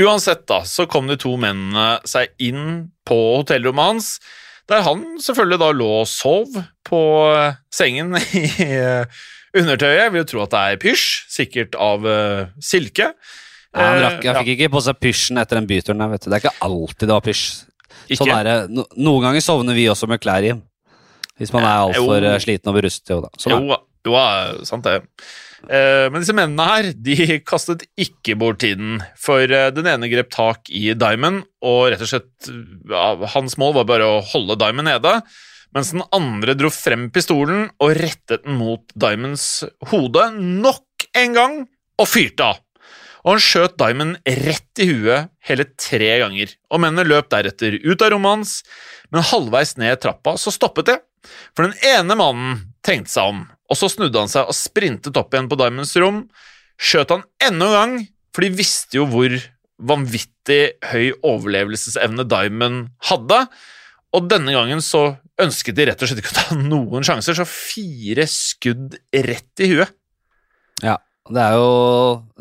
Uansett, 0.00 0.46
da, 0.48 0.62
så 0.64 0.86
kom 0.88 1.10
de 1.10 1.18
to 1.20 1.34
mennene 1.40 2.00
seg 2.08 2.32
inn 2.42 2.88
på 3.06 3.18
hotellrommet 3.38 3.90
hans, 3.90 4.08
der 4.70 4.84
han 4.86 5.04
selvfølgelig 5.20 5.60
da 5.60 5.68
lå 5.76 5.90
og 6.00 6.08
sov 6.08 6.56
på 6.88 7.02
eh, 7.34 7.58
sengen 7.74 8.16
i 8.38 8.46
eh, 8.72 9.22
undertøyet. 9.52 9.98
Jeg 10.00 10.14
vil 10.14 10.22
jo 10.22 10.28
tro 10.32 10.44
at 10.46 10.54
det 10.54 10.62
er 10.64 10.82
pysj, 10.86 11.06
sikkert 11.34 11.76
av 11.76 12.06
uh, 12.08 12.48
silke. 12.62 13.12
Ja, 13.12 13.12
han, 13.12 13.42
Eh, 13.72 14.02
rakk, 14.04 14.26
han 14.28 14.42
fikk 14.42 14.50
ikke 14.56 14.72
på 14.74 14.82
seg 14.84 14.98
pysjen 15.00 15.40
etter 15.40 15.56
den 15.56 15.68
byturen. 15.68 16.02
der, 16.02 16.10
vet 16.12 16.24
du. 16.24 16.28
Det 16.28 16.36
er 16.36 16.42
ikke 16.44 16.66
alltid 16.66 17.08
det 17.08 17.14
var 17.14 17.24
pysj. 17.24 17.46
Sånn 18.12 18.32
er 18.34 18.44
det. 18.44 18.56
No, 18.68 18.84
noen 19.00 19.28
ganger 19.28 19.44
sovner 19.44 19.76
vi 19.76 19.86
også 19.88 20.08
med 20.10 20.20
klær 20.20 20.44
i. 20.44 20.52
Hvis 21.40 21.52
man 21.54 21.64
er 21.64 21.86
altfor 21.86 22.26
eh, 22.28 22.36
sliten 22.42 22.68
og 22.68 22.76
berustet. 22.76 23.14
Jo, 23.14 23.22
da. 23.24 23.30
Sånn. 23.40 23.70
Jo, 23.70 23.78
jo, 24.06 24.14
ja, 24.16 24.64
sant 24.66 24.86
det. 24.86 24.98
Eh, 25.70 26.08
Men 26.10 26.22
disse 26.22 26.34
mennene 26.34 26.66
her 26.66 26.90
de 26.96 27.16
kastet 27.50 27.84
ikke 28.00 28.36
bort 28.40 28.62
tiden, 28.64 29.00
for 29.20 29.42
eh, 29.46 29.70
den 29.74 29.88
ene 29.90 30.10
grep 30.10 30.32
tak 30.34 30.70
i 30.72 30.90
Diamond, 30.98 31.44
og 31.62 31.92
rett 31.92 32.02
og 32.02 32.10
slett 32.10 32.50
ja, 32.90 33.06
hans 33.36 33.58
mål 33.60 33.76
var 33.80 33.88
bare 33.92 34.08
å 34.08 34.20
holde 34.32 34.58
Diamond 34.60 34.90
nede, 34.90 35.14
mens 35.72 35.92
den 35.94 36.02
andre 36.12 36.56
dro 36.58 36.68
frem 36.74 37.06
pistolen 37.14 37.70
og 37.80 37.94
rettet 37.96 38.42
den 38.44 38.58
mot 38.60 38.82
Diamonds 38.98 39.62
hode 39.92 40.26
nok 40.36 41.06
en 41.16 41.38
gang 41.38 41.56
og 41.96 42.10
fyrte 42.10 42.50
av. 42.50 42.60
Og 43.22 43.36
han 43.36 43.42
skjøt 43.44 43.78
Diamond 43.78 44.18
rett 44.26 44.82
i 44.82 44.88
huet 44.90 45.30
hele 45.46 45.64
tre 45.78 46.10
ganger, 46.24 46.50
og 46.74 46.82
mennene 46.82 47.06
løp 47.06 47.30
deretter 47.30 47.78
ut 47.78 48.02
av 48.02 48.10
rommet 48.12 48.34
hans, 48.34 48.54
men 49.14 49.24
halvveis 49.30 49.76
ned 49.78 50.00
trappa 50.02 50.34
så 50.40 50.50
stoppet 50.52 50.90
det. 50.90 50.98
For 51.54 51.68
den 51.68 51.76
ene 51.86 52.16
mannen 52.18 52.58
tenkte 52.84 53.14
seg 53.14 53.30
om, 53.30 53.44
og 53.72 53.78
så 53.78 53.88
snudde 53.88 54.20
han 54.20 54.30
seg 54.30 54.50
og 54.50 54.56
sprintet 54.56 55.16
opp 55.16 55.32
igjen 55.32 55.48
på 55.48 55.56
Diamonds 55.56 55.94
rom. 56.02 56.26
Skjøt 56.76 57.14
han 57.14 57.24
enda 57.40 57.68
en 57.70 57.76
gang, 57.78 57.94
for 58.36 58.44
de 58.44 58.52
visste 58.58 58.98
jo 58.98 59.06
hvor 59.08 59.32
vanvittig 59.82 60.60
høy 60.92 61.14
overlevelsesevne 61.24 62.26
Diamond 62.28 62.90
hadde. 63.08 63.46
Og 64.12 64.28
denne 64.28 64.52
gangen 64.52 64.84
så 64.84 65.14
ønsket 65.40 65.78
de 65.78 65.88
rett 65.88 66.04
og 66.04 66.10
slett 66.10 66.20
ikke 66.20 66.34
å 66.34 66.38
ta 66.42 66.58
noen 66.74 67.06
sjanser, 67.06 67.38
så 67.38 67.48
fire 67.48 68.28
skudd 68.28 68.98
rett 69.24 69.64
i 69.64 69.72
huet. 69.72 69.96
Ja, 70.82 70.98
det 71.30 71.38
er 71.38 71.52
jo 71.54 71.66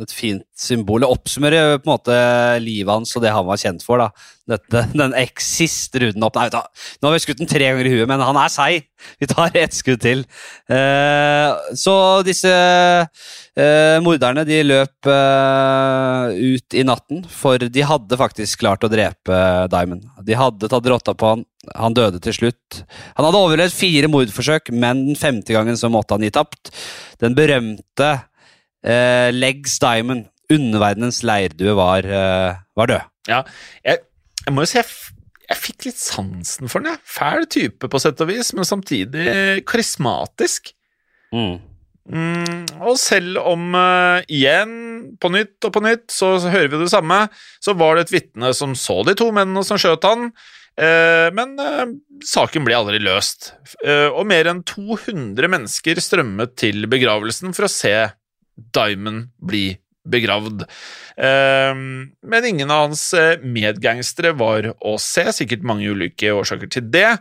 et 0.01 0.13
fint 0.13 0.45
symbol. 0.57 1.03
Det 1.03 1.09
oppsummerer 1.13 1.75
på 1.77 1.85
en 1.85 1.91
måte 1.91 2.15
livet 2.63 2.89
hans 2.89 3.11
og 3.13 3.21
det 3.21 3.33
han 3.33 3.45
var 3.45 3.59
kjent 3.61 3.83
for. 3.85 4.01
da. 4.01 4.09
Dette, 4.49 4.81
den 4.97 5.13
eksist 5.21 5.93
runden 6.01 6.25
opp. 6.25 6.39
Nei, 6.39 6.47
du, 6.49 6.57
nå 6.57 7.09
har 7.09 7.13
vi 7.13 7.21
skutt 7.21 7.43
den 7.43 7.49
tre 7.49 7.67
ganger 7.67 7.85
i 7.85 7.91
huet, 7.93 8.09
men 8.09 8.23
han 8.25 8.39
er 8.41 8.49
seig. 8.49 8.87
Vi 9.21 9.29
tar 9.29 9.53
ett 9.61 9.77
skudd 9.77 10.01
til. 10.01 10.23
Eh, 10.65 11.75
så 11.77 11.93
disse 12.25 12.49
eh, 12.49 14.01
morderne 14.01 14.47
de 14.49 14.63
løp 14.65 15.11
eh, 15.13 16.41
ut 16.57 16.77
i 16.81 16.85
natten, 16.87 17.21
for 17.29 17.61
de 17.61 17.85
hadde 17.85 18.17
faktisk 18.17 18.65
klart 18.65 18.87
å 18.87 18.89
drepe 18.91 19.43
Diamond. 19.69 20.09
De 20.25 20.41
hadde 20.41 20.73
tatt 20.73 20.89
rotta 20.89 21.13
på 21.13 21.35
han. 21.35 21.45
Han 21.77 21.93
døde 21.93 22.17
til 22.25 22.33
slutt. 22.33 22.81
Han 23.13 23.27
hadde 23.27 23.45
overlevd 23.45 23.77
fire 23.77 24.09
mordforsøk, 24.09 24.73
men 24.73 25.05
den 25.11 25.21
femte 25.21 25.53
gangen 25.53 25.77
så 25.77 25.93
måtte 25.93 26.17
han 26.17 26.25
gi 26.25 26.33
tapt. 26.33 26.73
Den 27.21 27.37
berømte 27.37 28.15
eh, 28.83 29.29
Legs 29.35 29.79
Diamond, 29.83 30.27
underverdenens 30.51 31.21
leirdue, 31.27 31.75
var, 31.77 32.05
eh, 32.05 32.61
var 32.77 32.91
død. 32.91 33.09
Ja, 33.29 33.41
jeg, 33.85 34.03
jeg 34.45 34.55
må 34.55 34.65
jo 34.65 34.71
si 34.71 34.79
jeg, 34.79 34.91
jeg 35.47 35.61
fikk 35.61 35.89
litt 35.89 36.01
sansen 36.01 36.71
for 36.71 36.83
den. 36.83 36.93
jeg. 36.95 37.03
Fæl 37.17 37.49
type 37.51 37.91
på 37.91 38.01
sett 38.01 38.21
og 38.23 38.31
vis, 38.31 38.53
men 38.57 38.67
samtidig 38.67 39.27
karismatisk. 39.69 40.73
Mm. 41.35 41.59
Mm, 42.11 42.65
og 42.81 42.97
selv 42.99 43.37
om 43.45 43.75
uh, 43.77 44.23
igjen, 44.31 44.71
på 45.21 45.29
nytt 45.31 45.67
og 45.67 45.75
på 45.75 45.83
nytt, 45.85 46.07
så, 46.11 46.33
så 46.41 46.49
hører 46.51 46.71
vi 46.73 46.81
det 46.81 46.91
samme, 46.91 47.23
så 47.61 47.75
var 47.77 47.95
det 47.95 48.07
et 48.07 48.15
vitne 48.17 48.51
som 48.57 48.73
så 48.77 49.01
de 49.07 49.15
to 49.17 49.29
mennene 49.35 49.63
som 49.67 49.79
skjøt 49.81 50.09
han, 50.09 50.31
Uh, 50.79 51.27
men 51.35 51.49
uh, 51.59 51.89
saken 52.25 52.63
ble 52.63 52.73
aldri 52.73 52.95
løst. 53.03 53.49
Og 54.15 54.21
mer 54.25 54.47
enn 54.47 54.61
200 54.65 55.49
mennesker 55.51 55.99
strømmet 56.01 56.53
til 56.57 56.87
begravelsen 56.89 57.51
for 57.53 57.67
å 57.67 57.69
se 57.69 57.91
Diamond 58.55 59.31
bli 59.37 59.71
begravd. 60.11 60.65
Eh, 61.17 61.73
men 62.33 62.47
ingen 62.47 62.73
av 62.73 62.87
hans 62.87 63.05
eh, 63.13 63.41
medgangstere 63.43 64.33
var 64.37 64.71
å 64.79 64.97
se, 65.01 65.27
sikkert 65.35 65.65
mange 65.67 65.89
ulike 65.91 66.33
årsaker 66.33 66.71
til 66.73 66.87
det, 66.93 67.19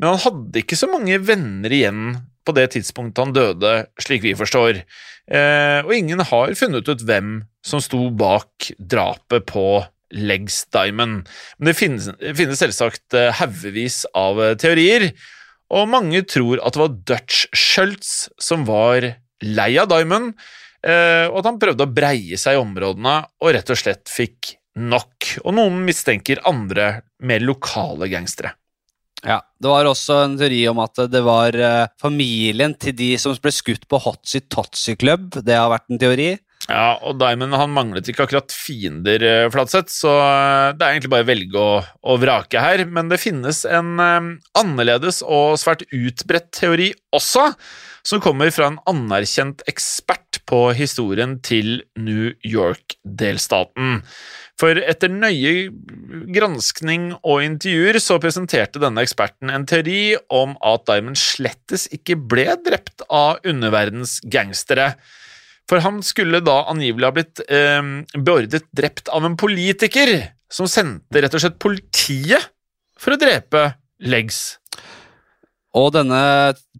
men 0.00 0.14
han 0.14 0.22
hadde 0.22 0.62
ikke 0.62 0.78
så 0.78 0.88
mange 0.88 1.18
venner 1.20 1.72
igjen 1.74 2.04
på 2.46 2.54
det 2.56 2.70
tidspunktet 2.74 3.20
han 3.20 3.34
døde, 3.36 3.72
slik 4.00 4.24
vi 4.24 4.36
forstår. 4.38 4.82
Eh, 5.30 5.80
og 5.84 5.92
ingen 5.94 6.22
har 6.26 6.54
funnet 6.58 6.88
ut 6.88 7.04
hvem 7.06 7.40
som 7.66 7.82
sto 7.84 8.06
bak 8.10 8.70
drapet 8.78 9.46
på 9.50 9.66
Legs 10.16 10.64
Diamond. 10.74 11.28
Men 11.58 11.70
det 11.70 11.76
finnes, 11.78 12.08
selvsagt 12.58 13.14
eh, 13.14 13.30
haugevis 13.38 14.02
av 14.16 14.40
eh, 14.42 14.56
teorier, 14.58 15.10
og 15.70 15.90
mange 15.92 16.24
tror 16.26 16.62
at 16.64 16.74
det 16.74 16.82
var 16.82 16.96
Dutch 17.12 17.44
Schultz 17.54 18.30
som 18.42 18.64
var 18.66 19.06
lei 19.44 19.70
av 19.78 19.90
Diamond, 19.92 20.34
og 20.80 21.34
at 21.40 21.46
han 21.46 21.58
prøvde 21.60 21.84
å 21.84 21.92
breie 21.92 22.38
seg 22.40 22.56
i 22.56 22.60
områdene 22.60 23.12
og 23.42 23.52
rett 23.52 23.72
og 23.72 23.78
slett 23.78 24.08
fikk 24.08 24.54
nok. 24.80 25.34
Og 25.44 25.54
noen 25.56 25.82
mistenker 25.84 26.40
andre, 26.48 27.02
mer 27.20 27.44
lokale 27.44 28.08
gangstere. 28.12 28.54
Ja, 29.20 29.42
Det 29.60 29.68
var 29.68 29.84
også 29.84 30.22
en 30.24 30.36
teori 30.40 30.62
om 30.70 30.78
at 30.80 30.96
det 31.12 31.20
var 31.20 31.52
eh, 31.52 31.88
familien 32.00 32.72
til 32.80 32.94
de 32.96 33.10
som 33.20 33.34
ble 33.36 33.52
skutt 33.52 33.84
på 33.90 34.00
Hotzy 34.00 34.40
Totzy 34.48 34.94
Club. 34.96 35.34
Det 35.44 35.58
har 35.58 35.68
vært 35.72 35.90
en 35.92 36.00
teori. 36.00 36.30
Ja, 36.70 36.94
og 37.04 37.18
Diamond 37.20 37.56
han 37.56 37.72
manglet 37.74 38.08
ikke 38.08 38.24
akkurat 38.26 38.52
fiender, 38.54 39.22
eh, 39.26 39.48
Flatseth, 39.52 39.92
så 39.92 40.12
eh, 40.22 40.72
det 40.76 40.86
er 40.86 40.94
egentlig 40.94 41.12
bare 41.12 41.26
å 41.26 41.30
velge 41.30 41.60
å, 41.60 41.78
å 41.82 42.16
vrake 42.20 42.62
her. 42.62 42.84
Men 42.88 43.10
det 43.12 43.20
finnes 43.20 43.64
en 43.68 44.00
eh, 44.00 44.32
annerledes 44.60 45.20
og 45.26 45.58
svært 45.60 45.84
utbredt 45.90 46.52
teori 46.56 46.90
også, 47.16 47.50
som 48.06 48.22
kommer 48.22 48.52
fra 48.54 48.70
en 48.70 48.80
anerkjent 48.90 49.64
ekspert 49.70 50.40
på 50.48 50.70
historien 50.76 51.38
til 51.44 51.82
New 52.00 52.32
York-delstaten. 52.46 54.00
For 54.60 54.76
etter 54.76 55.12
nøye 55.12 55.70
granskning 56.34 57.10
og 57.20 57.44
intervjuer 57.46 57.96
så 58.02 58.18
presenterte 58.20 58.82
denne 58.82 59.04
eksperten 59.06 59.52
en 59.52 59.64
teori 59.68 60.18
om 60.36 60.52
at 60.66 60.84
Diamond 60.90 61.16
slettes 61.20 61.86
ikke 61.94 62.18
ble 62.18 62.50
drept 62.66 63.06
av 63.08 63.40
underverdens 63.48 64.18
gangstere. 64.28 64.92
For 65.70 65.80
han 65.84 66.02
skulle 66.04 66.42
da 66.44 66.64
angivelig 66.68 67.08
ha 67.08 67.14
blitt 67.14 67.42
eh, 67.46 67.80
beordret 68.18 68.68
drept 68.76 69.08
av 69.14 69.24
en 69.24 69.38
politiker, 69.40 70.12
som 70.50 70.68
sendte 70.68 71.22
rett 71.22 71.36
og 71.36 71.44
slett 71.44 71.60
politiet 71.62 72.50
for 73.00 73.14
å 73.14 73.20
drepe 73.20 73.68
Legs. 74.00 74.58
Og 75.78 75.92
denne 75.94 76.22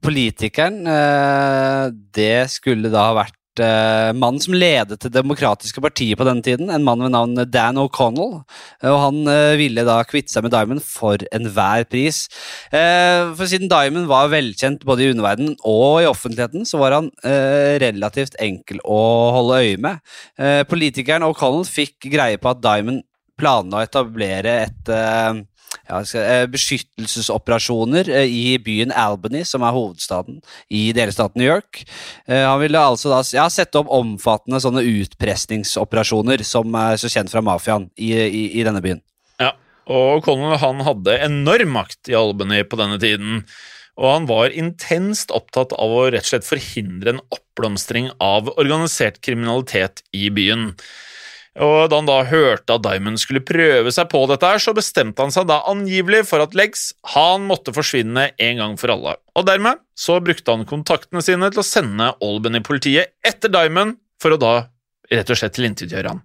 politikeren, 0.03 0.83
eh, 0.89 1.91
det 2.15 2.49
skulle 2.51 2.91
da 2.91 3.11
ha 3.11 3.19
vært 3.21 3.61
eh, 3.63 4.11
mannen 4.17 4.41
som 4.43 4.55
ledet 4.57 4.97
Det 5.05 5.13
demokratiske 5.13 5.83
partiet 5.85 6.19
på 6.19 6.25
den 6.27 6.41
tiden, 6.43 6.71
en 6.73 6.83
mann 6.87 7.03
ved 7.05 7.13
navn 7.15 7.39
Dan 7.53 7.79
O'Connell. 7.79 8.41
Og 8.83 8.99
han 9.05 9.21
eh, 9.31 9.59
ville 9.61 9.85
da 9.87 10.01
kvitte 10.09 10.35
seg 10.35 10.43
med 10.47 10.55
Diamond 10.57 10.83
for 10.83 11.23
enhver 11.31 11.87
pris. 11.91 12.25
For 12.73 13.45
siden 13.47 13.71
Diamond 13.71 14.11
var 14.11 14.33
velkjent 14.33 14.83
både 14.87 15.07
i 15.07 15.13
underverdenen 15.13 15.55
og 15.63 16.03
i 16.03 16.09
offentligheten, 16.11 16.67
så 16.67 16.81
var 16.81 16.97
han 16.97 17.13
relativt 17.83 18.35
enkel 18.43 18.83
å 18.83 19.01
holde 19.37 19.61
øye 19.63 19.79
med. 19.83 20.03
Politikeren 20.71 21.27
O'Connell 21.27 21.69
fikk 21.69 22.11
greie 22.11 22.41
på 22.41 22.51
at 22.55 22.63
Diamond 22.65 23.05
planla 23.41 23.81
å 23.81 23.87
etablere 23.87 24.57
et 24.67 24.91
ja, 25.91 26.21
eh, 26.21 26.45
beskyttelsesoperasjoner 26.51 28.09
eh, 28.09 28.31
i 28.31 28.59
byen 28.63 28.93
Albany, 28.95 29.43
som 29.49 29.65
er 29.67 29.75
hovedstaden 29.75 30.41
i 30.69 30.91
delstaten 30.97 31.41
New 31.41 31.49
York. 31.49 31.83
Eh, 32.27 32.45
han 32.47 32.61
ville 32.63 32.81
altså 32.81 33.13
da 33.13 33.21
ja, 33.35 33.49
sette 33.53 33.83
opp 33.83 33.91
omfattende 33.95 34.63
sånne 34.63 34.85
utpressingsoperasjoner 34.87 36.45
som 36.47 36.79
er 36.79 37.01
så 37.01 37.11
kjent 37.13 37.33
fra 37.33 37.43
mafiaen 37.45 37.91
i, 37.97 38.13
i, 38.15 38.45
i 38.61 38.67
denne 38.67 38.83
byen. 38.85 39.03
Ja, 39.43 39.55
og 39.91 40.25
Connell 40.27 40.61
han 40.63 40.87
hadde 40.87 41.19
enorm 41.27 41.77
makt 41.77 42.13
i 42.13 42.19
Albany 42.19 42.63
på 42.69 42.79
denne 42.81 43.01
tiden. 43.03 43.45
Og 44.01 44.09
han 44.09 44.27
var 44.31 44.55
intenst 44.57 45.33
opptatt 45.35 45.75
av 45.77 45.93
å 45.93 46.07
rett 46.09 46.25
og 46.25 46.31
slett 46.31 46.47
forhindre 46.47 47.17
en 47.17 47.23
oppblomstring 47.35 48.09
av 48.23 48.49
organisert 48.55 49.21
kriminalitet 49.25 50.05
i 50.17 50.31
byen. 50.33 50.71
Og 51.59 51.91
Da 51.91 51.99
han 51.99 52.07
da 52.07 52.21
hørte 52.31 52.77
at 52.77 52.85
Diamond 52.85 53.19
skulle 53.19 53.43
prøve 53.43 53.91
seg 53.91 54.07
på 54.13 54.23
dette, 54.31 54.47
her, 54.47 54.63
så 54.63 54.75
bestemte 54.77 55.25
han 55.25 55.35
seg 55.35 55.49
da 55.51 55.59
angivelig 55.67 56.23
for 56.29 56.45
at 56.45 56.55
Legs 56.55 56.93
han 57.17 57.49
måtte 57.49 57.75
forsvinne 57.75 58.31
en 58.39 58.63
gang 58.63 58.79
for 58.79 58.95
alle. 58.95 59.17
Og 59.35 59.49
Dermed 59.49 59.83
så 59.99 60.21
brukte 60.23 60.55
han 60.55 60.69
kontaktene 60.69 61.25
sine 61.27 61.51
til 61.51 61.65
å 61.65 61.67
sende 61.67 62.13
Albany-politiet 62.23 63.17
etter 63.27 63.51
Diamond 63.51 63.99
for 64.23 64.37
å 64.37 64.41
da 64.41 64.55
rett 65.11 65.31
og 65.33 65.41
slett 65.41 65.57
tilintetgjøre 65.59 66.15
han. 66.15 66.23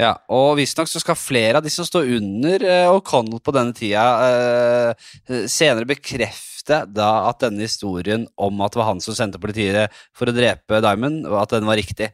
Ja, 0.00 0.16
og 0.32 0.56
visstnok 0.58 0.88
så 0.88 1.00
skal 1.02 1.18
flere 1.20 1.60
av 1.60 1.66
de 1.66 1.70
som 1.70 1.86
står 1.86 2.08
under 2.16 2.64
uh, 2.64 2.94
O'Connell 2.96 3.42
på 3.44 3.52
denne 3.54 3.76
tida, 3.76 4.06
uh, 4.24 5.44
senere 5.50 5.86
bekrefte 5.86 6.82
da 6.88 7.10
at 7.28 7.42
denne 7.42 7.66
historien 7.66 8.24
om 8.40 8.62
at 8.64 8.72
det 8.72 8.80
var 8.80 8.88
han 8.88 9.02
som 9.04 9.14
sendte 9.14 9.40
politiet 9.42 9.92
for 10.16 10.30
å 10.30 10.34
drepe 10.34 10.80
Diamond, 10.82 11.26
og 11.28 11.36
at 11.42 11.54
den 11.54 11.68
var 11.68 11.78
riktig. 11.78 12.08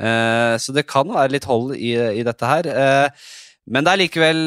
Uh, 0.00 0.56
så 0.56 0.72
det 0.72 0.88
kan 0.88 1.08
være 1.12 1.34
litt 1.36 1.46
hold 1.48 1.74
i, 1.76 1.92
i 2.20 2.24
dette 2.24 2.48
her. 2.48 2.70
men 3.70 3.84
det 3.84 3.92
er 3.92 4.00
likevel 4.00 4.38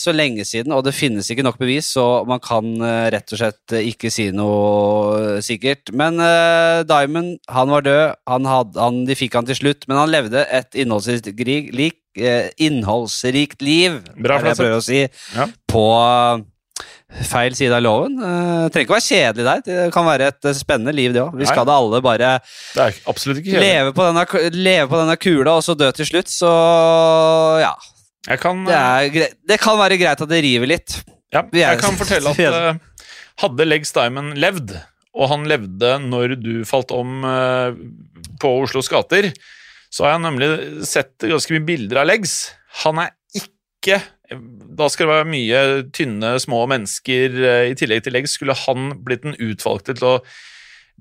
så 0.00 0.10
lenge 0.14 0.42
siden, 0.48 0.72
og 0.74 0.82
det 0.82 0.94
finnes 0.96 1.28
ikke 1.30 1.44
nok 1.44 1.58
bevis, 1.60 1.92
så 1.94 2.24
man 2.26 2.40
kan 2.42 2.72
rett 3.14 3.30
og 3.30 3.38
slett 3.38 3.74
ikke 3.78 4.10
si 4.10 4.30
noe 4.34 5.36
sikkert. 5.44 5.92
Men 5.94 6.18
Diamond, 6.88 7.36
han 7.52 7.70
var 7.70 7.84
død. 7.86 8.16
Han 8.32 8.48
had, 8.48 8.72
han, 8.80 9.04
de 9.06 9.14
fikk 9.14 9.36
han 9.38 9.46
til 9.46 9.60
slutt, 9.60 9.86
men 9.86 10.00
han 10.00 10.10
levde 10.10 10.42
et 10.50 10.74
innholdsrikt 10.82 12.00
eh, 12.16 12.50
innholdsrikt 12.60 13.62
liv, 13.62 14.00
Bra, 14.16 14.38
er 14.38 14.42
det 14.48 14.52
jeg 14.52 14.60
prøver 14.60 14.78
å 14.78 14.84
si, 14.84 15.02
Ja. 15.36 15.46
på 15.68 15.84
eh, 15.98 16.42
feil 17.28 17.54
side 17.56 17.76
av 17.76 17.82
loven. 17.84 18.16
Uh, 18.20 18.68
trenger 18.72 18.86
ikke 18.86 18.96
være 18.96 19.06
kjedelig 19.06 19.46
der, 19.48 19.62
det 19.66 19.88
kan 19.94 20.06
være 20.06 20.28
et 20.32 20.48
eh, 20.48 20.56
spennende 20.56 20.94
liv, 20.96 21.12
det 21.14 21.22
òg. 21.24 21.34
Vi 21.38 21.48
skal 21.48 21.66
da 21.68 21.76
alle 21.80 22.00
bare 22.04 22.34
leve 23.44 23.92
på, 23.96 24.06
denne, 24.08 24.24
leve 24.56 24.88
på 24.90 25.00
denne 25.00 25.16
kula 25.20 25.58
og 25.58 25.66
så 25.66 25.76
dø 25.78 25.90
til 25.96 26.08
slutt, 26.08 26.32
så 26.32 26.52
ja. 27.62 27.74
Kan, 28.38 28.62
Det, 28.68 28.78
er 28.78 29.32
det 29.50 29.58
kan 29.58 29.74
være 29.80 29.98
greit 29.98 30.20
at 30.22 30.30
det 30.30 30.44
river 30.44 30.70
litt. 30.70 31.00
ja, 31.34 31.42
jeg 31.50 31.80
kan 31.82 31.96
fortelle 31.98 32.30
at 32.30 32.38
eh, 32.46 33.08
hadde 33.42 33.66
Legs 33.66 33.92
Diamond 33.96 34.36
levd, 34.40 34.76
og 35.12 35.28
han 35.32 35.48
levde 35.50 35.96
når 36.06 36.36
du 36.40 36.52
falt 36.68 36.94
om 36.94 37.26
eh, 37.28 37.80
på 38.40 38.54
Oslos 38.62 38.88
gater, 38.92 39.32
så 39.92 40.06
har 40.06 40.14
jeg 40.14 40.24
nemlig 40.24 40.50
sett 40.88 41.26
ganske 41.28 41.52
mye 41.52 41.66
bilder 41.68 42.02
av 42.02 42.08
Legs. 42.08 42.36
Han 42.86 43.02
er 43.02 43.12
ikke 43.36 43.98
Da 44.72 44.88
skal 44.92 45.08
det 45.08 45.14
være 45.16 45.30
mye 45.32 45.60
tynne, 45.94 46.34
små 46.42 46.64
mennesker 46.70 47.36
eh, 47.42 47.68
i 47.72 47.76
tillegg 47.78 48.04
til 48.06 48.16
legg. 48.16 48.28
Skulle 48.30 48.56
han 48.64 48.92
blitt 49.04 49.26
den 49.26 49.36
utvalgte 49.36 49.96
til 49.98 50.08
å 50.08 50.16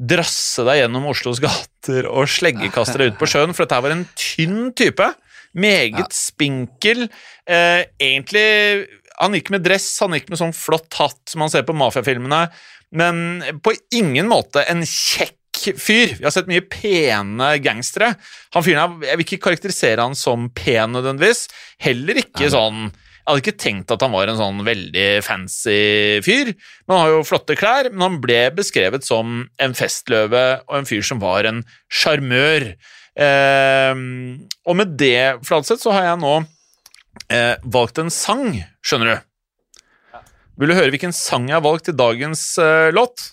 drasse 0.01 0.63
deg 0.65 0.81
gjennom 0.81 1.09
Oslos 1.11 1.41
gater 1.43 2.07
og 2.09 2.29
sleggekaste 2.31 2.97
deg 2.99 3.13
ut 3.13 3.19
på 3.19 3.29
sjøen, 3.29 3.53
for 3.53 3.65
dette 3.65 3.81
var 3.83 3.93
en 3.93 4.07
tynn 4.17 4.71
type. 4.77 5.11
Meget 5.51 6.15
spinkel. 6.15 7.09
Eh, 7.45 7.83
egentlig 7.99 8.87
Han 9.21 9.35
gikk 9.35 9.51
med 9.53 9.61
dress, 9.61 9.99
han 10.01 10.15
gikk 10.15 10.31
med 10.31 10.39
sånn 10.39 10.55
flott 10.55 10.95
hatt 10.97 11.29
som 11.29 11.43
man 11.43 11.51
ser 11.51 11.61
på 11.67 11.75
mafiafilmene, 11.77 12.47
men 12.97 13.43
på 13.61 13.75
ingen 13.93 14.25
måte 14.31 14.63
en 14.71 14.81
kjekk 14.87 15.37
fyr. 15.77 16.15
Vi 16.17 16.25
har 16.25 16.33
sett 16.33 16.49
mye 16.49 16.63
pene 16.65 17.51
gangstere. 17.61 18.15
Han 18.55 18.65
fyren 18.65 18.81
her, 18.81 19.11
Jeg 19.11 19.19
vil 19.19 19.27
ikke 19.27 19.43
karakterisere 19.45 20.01
han 20.01 20.17
som 20.17 20.49
pen 20.49 20.95
nødvendigvis. 20.95 21.47
Heller 21.83 22.23
ikke 22.23 22.49
sånn 22.49 22.89
Jeg 23.21 23.29
hadde 23.29 23.41
ikke 23.43 23.61
tenkt 23.61 23.91
at 23.93 24.01
han 24.01 24.13
var 24.15 24.31
en 24.31 24.39
sånn 24.39 24.63
veldig 24.65 25.07
fancy 25.21 26.21
fyr. 26.25 26.55
Men 26.87 26.95
Han 26.95 27.01
har 27.03 27.11
jo 27.13 27.27
flotte 27.27 27.57
klær, 27.59 27.91
men 27.93 28.05
han 28.07 28.17
ble 28.23 28.39
beskrevet 28.57 29.05
som 29.05 29.43
en 29.61 29.75
festløve 29.77 30.45
og 30.65 30.79
en 30.79 30.89
fyr 30.89 31.05
som 31.05 31.21
var 31.21 31.45
en 31.45 31.61
sjarmør. 31.85 32.71
Eh, 33.21 34.01
og 34.65 34.79
med 34.79 34.97
det, 34.97 35.45
Fladseth, 35.45 35.83
så 35.85 35.93
har 35.93 36.09
jeg 36.09 36.21
nå 36.23 36.33
eh, 37.29 37.55
valgt 37.61 38.01
en 38.01 38.09
sang, 38.13 38.57
skjønner 38.81 39.13
du. 39.13 39.29
Vil 40.61 40.73
du 40.73 40.77
høre 40.77 40.91
hvilken 40.93 41.15
sang 41.15 41.47
jeg 41.49 41.57
har 41.57 41.65
valgt 41.65 41.87
til 41.89 41.97
dagens 41.97 42.43
eh, 42.61 42.89
låt? 42.93 43.31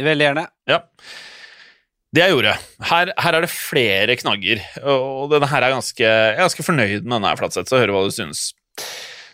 Veldig 0.00 0.30
gjerne. 0.30 0.46
Ja. 0.68 0.82
Det 2.10 2.22
jeg 2.24 2.32
gjorde 2.32 2.54
Her, 2.88 3.10
her 3.22 3.36
er 3.36 3.44
det 3.44 3.52
flere 3.52 4.16
knagger, 4.18 4.62
og 4.82 5.30
denne 5.30 5.46
her 5.46 5.62
er 5.62 5.76
ganske, 5.76 6.02
jeg 6.02 6.32
er 6.34 6.40
ganske 6.42 6.64
fornøyd 6.66 7.04
med 7.04 7.20
denne, 7.20 7.36
Fladseth, 7.38 7.70
så 7.70 7.78
høre 7.78 7.94
hva 7.94 8.02
du 8.08 8.14
synes. 8.14 8.50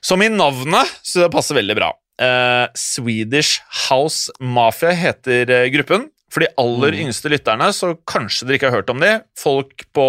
Som 0.05 0.25
i 0.25 0.33
navnet, 0.33 0.91
så 1.03 1.25
det 1.25 1.33
passer 1.35 1.59
veldig 1.59 1.77
bra. 1.79 1.93
Eh, 2.23 2.67
Swedish 2.79 3.61
House 3.89 4.33
Mafia 4.41 4.95
heter 4.97 5.51
eh, 5.53 5.71
gruppen. 5.75 6.09
For 6.33 6.43
de 6.43 6.51
aller 6.61 6.97
yngste 6.99 7.31
lytterne, 7.31 7.69
så 7.73 7.93
kanskje 8.09 8.49
dere 8.49 8.59
ikke 8.59 8.69
har 8.69 8.81
hørt 8.81 8.91
om 8.93 9.01
de. 9.01 9.13
Folk 9.39 9.87
på 9.95 10.07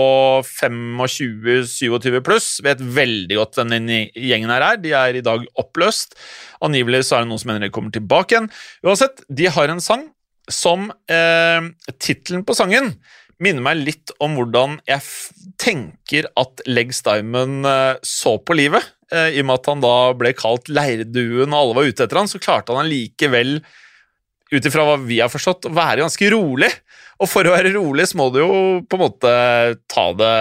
25-27 0.50 2.18
pluss 2.26 2.48
vet 2.66 2.82
veldig 2.82 3.38
godt 3.38 3.60
hvem 3.60 3.76
den 3.76 3.92
gjengen 4.12 4.52
her 4.52 4.66
er. 4.74 4.82
De 4.82 4.92
er 4.98 5.20
i 5.20 5.24
dag 5.24 5.46
oppløst. 5.62 6.18
Angivelig 6.66 7.06
så 7.08 7.20
er 7.20 7.24
det 7.24 7.32
noen 7.32 7.44
som 7.44 7.54
mener 7.54 7.68
de 7.68 7.74
kommer 7.76 7.94
tilbake 7.96 8.34
igjen. 8.34 8.50
Uansett, 8.84 9.22
de 9.30 9.48
har 9.54 9.72
en 9.72 9.84
sang 9.84 10.08
som 10.52 10.90
eh, 11.12 11.70
Tittelen 12.00 12.44
på 12.48 12.56
sangen 12.58 12.96
minner 13.44 13.64
meg 13.64 13.82
litt 13.86 14.14
om 14.24 14.38
hvordan 14.38 14.80
jeg 14.88 15.04
tenker 15.62 16.30
at 16.40 16.64
Legs 16.70 17.04
Diamond 17.06 17.68
eh, 17.70 17.98
så 18.06 18.38
på 18.42 18.58
livet. 18.58 18.86
Eh, 19.14 19.38
I 19.38 19.44
og 19.44 19.50
med 19.50 19.60
at 19.60 19.70
han 19.72 19.84
da 19.84 19.96
ble 20.18 20.34
kalt 20.38 20.72
leirduen 20.72 21.54
og 21.54 21.60
alle 21.60 21.78
var 21.78 21.92
ute 21.92 22.08
etter 22.08 22.22
han, 22.22 22.30
så 22.32 22.42
klarte 22.42 22.74
han 22.74 22.86
allikevel 22.86 23.60
ut 24.48 24.64
ifra 24.64 24.86
hva 24.88 24.96
vi 25.04 25.18
har 25.20 25.28
forstått, 25.32 25.68
å 25.68 25.76
være 25.76 26.06
ganske 26.06 26.30
rolig. 26.32 26.70
Og 27.20 27.28
for 27.28 27.48
å 27.50 27.52
være 27.56 27.74
rolig 27.74 28.06
så 28.08 28.20
må 28.20 28.28
du 28.32 28.38
jo 28.40 28.58
på 28.88 28.96
en 28.96 29.02
måte 29.02 29.32
ta 29.90 30.04
det 30.16 30.34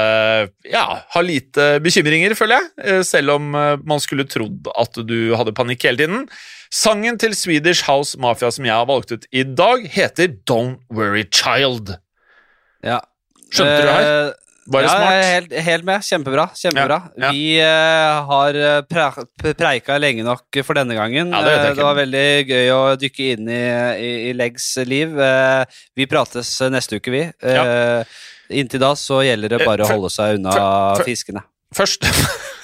Ja, 0.71 0.85
ha 1.15 1.23
lite 1.25 1.81
bekymringer, 1.83 2.37
føler 2.39 2.61
jeg. 2.61 2.69
Eh, 2.85 3.03
Selv 3.07 3.37
om 3.39 3.51
man 3.57 4.03
skulle 4.05 4.29
trodd 4.31 4.69
at 4.77 5.01
du 5.09 5.35
hadde 5.35 5.57
panikk 5.57 5.89
hele 5.89 6.05
tiden. 6.05 6.27
Sangen 6.73 7.19
til 7.19 7.35
Swedish 7.39 7.87
House 7.89 8.19
Mafia 8.21 8.51
som 8.53 8.67
jeg 8.67 8.75
har 8.75 8.89
valgt 8.89 9.15
ut 9.15 9.27
i 9.33 9.45
dag, 9.47 9.87
heter 9.91 10.33
Don't 10.49 10.83
Worry 10.93 11.25
Child. 11.31 11.97
Ja. 12.87 13.01
Skjønte 13.51 13.79
du 13.83 13.89
her? 13.91 14.11
Eh, 14.27 14.35
Var 14.67 14.83
det 14.83 14.89
ja, 14.89 14.95
smart? 14.99 15.25
helt, 15.31 15.53
helt 15.63 15.85
med. 15.87 16.03
Kjempebra. 16.03 16.45
kjempebra. 16.59 16.97
Ja, 17.15 17.21
ja. 17.23 17.29
Vi 17.31 17.43
uh, 17.63 18.25
har 18.31 18.57
eh, 18.59 18.81
pre 18.91 19.05
pre- 19.39 19.53
preika 19.55 19.99
lenge 20.03 20.25
nok 20.27 20.59
for 20.67 20.75
denne 20.75 20.97
gangen. 20.99 21.31
Ja, 21.31 21.43
det 21.47 21.53
Eh, 21.61 21.75
det 21.79 21.85
var 21.87 21.95
veldig 22.01 22.25
gøy 22.51 22.71
å 22.75 22.81
dykke 22.99 23.29
inn 23.37 23.47
i, 23.49 23.61
i, 24.03 24.11
i 24.31 24.33
Legs 24.35 24.67
liv. 24.91 25.15
Uh, 25.15 25.63
vi 25.95 26.09
prates 26.11 26.51
neste 26.75 26.99
uke, 26.99 27.15
vi. 27.15 27.23
Eh, 27.47 28.03
Inntil 28.59 28.83
da 28.83 28.93
så 28.99 29.21
gjelder 29.27 29.55
det 29.55 29.61
Eh, 29.63 29.67
bare 29.67 29.83
å 29.83 29.87
for- 29.87 29.95
holde 30.01 30.11
seg 30.15 30.41
unna 30.41 30.51
for- 30.59 30.97
for- 30.99 31.05
fiskene. 31.13 31.43
Først 31.75 32.03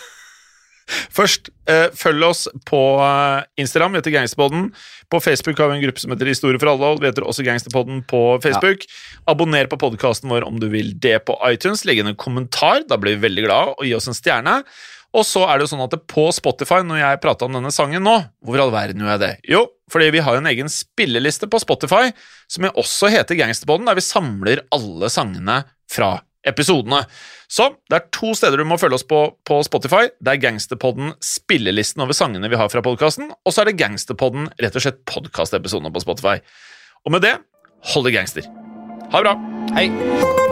Først, 1.12 1.50
eh, 1.70 1.88
følg 1.96 2.26
oss 2.26 2.46
på 2.68 2.80
eh, 3.02 3.44
Instagram, 3.62 3.94
vi 3.94 4.02
heter 4.02 4.16
Gangsterpodden. 4.16 4.70
På 5.12 5.20
Facebook 5.20 5.58
har 5.58 5.72
vi 5.72 5.80
en 5.80 5.84
gruppe 5.84 6.02
som 6.02 6.14
heter 6.14 6.30
Historie 6.30 6.60
for 6.60 6.72
alle, 6.72 6.92
og 6.94 7.02
vi 7.02 7.10
heter 7.10 7.26
også 7.26 7.44
Gangsterpodden 7.46 8.04
på 8.10 8.22
Facebook. 8.44 8.86
Abonner 9.30 9.68
på 9.70 9.80
podkasten 9.80 10.32
vår 10.32 10.46
om 10.48 10.60
du 10.62 10.68
vil 10.72 10.94
det 11.02 11.18
på 11.28 11.36
iTunes. 11.50 11.84
Legg 11.88 12.02
inn 12.02 12.12
en 12.12 12.18
kommentar, 12.18 12.86
da 12.88 13.00
blir 13.00 13.18
vi 13.18 13.28
veldig 13.28 13.46
glad, 13.46 13.76
og 13.76 13.86
gi 13.86 13.94
oss 13.98 14.10
en 14.10 14.18
stjerne. 14.18 14.62
Og 15.12 15.26
så 15.28 15.44
er 15.44 15.58
det 15.58 15.66
jo 15.66 15.74
sånn 15.74 15.84
at 15.84 15.94
på 16.08 16.24
Spotify, 16.32 16.80
når 16.86 17.02
jeg 17.02 17.20
prata 17.20 17.44
om 17.44 17.52
denne 17.58 17.72
sangen 17.74 18.00
nå 18.00 18.14
Hvor 18.40 18.56
i 18.56 18.62
all 18.62 18.72
verden 18.72 19.02
gjør 19.02 19.12
jeg 19.12 19.20
det? 19.20 19.32
Jo, 19.52 19.66
fordi 19.92 20.08
vi 20.14 20.22
har 20.24 20.38
en 20.38 20.48
egen 20.48 20.72
spilleliste 20.72 21.48
på 21.52 21.60
Spotify 21.60 22.14
som 22.50 22.68
også 22.70 23.10
heter 23.12 23.36
Gangsterpodden, 23.36 23.88
der 23.88 23.98
vi 23.98 24.04
samler 24.04 24.64
alle 24.72 25.10
sangene 25.12 25.62
fra 25.92 26.14
episodene. 26.48 27.04
Så 27.52 27.68
det 27.90 27.98
er 27.98 28.10
to 28.14 28.32
steder 28.38 28.60
du 28.60 28.66
må 28.68 28.78
følge 28.80 28.98
oss 28.98 29.06
på 29.06 29.22
på 29.48 29.60
Spotify. 29.66 30.08
Det 30.20 30.34
er 30.34 30.42
Gangsterpodden 30.42 31.14
spillelisten 31.22 32.02
over 32.04 32.16
sangene 32.16 32.50
vi 32.52 32.58
har 32.60 32.72
fra 32.72 32.84
podkasten, 32.84 33.30
og 33.32 33.54
så 33.54 33.62
er 33.62 33.70
det 33.70 33.78
Gangsterpodden 33.80 34.50
rett 34.62 34.78
og 34.78 34.86
slett 34.86 35.04
podkastepisodene 35.08 35.92
på 35.94 36.04
Spotify. 36.04 36.38
Og 37.06 37.14
med 37.14 37.24
det 37.26 37.36
hold 37.92 38.06
det 38.06 38.14
gangster. 38.14 38.46
Ha 39.12 39.22
det 39.22 39.26
bra. 39.26 39.36
Hei! 39.74 40.51